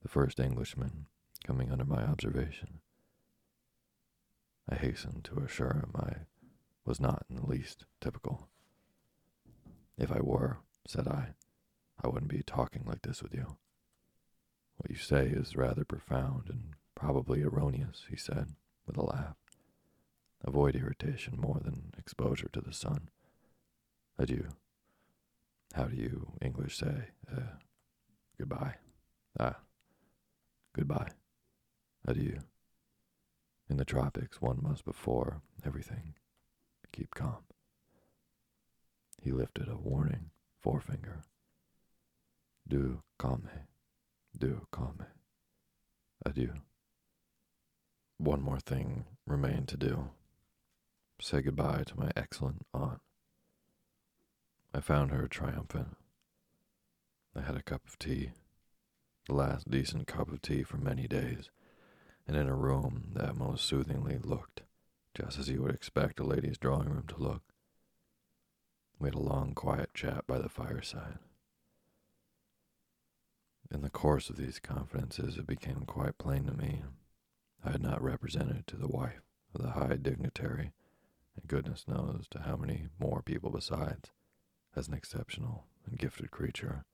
the 0.00 0.08
first 0.08 0.40
Englishman 0.40 1.06
coming 1.44 1.70
under 1.70 1.84
my 1.84 2.02
observation. 2.02 2.80
I 4.66 4.76
hastened 4.76 5.24
to 5.24 5.40
assure 5.40 5.74
him 5.74 5.90
I 5.94 6.12
was 6.86 6.98
not 6.98 7.26
in 7.28 7.36
the 7.36 7.46
least 7.46 7.84
typical. 8.00 8.48
If 9.98 10.10
I 10.10 10.20
were, 10.20 10.60
said 10.86 11.06
I, 11.06 11.34
I 12.02 12.08
wouldn't 12.08 12.30
be 12.30 12.42
talking 12.42 12.84
like 12.86 13.02
this 13.02 13.22
with 13.22 13.34
you. 13.34 13.58
What 14.78 14.90
you 14.90 14.96
say 14.96 15.26
is 15.26 15.56
rather 15.56 15.84
profound 15.84 16.48
and 16.48 16.74
probably 17.02 17.42
erroneous, 17.42 18.04
he 18.08 18.16
said, 18.16 18.54
with 18.86 18.96
a 18.96 19.04
laugh. 19.04 19.34
Avoid 20.44 20.76
irritation 20.76 21.34
more 21.36 21.58
than 21.60 21.92
exposure 21.98 22.48
to 22.52 22.60
the 22.60 22.72
sun. 22.72 23.08
Adieu. 24.18 24.50
How 25.74 25.84
do 25.84 25.96
you 25.96 26.32
English 26.40 26.76
say, 26.78 27.08
uh, 27.34 27.56
goodbye? 28.38 28.74
Ah, 29.38 29.56
goodbye. 30.76 31.08
Adieu. 32.06 32.38
In 33.68 33.78
the 33.78 33.84
tropics, 33.84 34.40
one 34.40 34.60
must 34.62 34.84
before 34.84 35.42
everything 35.64 36.14
keep 36.92 37.14
calm. 37.14 37.42
He 39.20 39.32
lifted 39.32 39.68
a 39.68 39.76
warning 39.76 40.30
forefinger. 40.60 41.22
Du 42.68 43.02
calme, 43.18 43.66
du 44.38 44.66
calme. 44.70 45.06
Adieu. 46.24 46.52
One 48.18 48.42
more 48.42 48.60
thing 48.60 49.04
remained 49.26 49.68
to 49.68 49.76
do. 49.76 50.10
Say 51.20 51.42
goodbye 51.42 51.84
to 51.86 51.98
my 51.98 52.10
excellent 52.16 52.66
aunt. 52.74 53.00
I 54.74 54.80
found 54.80 55.10
her 55.10 55.28
triumphant. 55.28 55.96
I 57.36 57.42
had 57.42 57.56
a 57.56 57.62
cup 57.62 57.82
of 57.86 57.98
tea, 57.98 58.32
the 59.26 59.34
last 59.34 59.70
decent 59.70 60.06
cup 60.06 60.30
of 60.30 60.42
tea 60.42 60.62
for 60.62 60.78
many 60.78 61.06
days, 61.06 61.50
and 62.26 62.36
in 62.36 62.48
a 62.48 62.54
room 62.54 63.12
that 63.14 63.36
most 63.36 63.64
soothingly 63.64 64.18
looked 64.18 64.62
just 65.14 65.38
as 65.38 65.48
you 65.48 65.62
would 65.62 65.74
expect 65.74 66.20
a 66.20 66.24
lady's 66.24 66.58
drawing 66.58 66.88
room 66.88 67.04
to 67.08 67.18
look. 67.18 67.42
We 68.98 69.08
had 69.08 69.14
a 69.14 69.20
long, 69.20 69.54
quiet 69.54 69.90
chat 69.94 70.26
by 70.26 70.38
the 70.38 70.48
fireside. 70.48 71.18
In 73.70 73.82
the 73.82 73.90
course 73.90 74.30
of 74.30 74.36
these 74.36 74.58
confidences, 74.58 75.36
it 75.36 75.46
became 75.46 75.84
quite 75.86 76.18
plain 76.18 76.44
to 76.44 76.52
me 76.52 76.82
I 77.64 77.70
had 77.70 77.82
not 77.82 78.02
represented 78.02 78.66
to 78.66 78.76
the 78.76 78.88
wife 78.88 79.22
of 79.54 79.62
the 79.62 79.70
high 79.70 79.96
dignitary, 79.96 80.72
and 81.36 81.46
goodness 81.48 81.86
knows 81.86 82.26
to 82.30 82.40
how 82.40 82.56
many 82.56 82.88
more 82.98 83.22
people 83.22 83.50
besides, 83.50 84.10
as 84.74 84.88
an 84.88 84.94
exceptional 84.94 85.66
and 85.86 85.98
gifted 85.98 86.30
creature, 86.30 86.84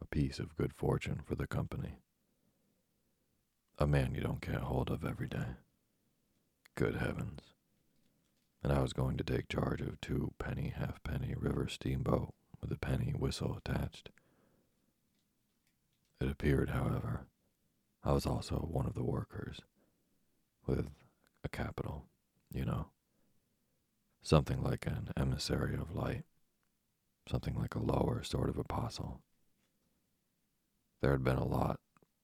a 0.00 0.06
piece 0.06 0.38
of 0.38 0.56
good 0.56 0.72
fortune 0.72 1.20
for 1.24 1.34
the 1.34 1.46
company. 1.46 1.98
A 3.78 3.86
man 3.86 4.14
you 4.14 4.20
don't 4.20 4.40
get 4.40 4.62
hold 4.62 4.90
of 4.90 5.04
every 5.04 5.28
day. 5.28 5.56
Good 6.76 6.96
heavens. 6.96 7.40
And 8.62 8.72
I 8.72 8.80
was 8.80 8.92
going 8.92 9.16
to 9.18 9.24
take 9.24 9.48
charge 9.48 9.80
of 9.82 10.00
two 10.00 10.32
penny 10.38 10.72
halfpenny 10.74 11.34
river 11.36 11.68
steamboat 11.68 12.32
with 12.60 12.72
a 12.72 12.78
penny 12.78 13.12
whistle 13.12 13.56
attached. 13.56 14.08
It 16.20 16.30
appeared, 16.30 16.70
however, 16.70 17.26
I 18.02 18.12
was 18.12 18.26
also 18.26 18.56
one 18.56 18.86
of 18.86 18.94
the 18.94 19.04
workers, 19.04 19.60
with 20.66 20.88
a 21.42 21.48
capital, 21.48 22.06
you 22.52 22.64
know. 22.64 22.86
Something 24.22 24.62
like 24.62 24.86
an 24.86 25.10
emissary 25.16 25.74
of 25.74 25.94
light, 25.94 26.24
something 27.30 27.54
like 27.54 27.74
a 27.74 27.82
lower 27.82 28.22
sort 28.22 28.48
of 28.48 28.58
apostle. 28.58 29.20
There 31.02 31.12
had 31.12 31.24
been 31.24 31.36
a 31.36 31.46
lot 31.46 31.80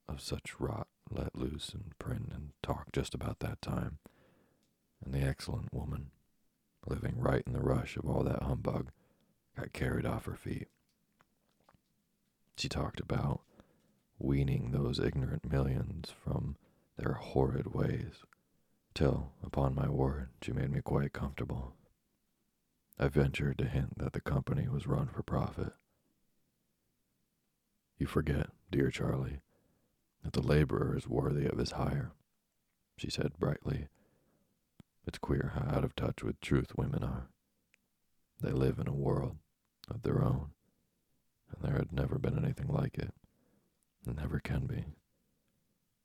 of 0.09 0.21
such 0.21 0.59
rot 0.59 0.89
let 1.11 1.37
loose 1.37 1.73
in 1.75 1.93
print 1.99 2.31
and 2.33 2.53
talk 2.63 2.93
just 2.93 3.15
about 3.15 3.41
that 3.41 3.61
time 3.61 3.99
and 5.05 5.15
the 5.15 5.21
excellent 5.27 5.73
woman, 5.73 6.11
living 6.87 7.15
right 7.19 7.43
in 7.47 7.53
the 7.53 7.61
rush 7.61 7.97
of 7.97 8.07
all 8.07 8.23
that 8.25 8.43
humbug, 8.43 8.91
got 9.57 9.73
carried 9.73 10.07
off 10.07 10.27
her 10.27 10.37
feet. 10.37 10.69
She 12.57 12.69
talked 12.69 13.01
about 13.01 13.41
weaning 14.19 14.71
those 14.71 14.99
ignorant 14.99 15.51
millions 15.51 16.13
from 16.23 16.57
their 16.99 17.15
horrid 17.15 17.73
ways, 17.75 18.23
till, 18.95 19.33
upon 19.43 19.75
my 19.75 19.89
word, 19.89 20.31
she 20.43 20.53
made 20.53 20.71
me 20.71 20.81
quite 20.81 21.13
comfortable. 21.13 21.75
I 22.99 23.09
ventured 23.09 23.59
to 23.59 23.69
hint 23.69 23.99
that 23.99 24.13
the 24.13 24.21
company 24.21 24.69
was 24.69 24.87
run 24.87 25.09
for 25.09 25.23
profit. 25.23 25.73
You 27.99 28.07
forget, 28.07 28.51
dear 28.71 28.91
Charlie, 28.91 29.41
that 30.23 30.33
the 30.33 30.43
laborer 30.43 30.97
is 30.97 31.09
worthy 31.09 31.47
of 31.47 31.59
his 31.59 31.73
hire, 31.73 32.13
she 32.97 33.11
said 33.11 33.39
brightly 33.39 33.89
it's 35.07 35.19
queer 35.19 35.53
how 35.55 35.77
out 35.77 35.85
of 35.85 35.97
touch 35.97 36.23
with 36.23 36.41
truth 36.41 36.77
women 36.77 37.03
are. 37.03 37.29
They 38.41 38.53
live 38.53 38.79
in 38.79 38.87
a 38.87 38.95
world 38.95 39.39
of 39.89 40.03
their 40.03 40.23
own, 40.23 40.51
and 41.51 41.65
there 41.65 41.79
had 41.79 41.93
never 41.93 42.19
been 42.19 42.39
anything 42.39 42.69
like 42.69 42.97
it, 42.99 43.13
and 44.07 44.17
never 44.17 44.39
can 44.39 44.67
be. 44.67 44.85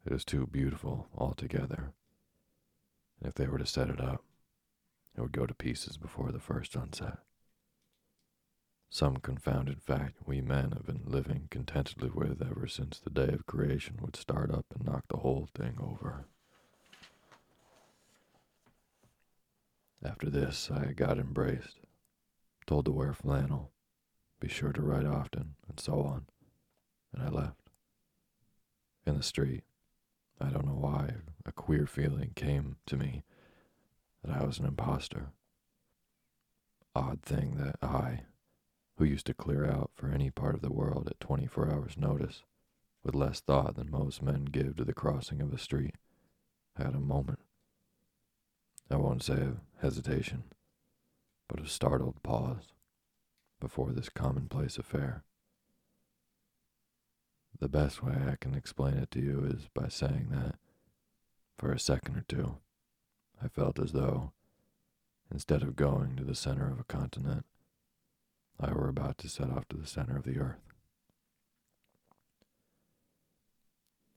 It 0.05 0.11
is 0.11 0.25
too 0.25 0.47
beautiful 0.47 1.07
altogether, 1.15 1.93
and 3.20 3.28
if 3.28 3.36
they 3.36 3.47
were 3.47 3.57
to 3.57 3.66
set 3.66 3.89
it 3.89 4.01
up, 4.01 4.24
it 5.16 5.22
would 5.22 5.32
go 5.32 5.45
to 5.45 5.53
pieces 5.53 5.97
before 5.97 6.32
the 6.32 6.39
first 6.39 6.74
sunset. 6.74 7.20
Some 8.89 9.18
confounded 9.18 9.82
fact 9.82 10.20
we 10.26 10.41
men 10.41 10.72
have 10.72 10.86
been 10.86 11.03
living 11.05 11.47
contentedly 11.49 12.09
with 12.13 12.41
ever 12.41 12.68
since 12.68 12.99
the 12.99 13.09
day 13.09 13.34
of 13.34 13.45
creation 13.45 13.97
would 14.01 14.16
start 14.16 14.51
up 14.51 14.66
and 14.74 14.86
knock 14.86 15.05
the 15.09 15.18
whole 15.18 15.49
thing 15.53 15.78
over. 15.82 16.26
After 20.03 20.30
this, 20.30 20.70
I 20.72 20.93
got 20.93 21.18
embraced, 21.18 21.80
told 22.68 22.86
to 22.86 22.91
wear 22.91 23.13
flannel, 23.13 23.72
be 24.39 24.47
sure 24.47 24.72
to 24.72 24.82
write 24.82 25.05
often, 25.05 25.55
and 25.68 25.80
so 25.80 26.01
on, 26.01 26.26
and 27.13 27.24
I 27.24 27.30
left. 27.30 27.70
In 29.05 29.18
the 29.18 29.24
street, 29.24 29.63
I 30.39 30.49
don't 30.49 30.66
know 30.66 30.74
why, 30.74 31.16
a 31.45 31.51
queer 31.51 31.85
feeling 31.85 32.31
came 32.35 32.77
to 32.87 32.97
me 32.97 33.23
that 34.23 34.35
I 34.35 34.43
was 34.43 34.59
an 34.59 34.65
impostor. 34.65 35.27
Odd 36.95 37.21
thing 37.21 37.57
that 37.57 37.75
I, 37.81 38.21
who 38.97 39.05
used 39.05 39.25
to 39.27 39.33
clear 39.33 39.65
out 39.65 39.91
for 39.93 40.09
any 40.09 40.31
part 40.31 40.55
of 40.55 40.61
the 40.61 40.73
world 40.73 41.07
at 41.07 41.19
24 41.19 41.71
hours' 41.71 41.97
notice, 41.97 42.43
with 43.03 43.13
less 43.13 43.39
thought 43.39 43.75
than 43.75 43.91
most 43.91 44.21
men 44.21 44.45
give 44.45 44.77
to 44.77 44.83
the 44.83 44.93
crossing 44.93 45.41
of 45.41 45.53
a 45.53 45.57
street, 45.57 45.95
had 46.77 46.95
a 46.95 46.99
moment. 46.99 47.39
I 48.89 48.95
won't 48.95 49.23
say 49.23 49.33
of 49.41 49.57
hesitation, 49.81 50.45
but 51.47 51.59
a 51.59 51.67
startled 51.67 52.21
pause 52.23 52.73
before 53.59 53.91
this 53.91 54.09
commonplace 54.09 54.77
affair. 54.77 55.23
The 57.59 57.69
best 57.69 58.03
way 58.03 58.13
I 58.13 58.35
can 58.39 58.53
explain 58.53 58.95
it 58.95 59.11
to 59.11 59.19
you 59.19 59.45
is 59.45 59.67
by 59.73 59.87
saying 59.87 60.27
that, 60.31 60.55
for 61.57 61.71
a 61.71 61.79
second 61.79 62.17
or 62.17 62.25
two, 62.27 62.57
I 63.43 63.47
felt 63.47 63.79
as 63.79 63.91
though, 63.91 64.31
instead 65.31 65.61
of 65.61 65.75
going 65.75 66.15
to 66.15 66.23
the 66.23 66.35
center 66.35 66.71
of 66.71 66.79
a 66.79 66.83
continent, 66.83 67.45
I 68.59 68.71
were 68.71 68.87
about 68.87 69.17
to 69.19 69.29
set 69.29 69.49
off 69.49 69.67
to 69.69 69.77
the 69.77 69.87
center 69.87 70.17
of 70.17 70.23
the 70.23 70.39
earth. 70.39 70.61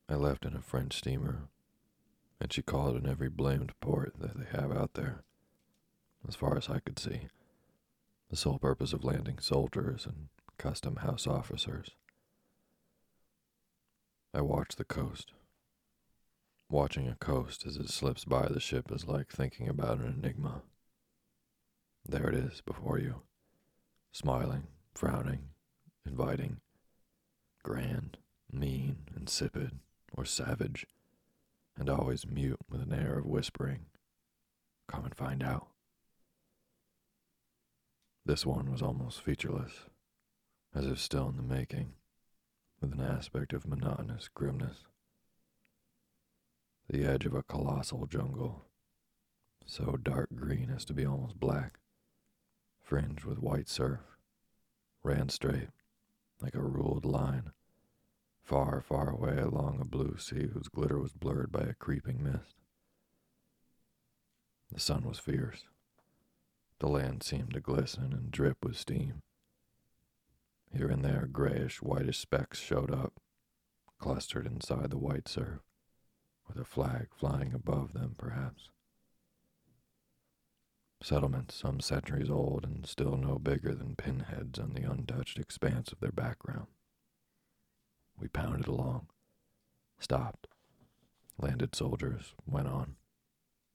I 0.09 0.15
left 0.15 0.45
in 0.45 0.55
a 0.55 0.63
French 0.63 0.97
steamer, 0.97 1.49
and 2.41 2.53
she 2.53 2.63
called 2.63 2.97
in 2.97 3.07
every 3.07 3.29
blamed 3.29 3.73
port 3.81 4.15
that 4.19 4.39
they 4.39 4.59
have 4.59 4.73
out 4.73 4.95
there, 4.95 5.23
as 6.27 6.35
far 6.35 6.57
as 6.57 6.69
I 6.69 6.79
could 6.79 6.99
see, 6.99 7.29
the 8.31 8.37
sole 8.37 8.59
purpose 8.59 8.93
of 8.93 9.05
landing 9.05 9.39
soldiers 9.39 10.07
and 10.07 10.29
custom 10.57 10.97
house 10.97 11.27
officers. 11.27 11.91
I 14.35 14.41
watched 14.41 14.79
the 14.79 14.85
coast. 14.85 15.33
Watching 16.71 17.09
a 17.09 17.15
coast 17.15 17.65
as 17.65 17.77
it 17.77 17.89
slips 17.89 18.27
by 18.27 18.47
the 18.47 18.61
ship 18.61 18.93
is 18.93 19.07
like 19.07 19.31
thinking 19.31 19.69
about 19.69 20.01
an 20.01 20.07
enigma. 20.07 20.63
There 22.07 22.29
it 22.29 22.35
is 22.35 22.61
before 22.61 22.99
you, 22.99 23.23
smiling, 24.13 24.67
frowning, 24.95 25.49
inviting, 26.05 26.61
grand, 27.63 28.19
mean, 28.53 28.99
insipid, 29.17 29.79
or 30.15 30.27
savage, 30.27 30.87
and 31.79 31.89
always 31.89 32.27
mute 32.27 32.61
with 32.69 32.83
an 32.83 32.93
air 32.93 33.19
of 33.19 33.25
whispering. 33.25 33.87
Come 34.89 35.07
and 35.07 35.15
find 35.15 35.43
out. 35.43 35.69
This 38.27 38.45
one 38.45 38.71
was 38.71 38.83
almost 38.83 39.23
featureless, 39.23 39.87
as 40.75 40.85
if 40.85 40.99
still 40.99 41.31
in 41.31 41.37
the 41.37 41.43
making, 41.43 41.95
with 42.79 42.93
an 42.93 43.01
aspect 43.01 43.55
of 43.55 43.67
monotonous 43.67 44.29
grimness. 44.29 44.85
The 46.91 47.05
edge 47.05 47.27
of 47.27 47.35
a 47.35 47.43
colossal 47.43 48.07
jungle, 48.07 48.65
so 49.67 49.99
dark 50.03 50.31
green 50.35 50.71
as 50.71 50.87
to 50.87 50.95
be 50.95 51.05
almost 51.05 51.39
black, 51.39 51.79
fringed 52.81 53.25
with 53.25 53.39
white 53.39 53.69
surf, 53.69 54.01
ran 55.03 55.29
straight, 55.29 55.69
like 56.41 56.55
a 56.55 56.63
ruled 56.63 57.05
line, 57.05 57.53
far, 58.43 58.81
far 58.81 59.11
away 59.11 59.37
along 59.37 59.81
a 59.81 59.85
blue 59.85 60.17
sea 60.17 60.47
whose 60.47 60.69
glitter 60.69 60.99
was 60.99 61.13
blurred 61.13 61.53
by 61.53 61.61
a 61.61 61.75
creeping 61.75 62.23
mist. 62.23 62.55
The 64.73 64.81
sun 64.81 65.05
was 65.05 65.19
fierce. 65.19 65.65
The 66.79 66.89
land 66.89 67.23
seemed 67.23 67.53
to 67.53 67.61
glisten 67.61 68.15
and 68.15 68.31
drip 68.31 68.65
with 68.65 68.79
steam. 68.79 69.21
Here 70.73 70.89
and 70.89 71.05
there, 71.05 71.29
grayish, 71.31 71.83
whitish 71.83 72.19
specks 72.19 72.59
showed 72.59 72.91
up, 72.91 73.21
clustered 73.99 74.47
inside 74.47 74.89
the 74.91 74.99
white 74.99 75.29
surf, 75.29 75.61
with 76.49 76.59
a 76.59 76.65
flag 76.65 77.09
flying 77.15 77.53
above 77.53 77.93
them, 77.93 78.15
perhaps. 78.19 78.71
Settlements 81.03 81.55
some 81.55 81.81
centuries 81.81 82.31
old 82.31 82.65
and 82.65 82.85
still 82.87 83.17
no 83.17 83.39
bigger 83.39 83.75
than 83.75 83.95
pinheads 83.95 84.59
on 84.59 84.73
the 84.73 84.83
untouched 84.83 85.39
expanse 85.39 85.93
of 85.93 86.01
their 86.01 86.11
background. 86.11 86.67
We 88.19 88.27
pounded 88.27 88.67
along, 88.67 89.07
stopped, 90.01 90.49
landed 91.41 91.77
soldiers, 91.77 92.35
went 92.47 92.67
on, 92.67 92.97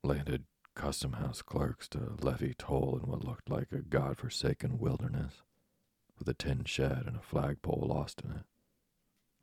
landed 0.03 0.43
custom 0.75 1.13
house 1.13 1.41
clerks 1.41 1.87
to 1.89 2.17
levy 2.19 2.53
toll 2.57 2.99
in 3.01 3.09
what 3.09 3.23
looked 3.23 3.49
like 3.49 3.71
a 3.71 3.77
god-forsaken 3.77 4.79
wilderness, 4.79 5.43
with 6.19 6.27
a 6.27 6.33
tin 6.33 6.65
shed 6.65 7.03
and 7.05 7.15
a 7.15 7.21
flagpole 7.21 7.87
lost 7.87 8.21
in 8.21 8.31
it, 8.31 8.45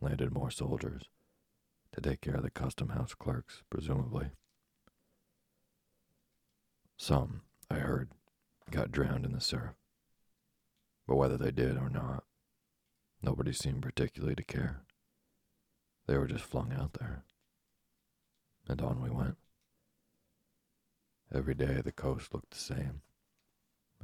landed 0.03 0.35
more 0.35 0.51
soldiers 0.51 1.05
to 1.93 2.01
take 2.01 2.21
care 2.21 2.35
of 2.35 2.43
the 2.43 2.51
custom 2.51 2.91
house 2.91 3.15
clerks, 3.15 3.63
presumably. 3.71 4.31
Some, 6.97 7.43
I 7.71 7.77
heard, 7.77 8.11
got 8.71 8.93
drowned 8.93 9.25
in 9.25 9.33
the 9.33 9.41
surf. 9.41 9.75
But 11.07 11.17
whether 11.17 11.37
they 11.37 11.51
did 11.51 11.77
or 11.77 11.89
not, 11.89 12.25
nobody 13.23 13.53
seemed 13.53 13.83
particularly 13.83 14.35
to 14.37 14.45
care. 14.45 14.83
They 16.07 16.17
were 16.17 16.27
just 16.27 16.45
flung 16.45 16.73
out 16.73 16.95
there. 16.95 17.25
And 18.69 18.81
on 18.81 19.03
we 19.03 19.11
went. 19.11 19.37
Every 21.33 21.55
day 21.55 21.81
the 21.81 21.93
coast 21.93 22.35
looked 22.35 22.51
the 22.51 22.59
same, 22.59 23.03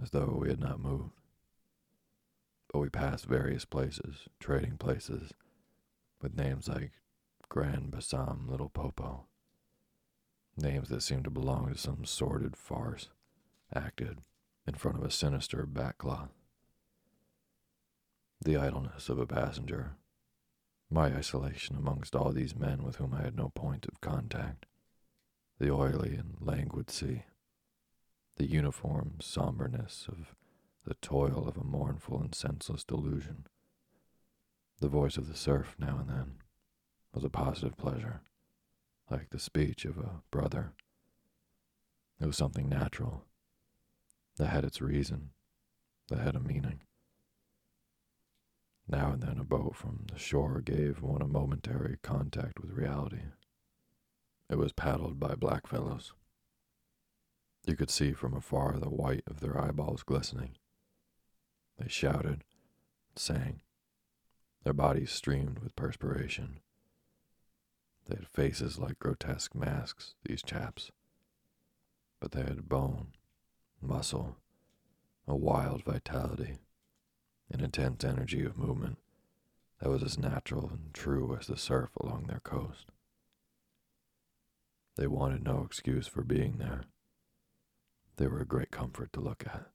as 0.02 0.10
though 0.10 0.38
we 0.40 0.48
had 0.48 0.60
not 0.60 0.80
moved. 0.80 1.12
But 2.72 2.78
we 2.80 2.88
passed 2.88 3.26
various 3.26 3.64
places, 3.64 4.28
trading 4.40 4.76
places, 4.78 5.32
with 6.20 6.36
names 6.36 6.68
like 6.68 6.92
Grand 7.48 7.90
Bassam 7.90 8.48
Little 8.48 8.68
Popo. 8.68 9.26
Names 10.56 10.88
that 10.88 11.02
seemed 11.02 11.24
to 11.24 11.30
belong 11.30 11.72
to 11.72 11.78
some 11.78 12.04
sordid 12.04 12.56
farce, 12.56 13.08
acted 13.74 14.20
in 14.66 14.74
front 14.74 14.98
of 14.98 15.04
a 15.04 15.10
sinister 15.10 15.66
backcloth. 15.66 16.30
The 18.40 18.56
idleness 18.56 19.08
of 19.08 19.18
a 19.18 19.26
passenger 19.26 19.96
my 20.90 21.06
isolation 21.06 21.76
amongst 21.76 22.14
all 22.14 22.32
these 22.32 22.54
men 22.54 22.82
with 22.82 22.96
whom 22.96 23.12
I 23.12 23.22
had 23.22 23.36
no 23.36 23.48
point 23.48 23.86
of 23.86 24.00
contact, 24.00 24.66
the 25.58 25.72
oily 25.72 26.14
and 26.14 26.36
languid 26.40 26.90
sea, 26.90 27.24
the 28.36 28.46
uniform 28.46 29.16
somberness 29.20 30.06
of 30.08 30.34
the 30.84 30.94
toil 30.94 31.48
of 31.48 31.56
a 31.56 31.64
mournful 31.64 32.20
and 32.20 32.34
senseless 32.34 32.84
delusion. 32.84 33.46
The 34.80 34.88
voice 34.88 35.16
of 35.16 35.26
the 35.26 35.36
surf 35.36 35.74
now 35.78 35.98
and 35.98 36.08
then 36.08 36.34
was 37.16 37.24
a 37.24 37.30
positive 37.30 37.78
pleasure, 37.78 38.20
like 39.10 39.30
the 39.30 39.38
speech 39.38 39.86
of 39.86 39.96
a 39.96 40.20
brother. 40.30 40.74
It 42.20 42.26
was 42.26 42.36
something 42.36 42.68
natural, 42.68 43.24
that 44.36 44.48
had 44.48 44.64
its 44.64 44.82
reason, 44.82 45.30
that 46.08 46.18
had 46.18 46.36
a 46.36 46.40
meaning. 46.40 46.82
Now 48.86 49.12
and 49.12 49.22
then 49.22 49.38
a 49.38 49.44
boat 49.44 49.74
from 49.74 50.04
the 50.12 50.18
shore 50.18 50.60
gave 50.60 51.00
one 51.00 51.22
a 51.22 51.26
momentary 51.26 51.96
contact 52.02 52.60
with 52.60 52.70
reality. 52.70 53.22
It 54.50 54.58
was 54.58 54.72
paddled 54.72 55.18
by 55.18 55.36
blackfellows. 55.36 56.12
You 57.66 57.76
could 57.76 57.90
see 57.90 58.12
from 58.12 58.34
afar 58.34 58.78
the 58.78 58.90
white 58.90 59.24
of 59.26 59.40
their 59.40 59.58
eyeballs 59.58 60.02
glistening. 60.02 60.56
They 61.78 61.88
shouted, 61.88 62.44
sang. 63.16 63.62
Their 64.64 64.74
bodies 64.74 65.12
streamed 65.12 65.60
with 65.60 65.76
perspiration. 65.76 66.60
They 68.08 68.16
had 68.16 68.28
faces 68.28 68.78
like 68.78 68.98
grotesque 68.98 69.54
masks, 69.54 70.14
these 70.24 70.42
chaps. 70.42 70.90
But 72.20 72.32
they 72.32 72.42
had 72.42 72.68
bone, 72.68 73.08
muscle, 73.80 74.36
a 75.26 75.34
wild 75.34 75.84
vitality 75.84 76.58
an 77.50 77.60
intense 77.60 78.04
energy 78.04 78.44
of 78.44 78.58
movement 78.58 78.98
that 79.80 79.88
was 79.88 80.02
as 80.02 80.18
natural 80.18 80.68
and 80.68 80.92
true 80.92 81.36
as 81.38 81.46
the 81.46 81.56
surf 81.56 81.90
along 82.00 82.24
their 82.24 82.40
coast. 82.40 82.86
They 84.96 85.06
wanted 85.06 85.44
no 85.44 85.62
excuse 85.64 86.06
for 86.06 86.22
being 86.22 86.56
there. 86.58 86.84
They 88.16 88.26
were 88.26 88.40
a 88.40 88.46
great 88.46 88.70
comfort 88.70 89.12
to 89.12 89.20
look 89.20 89.44
at. 89.46 89.66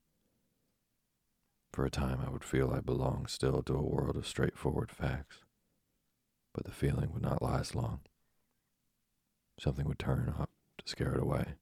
For 1.72 1.86
a 1.86 1.92
time, 1.92 2.20
I 2.26 2.30
would 2.30 2.44
feel 2.44 2.72
I 2.72 2.80
belonged 2.82 3.30
still 3.30 3.62
to 3.64 3.76
a 3.76 3.82
world 3.82 4.18
of 4.18 4.28
straightforward 4.28 4.92
facts, 4.92 5.38
but 6.54 6.66
the 6.66 6.72
feeling 6.72 7.14
would 7.14 7.22
not 7.22 7.42
last 7.42 7.76
long. 7.76 8.02
Something 9.62 9.88
would 9.88 10.00
turn 10.00 10.34
up 10.40 10.50
to 10.80 10.90
scare 10.90 11.14
it 11.14 11.22
away. 11.22 11.54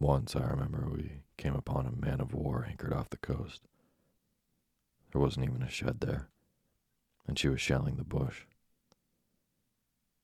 Once, 0.00 0.34
I 0.34 0.44
remember, 0.44 0.90
we 0.92 1.22
came 1.36 1.54
upon 1.54 1.86
a 1.86 2.04
man 2.04 2.20
of 2.20 2.34
war 2.34 2.66
anchored 2.68 2.92
off 2.92 3.10
the 3.10 3.16
coast. 3.18 3.62
There 5.12 5.20
wasn't 5.20 5.46
even 5.46 5.62
a 5.62 5.70
shed 5.70 6.00
there, 6.00 6.30
and 7.28 7.38
she 7.38 7.46
was 7.46 7.60
shelling 7.60 7.94
the 7.94 8.02
bush. 8.02 8.40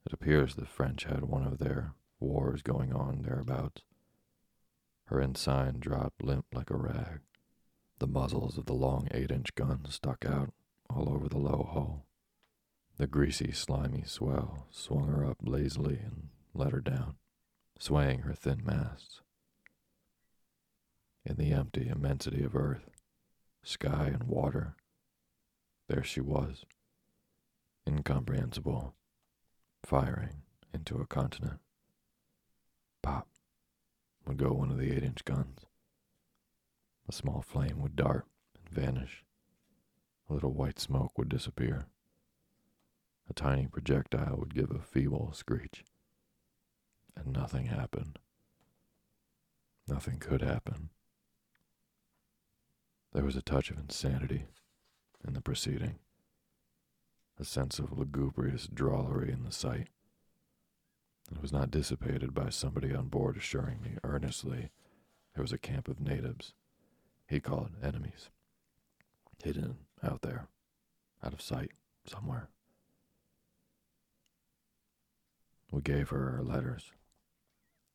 It 0.04 0.12
appears 0.12 0.56
the 0.56 0.66
French 0.66 1.04
had 1.04 1.22
one 1.22 1.46
of 1.46 1.58
their 1.58 1.92
wars 2.18 2.60
going 2.60 2.92
on 2.92 3.22
thereabouts. 3.22 3.82
Her 5.04 5.20
ensign 5.20 5.78
dropped 5.78 6.24
limp 6.24 6.46
like 6.52 6.70
a 6.70 6.76
rag. 6.76 7.20
The 8.00 8.08
muzzles 8.08 8.58
of 8.58 8.66
the 8.66 8.74
long 8.74 9.06
eight 9.12 9.30
inch 9.30 9.54
guns 9.54 9.94
stuck 9.94 10.24
out 10.26 10.52
all 10.92 11.08
over 11.08 11.28
the 11.28 11.38
low 11.38 11.70
hull. 11.72 12.06
The 13.00 13.06
greasy, 13.06 13.50
slimy 13.52 14.02
swell 14.04 14.66
swung 14.70 15.06
her 15.06 15.24
up 15.24 15.38
lazily 15.40 16.00
and 16.04 16.28
let 16.52 16.72
her 16.72 16.82
down, 16.82 17.14
swaying 17.78 18.18
her 18.20 18.34
thin 18.34 18.60
masts. 18.62 19.22
In 21.24 21.36
the 21.36 21.50
empty 21.50 21.88
immensity 21.88 22.44
of 22.44 22.54
earth, 22.54 22.90
sky, 23.62 24.10
and 24.12 24.24
water, 24.24 24.76
there 25.88 26.04
she 26.04 26.20
was, 26.20 26.66
incomprehensible, 27.88 28.94
firing 29.82 30.42
into 30.74 30.96
a 31.00 31.06
continent. 31.06 31.60
Pop 33.00 33.28
would 34.26 34.36
go 34.36 34.52
one 34.52 34.70
of 34.70 34.76
the 34.76 34.94
eight 34.94 35.04
inch 35.04 35.24
guns. 35.24 35.60
A 37.08 37.12
small 37.12 37.40
flame 37.40 37.80
would 37.80 37.96
dart 37.96 38.26
and 38.58 38.68
vanish. 38.68 39.24
A 40.28 40.34
little 40.34 40.52
white 40.52 40.78
smoke 40.78 41.16
would 41.16 41.30
disappear. 41.30 41.86
A 43.30 43.32
tiny 43.32 43.68
projectile 43.68 44.36
would 44.38 44.54
give 44.54 44.72
a 44.72 44.82
feeble 44.82 45.32
screech. 45.32 45.84
And 47.16 47.32
nothing 47.32 47.66
happened. 47.66 48.18
Nothing 49.86 50.18
could 50.18 50.42
happen. 50.42 50.90
There 53.12 53.24
was 53.24 53.36
a 53.36 53.42
touch 53.42 53.70
of 53.70 53.78
insanity 53.78 54.46
in 55.26 55.34
the 55.34 55.40
proceeding, 55.40 56.00
a 57.38 57.44
sense 57.44 57.78
of 57.78 57.96
lugubrious 57.96 58.66
drollery 58.66 59.32
in 59.32 59.44
the 59.44 59.52
sight. 59.52 59.88
It 61.30 61.40
was 61.40 61.52
not 61.52 61.70
dissipated 61.70 62.34
by 62.34 62.50
somebody 62.50 62.92
on 62.92 63.08
board 63.08 63.36
assuring 63.36 63.80
me 63.80 63.96
earnestly 64.02 64.70
there 65.34 65.42
was 65.42 65.52
a 65.52 65.58
camp 65.58 65.86
of 65.88 66.00
natives, 66.00 66.54
he 67.28 67.38
called 67.38 67.70
enemies, 67.82 68.30
hidden 69.42 69.78
out 70.02 70.22
there, 70.22 70.48
out 71.22 71.32
of 71.32 71.40
sight, 71.40 71.70
somewhere. 72.04 72.48
We 75.70 75.82
gave 75.82 76.08
her 76.08 76.36
our 76.36 76.42
letters. 76.42 76.92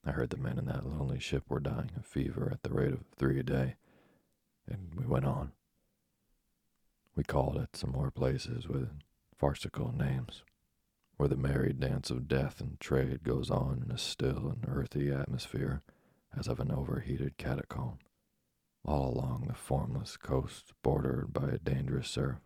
I 0.05 0.11
heard 0.11 0.29
the 0.29 0.37
men 0.37 0.57
in 0.57 0.65
that 0.65 0.85
lonely 0.85 1.19
ship 1.19 1.43
were 1.49 1.59
dying 1.59 1.91
of 1.97 2.05
fever 2.05 2.49
at 2.51 2.63
the 2.63 2.73
rate 2.73 2.93
of 2.93 3.05
three 3.17 3.39
a 3.39 3.43
day, 3.43 3.75
and 4.65 4.93
we 4.95 5.05
went 5.05 5.25
on. 5.25 5.51
We 7.15 7.23
called 7.23 7.57
at 7.57 7.75
some 7.75 7.91
more 7.91 8.11
places 8.11 8.67
with 8.67 8.89
farcical 9.35 9.91
names, 9.91 10.43
where 11.17 11.27
the 11.27 11.35
merry 11.35 11.73
dance 11.73 12.09
of 12.09 12.27
death 12.27 12.61
and 12.61 12.79
trade 12.79 13.23
goes 13.23 13.49
on 13.49 13.83
in 13.83 13.91
a 13.91 13.97
still 13.97 14.47
and 14.47 14.65
earthy 14.67 15.11
atmosphere 15.11 15.81
as 16.37 16.47
of 16.47 16.59
an 16.59 16.71
overheated 16.71 17.37
catacomb, 17.37 17.99
all 18.85 19.13
along 19.13 19.47
the 19.47 19.53
formless 19.53 20.15
coast 20.17 20.73
bordered 20.81 21.33
by 21.33 21.49
a 21.49 21.57
dangerous 21.57 22.09
surf, 22.09 22.39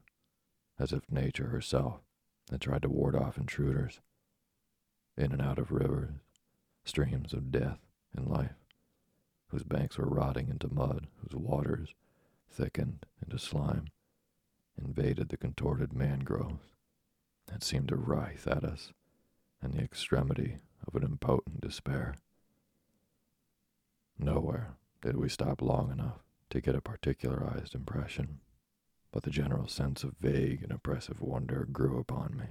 as 0.80 0.92
if 0.92 1.12
nature 1.12 1.50
herself 1.50 2.02
had 2.50 2.62
tried 2.62 2.82
to 2.82 2.90
ward 2.90 3.16
off 3.16 3.38
intruders 3.38 4.02
in 5.20 5.34
and 5.34 5.42
out 5.42 5.60
of 5.60 5.72
rivers, 5.72 6.12
streams 6.86 7.34
of 7.34 7.52
death 7.52 7.80
and 8.16 8.26
life, 8.26 8.56
whose 9.50 9.64
banks 9.64 9.98
were 9.98 10.08
rotting 10.08 10.48
into 10.50 10.74
mud, 10.74 11.08
whose 11.18 11.36
waters 11.36 11.94
thickened 12.50 13.06
into 13.22 13.38
slime, 13.38 13.90
invaded 14.78 15.28
the 15.30 15.38
contorted 15.38 15.92
mangroves, 15.94 16.64
that 17.48 17.64
seemed 17.64 17.90
to 17.90 17.96
writhe 17.96 18.48
at 18.48 18.64
us 18.64 18.94
in 19.62 19.72
the 19.72 19.84
extremity 19.84 20.58
of 20.88 20.96
an 20.96 21.04
impotent 21.04 21.60
despair. 21.60 22.16
Nowhere 24.18 24.76
did 25.02 25.18
we 25.18 25.28
stop 25.28 25.62
long 25.62 25.92
enough 25.92 26.24
to 26.50 26.62
get 26.62 26.76
a 26.76 26.82
particularized 26.82 27.76
impression, 27.76 28.40
but 29.12 29.24
the 29.24 29.32
general 29.32 29.68
sense 29.68 30.04
of 30.04 30.16
vague 30.20 30.64
and 30.64 30.72
oppressive 30.72 31.22
wonder 31.22 31.68
grew 31.70 32.00
upon 32.00 32.38
me. 32.38 32.46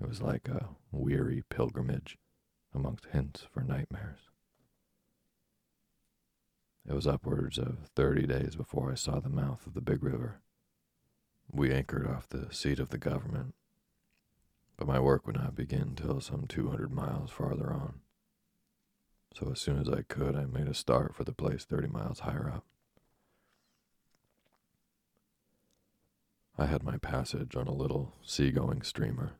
It 0.00 0.08
was 0.08 0.20
like 0.20 0.48
a 0.48 0.68
weary 0.90 1.42
pilgrimage 1.48 2.18
amongst 2.74 3.06
hints 3.06 3.46
for 3.52 3.62
nightmares. 3.62 4.20
It 6.86 6.92
was 6.92 7.06
upwards 7.06 7.58
of 7.58 7.88
thirty 7.94 8.26
days 8.26 8.56
before 8.56 8.90
I 8.92 8.96
saw 8.96 9.20
the 9.20 9.30
mouth 9.30 9.66
of 9.66 9.74
the 9.74 9.80
big 9.80 10.02
river. 10.02 10.40
We 11.50 11.72
anchored 11.72 12.06
off 12.06 12.28
the 12.28 12.52
seat 12.52 12.78
of 12.78 12.90
the 12.90 12.98
government, 12.98 13.54
but 14.76 14.88
my 14.88 14.98
work 14.98 15.26
would 15.26 15.36
not 15.36 15.54
begin 15.54 15.94
till 15.94 16.20
some 16.20 16.46
200 16.46 16.92
miles 16.92 17.30
farther 17.30 17.72
on. 17.72 18.00
So 19.34 19.50
as 19.52 19.60
soon 19.60 19.78
as 19.78 19.88
I 19.88 20.02
could, 20.02 20.36
I 20.36 20.44
made 20.46 20.68
a 20.68 20.74
start 20.74 21.14
for 21.14 21.24
the 21.24 21.32
place 21.32 21.64
30 21.64 21.88
miles 21.88 22.20
higher 22.20 22.50
up. 22.54 22.64
I 26.58 26.66
had 26.66 26.82
my 26.84 26.98
passage 26.98 27.56
on 27.56 27.66
a 27.66 27.74
little 27.74 28.12
seagoing 28.22 28.82
steamer 28.82 29.32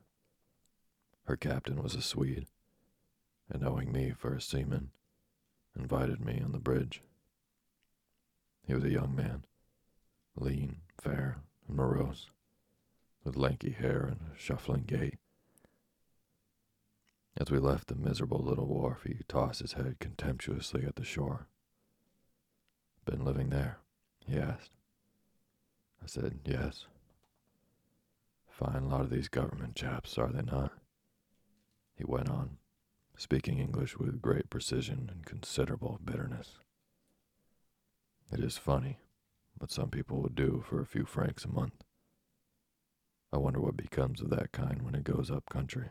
her 1.25 1.35
captain 1.35 1.81
was 1.81 1.95
a 1.95 2.01
Swede, 2.01 2.47
and 3.49 3.61
knowing 3.61 3.91
me 3.91 4.11
for 4.11 4.33
a 4.33 4.41
seaman, 4.41 4.91
invited 5.77 6.19
me 6.19 6.41
on 6.43 6.51
the 6.51 6.59
bridge. 6.59 7.01
He 8.63 8.73
was 8.73 8.83
a 8.83 8.91
young 8.91 9.15
man, 9.15 9.45
lean, 10.35 10.77
fair, 11.01 11.37
and 11.67 11.75
morose, 11.75 12.29
with 13.23 13.35
lanky 13.35 13.71
hair 13.71 14.05
and 14.05 14.19
a 14.33 14.39
shuffling 14.39 14.83
gait. 14.83 15.17
As 17.37 17.51
we 17.51 17.59
left 17.59 17.87
the 17.87 17.95
miserable 17.95 18.39
little 18.39 18.67
wharf, 18.67 19.03
he 19.03 19.17
tossed 19.27 19.59
his 19.59 19.73
head 19.73 19.97
contemptuously 19.99 20.85
at 20.85 20.95
the 20.95 21.03
shore. 21.03 21.47
Been 23.05 23.25
living 23.25 23.49
there? 23.49 23.79
he 24.25 24.37
asked. 24.37 24.71
I 26.01 26.07
said, 26.07 26.39
yes. 26.45 26.85
Fine 28.49 28.89
lot 28.89 29.01
of 29.01 29.09
these 29.09 29.27
government 29.27 29.75
chaps, 29.75 30.17
are 30.17 30.31
they 30.31 30.41
not? 30.41 30.71
He 31.95 32.03
went 32.03 32.29
on, 32.29 32.57
speaking 33.17 33.59
English 33.59 33.97
with 33.97 34.21
great 34.21 34.49
precision 34.49 35.09
and 35.11 35.25
considerable 35.25 35.99
bitterness. 36.03 36.59
It 38.31 38.39
is 38.39 38.57
funny 38.57 38.99
what 39.57 39.71
some 39.71 39.89
people 39.89 40.21
would 40.21 40.35
do 40.35 40.63
for 40.67 40.81
a 40.81 40.85
few 40.85 41.05
francs 41.05 41.45
a 41.45 41.49
month. 41.49 41.83
I 43.31 43.37
wonder 43.37 43.59
what 43.59 43.77
becomes 43.77 44.21
of 44.21 44.29
that 44.31 44.51
kind 44.51 44.81
when 44.81 44.95
it 44.95 45.03
goes 45.03 45.31
up 45.31 45.49
country. 45.49 45.89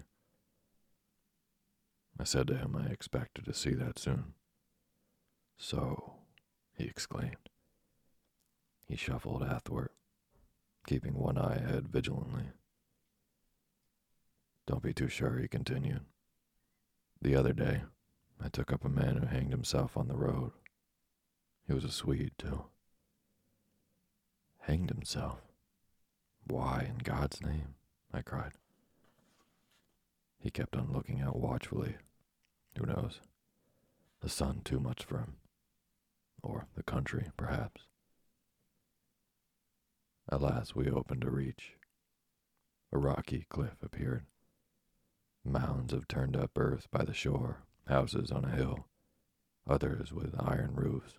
I 2.19 2.25
said 2.25 2.47
to 2.49 2.57
him 2.57 2.77
I 2.77 2.91
expected 2.91 3.45
to 3.47 3.55
see 3.55 3.75
that 3.75 3.99
soon. 3.99 4.35
So, 5.57 6.15
he 6.77 6.85
exclaimed. 6.85 7.49
He 8.87 8.97
shuffled 8.97 9.43
athwart, 9.43 9.93
keeping 10.87 11.15
one 11.15 11.39
eye 11.39 11.57
ahead 11.57 11.89
vigilantly. 11.89 12.51
Don't 14.67 14.83
be 14.83 14.95
too 14.95 15.09
sure, 15.09 15.39
he 15.39 15.49
continued. 15.49 16.05
The 17.21 17.37
other 17.37 17.53
day, 17.53 17.83
I 18.43 18.49
took 18.49 18.73
up 18.73 18.85
a 18.85 18.89
man 18.89 19.17
who 19.17 19.27
hanged 19.27 19.53
himself 19.53 19.97
on 19.97 20.09
the 20.09 20.17
road. 20.17 20.53
He 21.67 21.73
was 21.73 21.85
a 21.85 21.91
Swede, 21.91 22.33
too. 22.39 22.65
Hanged 24.61 24.91
himself? 24.91 25.41
Why, 26.47 26.87
in 26.89 26.99
God's 26.99 27.43
name? 27.43 27.75
I 28.13 28.23
cried. 28.23 28.53
He 30.39 30.51
kept 30.51 30.77
on 30.77 30.93
looking 30.93 31.21
out 31.21 31.37
watchfully. 31.37 31.97
Who 32.79 32.87
knows? 32.87 33.21
The 34.21 34.29
sun 34.29 34.63
too 34.65 34.81
much 34.81 35.05
for 35.05 35.19
him. 35.19 35.37
Or 36.43 36.67
the 36.77 36.83
country, 36.83 37.31
perhaps. 37.37 37.83
At 40.31 40.43
last 40.43 40.75
we 40.75 40.91
opened 40.91 41.25
a 41.25 41.31
reach. 41.31 41.73
A 42.93 42.99
rocky 42.99 43.47
cliff 43.49 43.77
appeared. 43.83 44.25
Mounds 45.45 45.93
of 45.93 46.09
turned 46.09 46.37
up 46.37 46.53
earth 46.57 46.89
by 46.91 47.05
the 47.05 47.13
shore, 47.13 47.65
houses 47.87 48.33
on 48.33 48.47
a 48.47 48.57
hill, 48.57 48.87
others 49.67 50.13
with 50.13 50.35
iron 50.39 50.75
roofs, 50.75 51.19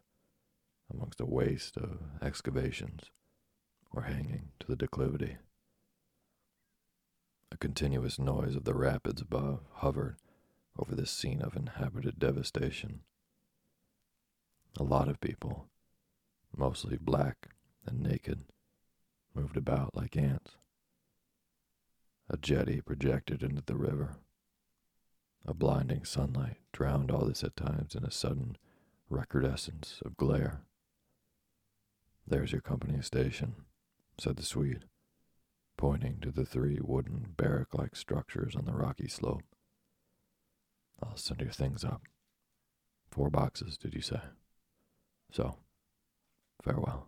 amongst 0.91 1.21
a 1.21 1.25
waste 1.25 1.77
of 1.77 1.99
excavations, 2.21 3.11
were 3.91 4.01
hanging 4.03 4.51
to 4.59 4.67
the 4.67 4.75
declivity. 4.75 5.37
A 7.51 7.57
continuous 7.57 8.17
noise 8.17 8.55
of 8.55 8.63
the 8.65 8.73
rapids 8.73 9.21
above 9.21 9.61
hovered 9.75 10.17
over 10.77 10.95
this 10.95 11.11
scene 11.11 11.41
of 11.41 11.55
inhabited 11.55 12.19
devastation. 12.19 13.01
A 14.77 14.83
lot 14.83 15.07
of 15.07 15.21
people, 15.21 15.67
mostly 16.57 16.97
black 16.97 17.49
and 17.85 18.01
naked, 18.01 18.43
moved 19.33 19.55
about 19.55 19.95
like 19.95 20.17
ants. 20.17 20.57
A 22.29 22.37
jetty 22.37 22.81
projected 22.81 23.43
into 23.43 23.61
the 23.61 23.75
river. 23.75 24.17
A 25.45 25.53
blinding 25.53 26.05
sunlight 26.05 26.57
drowned 26.73 27.11
all 27.11 27.25
this 27.25 27.43
at 27.43 27.55
times 27.55 27.93
in 27.93 28.03
a 28.03 28.11
sudden 28.11 28.57
recrudescence 29.09 30.01
of 30.03 30.17
glare. 30.17 30.61
There's 32.25 32.51
your 32.51 32.61
company 32.61 32.99
station, 33.03 33.55
said 34.19 34.37
the 34.37 34.43
Swede, 34.43 34.85
pointing 35.77 36.19
to 36.21 36.31
the 36.31 36.45
three 36.45 36.79
wooden 36.81 37.33
barrack 37.37 37.75
like 37.75 37.95
structures 37.95 38.55
on 38.55 38.65
the 38.65 38.73
rocky 38.73 39.07
slope. 39.07 39.43
I'll 41.03 41.17
send 41.17 41.41
your 41.41 41.51
things 41.51 41.83
up. 41.83 42.01
Four 43.11 43.29
boxes, 43.29 43.77
did 43.77 43.93
you 43.93 44.01
say? 44.01 44.21
So, 45.31 45.57
farewell. 46.63 47.07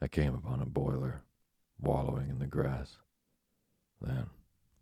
I 0.00 0.08
came 0.08 0.34
upon 0.34 0.62
a 0.62 0.66
boiler 0.66 1.22
wallowing 1.82 2.30
in 2.30 2.38
the 2.38 2.46
grass, 2.46 2.96
then 4.00 4.26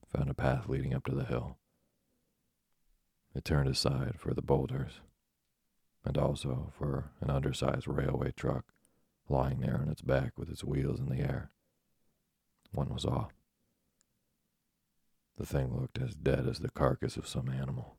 found 0.06 0.30
a 0.30 0.34
path 0.34 0.68
leading 0.68 0.94
up 0.94 1.04
to 1.06 1.14
the 1.14 1.24
hill. 1.24 1.56
It 3.34 3.44
turned 3.44 3.68
aside 3.68 4.16
for 4.18 4.34
the 4.34 4.42
boulders, 4.42 5.00
and 6.04 6.18
also 6.18 6.72
for 6.76 7.10
an 7.20 7.30
undersized 7.30 7.86
railway 7.86 8.32
truck 8.32 8.66
lying 9.28 9.60
there 9.60 9.78
on 9.80 9.88
its 9.88 10.02
back 10.02 10.32
with 10.36 10.50
its 10.50 10.64
wheels 10.64 10.98
in 10.98 11.06
the 11.06 11.20
air. 11.20 11.50
One 12.72 12.92
was 12.92 13.04
off. 13.04 13.32
The 15.36 15.46
thing 15.46 15.74
looked 15.74 15.98
as 15.98 16.14
dead 16.14 16.46
as 16.46 16.58
the 16.58 16.70
carcass 16.70 17.16
of 17.16 17.28
some 17.28 17.48
animal. 17.48 17.96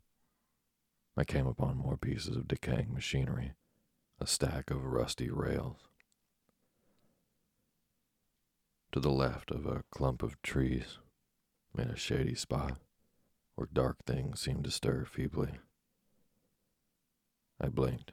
I 1.18 1.24
came 1.24 1.48
upon 1.48 1.78
more 1.78 1.98
pieces 1.98 2.36
of 2.36 2.48
decaying 2.48 2.94
machinery, 2.94 3.54
a 4.20 4.28
stack 4.28 4.70
of 4.70 4.86
rusty 4.86 5.30
rails. 5.30 5.78
To 8.92 9.00
the 9.00 9.10
left 9.10 9.52
of 9.52 9.66
a 9.66 9.84
clump 9.90 10.22
of 10.22 10.42
trees, 10.42 10.98
in 11.78 11.88
a 11.88 11.96
shady 11.96 12.36
spot, 12.36 12.78
where 13.56 13.70
dark 13.72 14.04
things 14.06 14.42
seemed 14.42 14.66
to 14.66 14.72
stir 14.72 15.06
feebly. 15.06 15.60
I 17.62 17.70
blinked. 17.70 18.12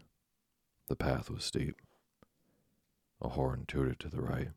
The 0.87 0.95
path 0.95 1.31
was 1.31 1.43
steep. 1.43 1.75
A 3.21 3.31
horn 3.31 3.65
tooted 3.67 3.99
to 4.01 4.09
the 4.09 4.23
right, 4.23 4.51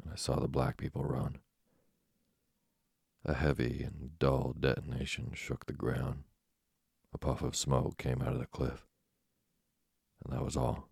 and 0.00 0.12
I 0.12 0.14
saw 0.14 0.38
the 0.38 0.46
black 0.46 0.76
people 0.76 1.02
run. 1.02 1.38
A 3.24 3.34
heavy 3.34 3.82
and 3.82 4.16
dull 4.20 4.54
detonation 4.58 5.32
shook 5.34 5.66
the 5.66 5.72
ground. 5.72 6.22
A 7.12 7.18
puff 7.18 7.42
of 7.42 7.56
smoke 7.56 7.98
came 7.98 8.22
out 8.22 8.34
of 8.34 8.38
the 8.38 8.46
cliff, 8.46 8.86
and 10.24 10.32
that 10.32 10.44
was 10.44 10.56
all. 10.56 10.88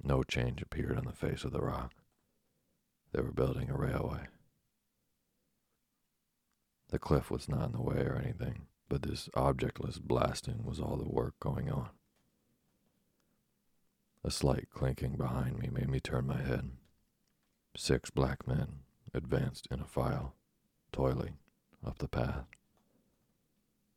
No 0.00 0.22
change 0.22 0.62
appeared 0.62 0.96
on 0.96 1.06
the 1.06 1.12
face 1.12 1.42
of 1.42 1.50
the 1.50 1.60
rock. 1.60 1.92
They 3.12 3.20
were 3.20 3.32
building 3.32 3.68
a 3.70 3.76
railway. 3.76 4.28
The 6.88 6.98
cliff 6.98 7.30
was 7.30 7.48
not 7.48 7.66
in 7.66 7.72
the 7.72 7.82
way 7.82 8.02
or 8.02 8.16
anything, 8.16 8.66
but 8.88 9.02
this 9.02 9.28
objectless 9.34 9.98
blasting 9.98 10.64
was 10.64 10.80
all 10.80 10.96
the 10.96 11.08
work 11.08 11.34
going 11.40 11.70
on. 11.70 11.90
A 14.24 14.30
slight 14.30 14.68
clinking 14.70 15.16
behind 15.16 15.58
me 15.58 15.68
made 15.70 15.88
me 15.88 16.00
turn 16.00 16.26
my 16.26 16.40
head. 16.40 16.70
Six 17.76 18.10
black 18.10 18.46
men 18.46 18.80
advanced 19.12 19.66
in 19.70 19.80
a 19.80 19.86
file, 19.86 20.34
toiling 20.92 21.38
up 21.84 21.98
the 21.98 22.08
path. 22.08 22.46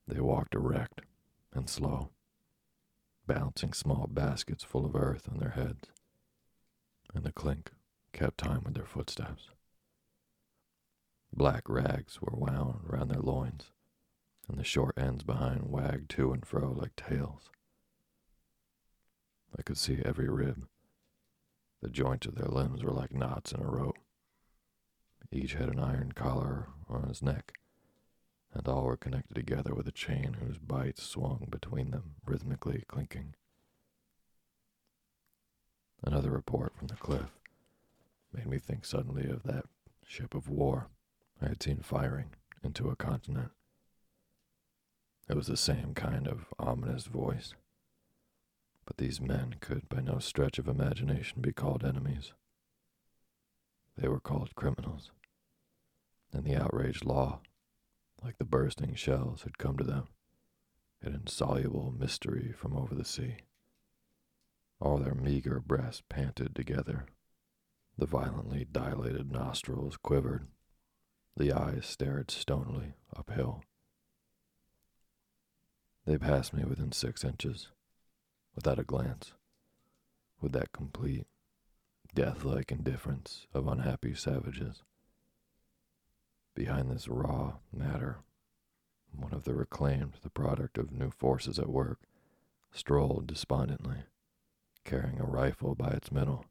They 0.08 0.20
walked 0.20 0.56
erect 0.56 1.02
and 1.54 1.70
slow, 1.70 2.10
balancing 3.28 3.74
small 3.74 4.08
baskets 4.08 4.64
full 4.64 4.86
of 4.86 4.96
earth 4.96 5.30
on 5.32 5.40
their 5.40 5.52
heads, 5.52 5.90
and 7.14 7.24
the 7.24 7.32
clink 7.32 7.72
kept 8.16 8.38
time 8.38 8.62
with 8.64 8.76
their 8.76 8.86
footsteps. 8.86 9.50
Black 11.34 11.68
rags 11.68 12.22
were 12.22 12.34
wound 12.34 12.80
round 12.84 13.12
their 13.12 13.20
loins, 13.20 13.72
and 14.48 14.58
the 14.58 14.64
short 14.64 14.98
ends 14.98 15.22
behind 15.22 15.70
wagged 15.70 16.10
to 16.12 16.32
and 16.32 16.46
fro 16.46 16.72
like 16.72 16.96
tails. 16.96 17.50
I 19.58 19.64
could 19.64 19.78
see 19.78 20.02
every 20.06 20.30
rib. 20.30 20.66
The 21.82 21.90
joints 21.90 22.26
of 22.26 22.36
their 22.36 22.48
limbs 22.48 22.84
were 22.84 22.94
like 22.94 23.14
knots 23.14 23.52
in 23.52 23.60
a 23.60 23.70
rope. 23.70 23.98
Each 25.30 25.56
had 25.56 25.68
an 25.68 25.80
iron 25.80 26.14
collar 26.14 26.70
on 26.88 27.10
his 27.10 27.22
neck, 27.22 27.52
and 28.54 28.66
all 28.66 28.84
were 28.84 28.96
connected 28.96 29.36
together 29.36 29.76
with 29.76 29.90
a 29.90 29.92
chain 29.92 30.38
whose 30.40 30.58
bites 30.58 31.04
swung 31.04 31.48
between 31.50 31.92
them, 31.92 32.16
rhythmically 32.26 32.86
clinking. 32.88 33.36
Another 36.02 36.32
report 36.32 36.74
from 36.78 36.88
the 36.88 36.96
cliff 36.96 37.32
made 38.36 38.48
me 38.48 38.60
think 38.60 38.86
suddenly 38.86 39.30
of 39.30 39.44
that 39.44 39.66
ship 40.06 40.36
of 40.36 40.50
war 40.50 40.90
I 41.42 41.48
had 41.48 41.64
seen 41.64 41.80
firing 41.80 42.34
into 42.64 42.90
a 42.90 42.96
continent. 42.96 43.52
It 45.30 45.36
was 45.36 45.48
the 45.48 45.58
same 45.58 45.94
kind 45.94 46.28
of 46.28 46.46
ominous 46.60 47.06
voice, 47.06 47.56
but 48.86 48.98
these 48.98 49.22
men 49.22 49.56
could 49.60 49.90
by 49.90 50.02
no 50.02 50.20
stretch 50.20 50.60
of 50.60 50.68
imagination 50.68 51.42
be 51.42 51.52
called 51.52 51.84
enemies. 51.84 52.34
They 53.98 54.08
were 54.08 54.20
called 54.20 54.56
criminals, 54.56 55.12
and 56.34 56.44
the 56.44 56.56
outraged 56.56 57.06
law, 57.06 57.40
like 58.22 58.38
the 58.38 58.46
bursting 58.46 58.96
shells, 58.96 59.44
had 59.44 59.58
come 59.58 59.78
to 59.78 59.84
them, 59.84 60.08
an 61.02 61.14
insoluble 61.14 61.94
mystery 61.98 62.54
from 62.56 62.76
over 62.76 62.94
the 62.94 63.06
sea. 63.06 63.38
All 64.80 64.98
their 64.98 65.16
meager 65.16 65.60
breasts 65.60 66.04
panted 66.10 66.56
together. 66.56 67.06
The 67.98 68.06
violently 68.06 68.68
dilated 68.70 69.32
nostrils 69.32 69.98
quivered 69.98 70.48
the 71.38 71.52
eyes 71.52 71.86
stared 71.86 72.32
stonily 72.32 72.94
uphill. 73.16 73.64
They 76.06 76.18
passed 76.18 76.54
me 76.54 76.64
within 76.64 76.92
six 76.92 77.24
inches, 77.24 77.70
without 78.54 78.80
a 78.80 78.84
glance, 78.84 79.34
with 80.40 80.52
that 80.54 80.72
complete, 80.72 81.26
death 82.14 82.44
like 82.44 82.72
indifference 82.72 83.48
of 83.54 83.68
unhappy 83.68 84.14
savages. 84.14 84.84
Behind 86.54 86.90
this 86.90 87.08
raw 87.08 87.56
matter, 87.74 88.20
one 89.14 89.34
of 89.34 89.44
the 89.44 89.54
reclaimed, 89.54 90.18
the 90.22 90.30
product 90.30 90.78
of 90.78 90.92
new 90.92 91.10
forces 91.12 91.58
at 91.60 91.70
work, 91.70 92.00
strolled 92.72 93.28
despondently, 93.28 94.04
carrying 94.84 95.20
a 95.20 95.26
rifle 95.26 95.76
by 95.76 95.90
its 95.90 96.12
middle. 96.12 96.46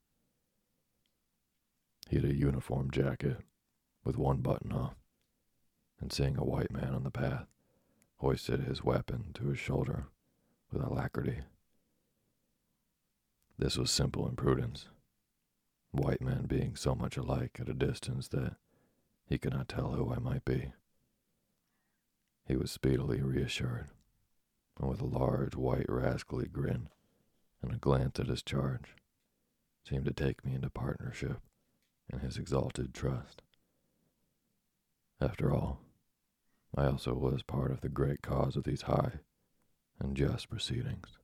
He 2.08 2.16
had 2.16 2.24
a 2.26 2.34
uniform 2.34 2.90
jacket 2.90 3.38
with 4.04 4.16
one 4.16 4.42
button 4.42 4.72
off, 4.72 4.94
and 6.00 6.12
seeing 6.12 6.36
a 6.36 6.44
white 6.44 6.70
man 6.70 6.94
on 6.94 7.02
the 7.02 7.10
path, 7.10 7.48
hoisted 8.16 8.60
his 8.60 8.84
weapon 8.84 9.32
to 9.34 9.48
his 9.48 9.58
shoulder 9.58 10.08
with 10.70 10.82
alacrity. 10.82 11.40
This 13.58 13.78
was 13.78 13.90
simple 13.90 14.28
imprudence, 14.28 14.88
white 15.92 16.20
men 16.20 16.46
being 16.46 16.76
so 16.76 16.94
much 16.94 17.16
alike 17.16 17.58
at 17.60 17.68
a 17.68 17.74
distance 17.74 18.28
that 18.28 18.56
he 19.26 19.38
could 19.38 19.54
not 19.54 19.68
tell 19.68 19.92
who 19.92 20.12
I 20.12 20.18
might 20.18 20.44
be. 20.44 20.72
He 22.46 22.56
was 22.56 22.70
speedily 22.70 23.22
reassured, 23.22 23.88
and 24.78 24.88
with 24.88 25.00
a 25.00 25.06
large 25.06 25.56
white 25.56 25.88
rascally 25.88 26.46
grin 26.48 26.90
and 27.62 27.72
a 27.72 27.78
glance 27.78 28.20
at 28.20 28.26
his 28.26 28.42
charge, 28.42 28.94
seemed 29.88 30.04
to 30.04 30.12
take 30.12 30.44
me 30.44 30.54
into 30.54 30.68
partnership 30.68 31.40
in 32.12 32.20
his 32.20 32.36
exalted 32.36 32.94
trust. 32.94 33.42
After 35.20 35.52
all, 35.52 35.80
I 36.76 36.86
also 36.86 37.14
was 37.14 37.42
part 37.42 37.70
of 37.70 37.80
the 37.80 37.88
great 37.88 38.22
cause 38.22 38.56
of 38.56 38.64
these 38.64 38.82
high 38.82 39.20
and 40.00 40.16
just 40.16 40.50
proceedings. 40.50 41.18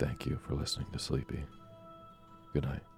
Thank 0.00 0.26
you 0.26 0.40
for 0.44 0.54
listening 0.54 0.88
to 0.92 0.98
Sleepy. 0.98 1.44
Good 2.52 2.64
night. 2.64 2.91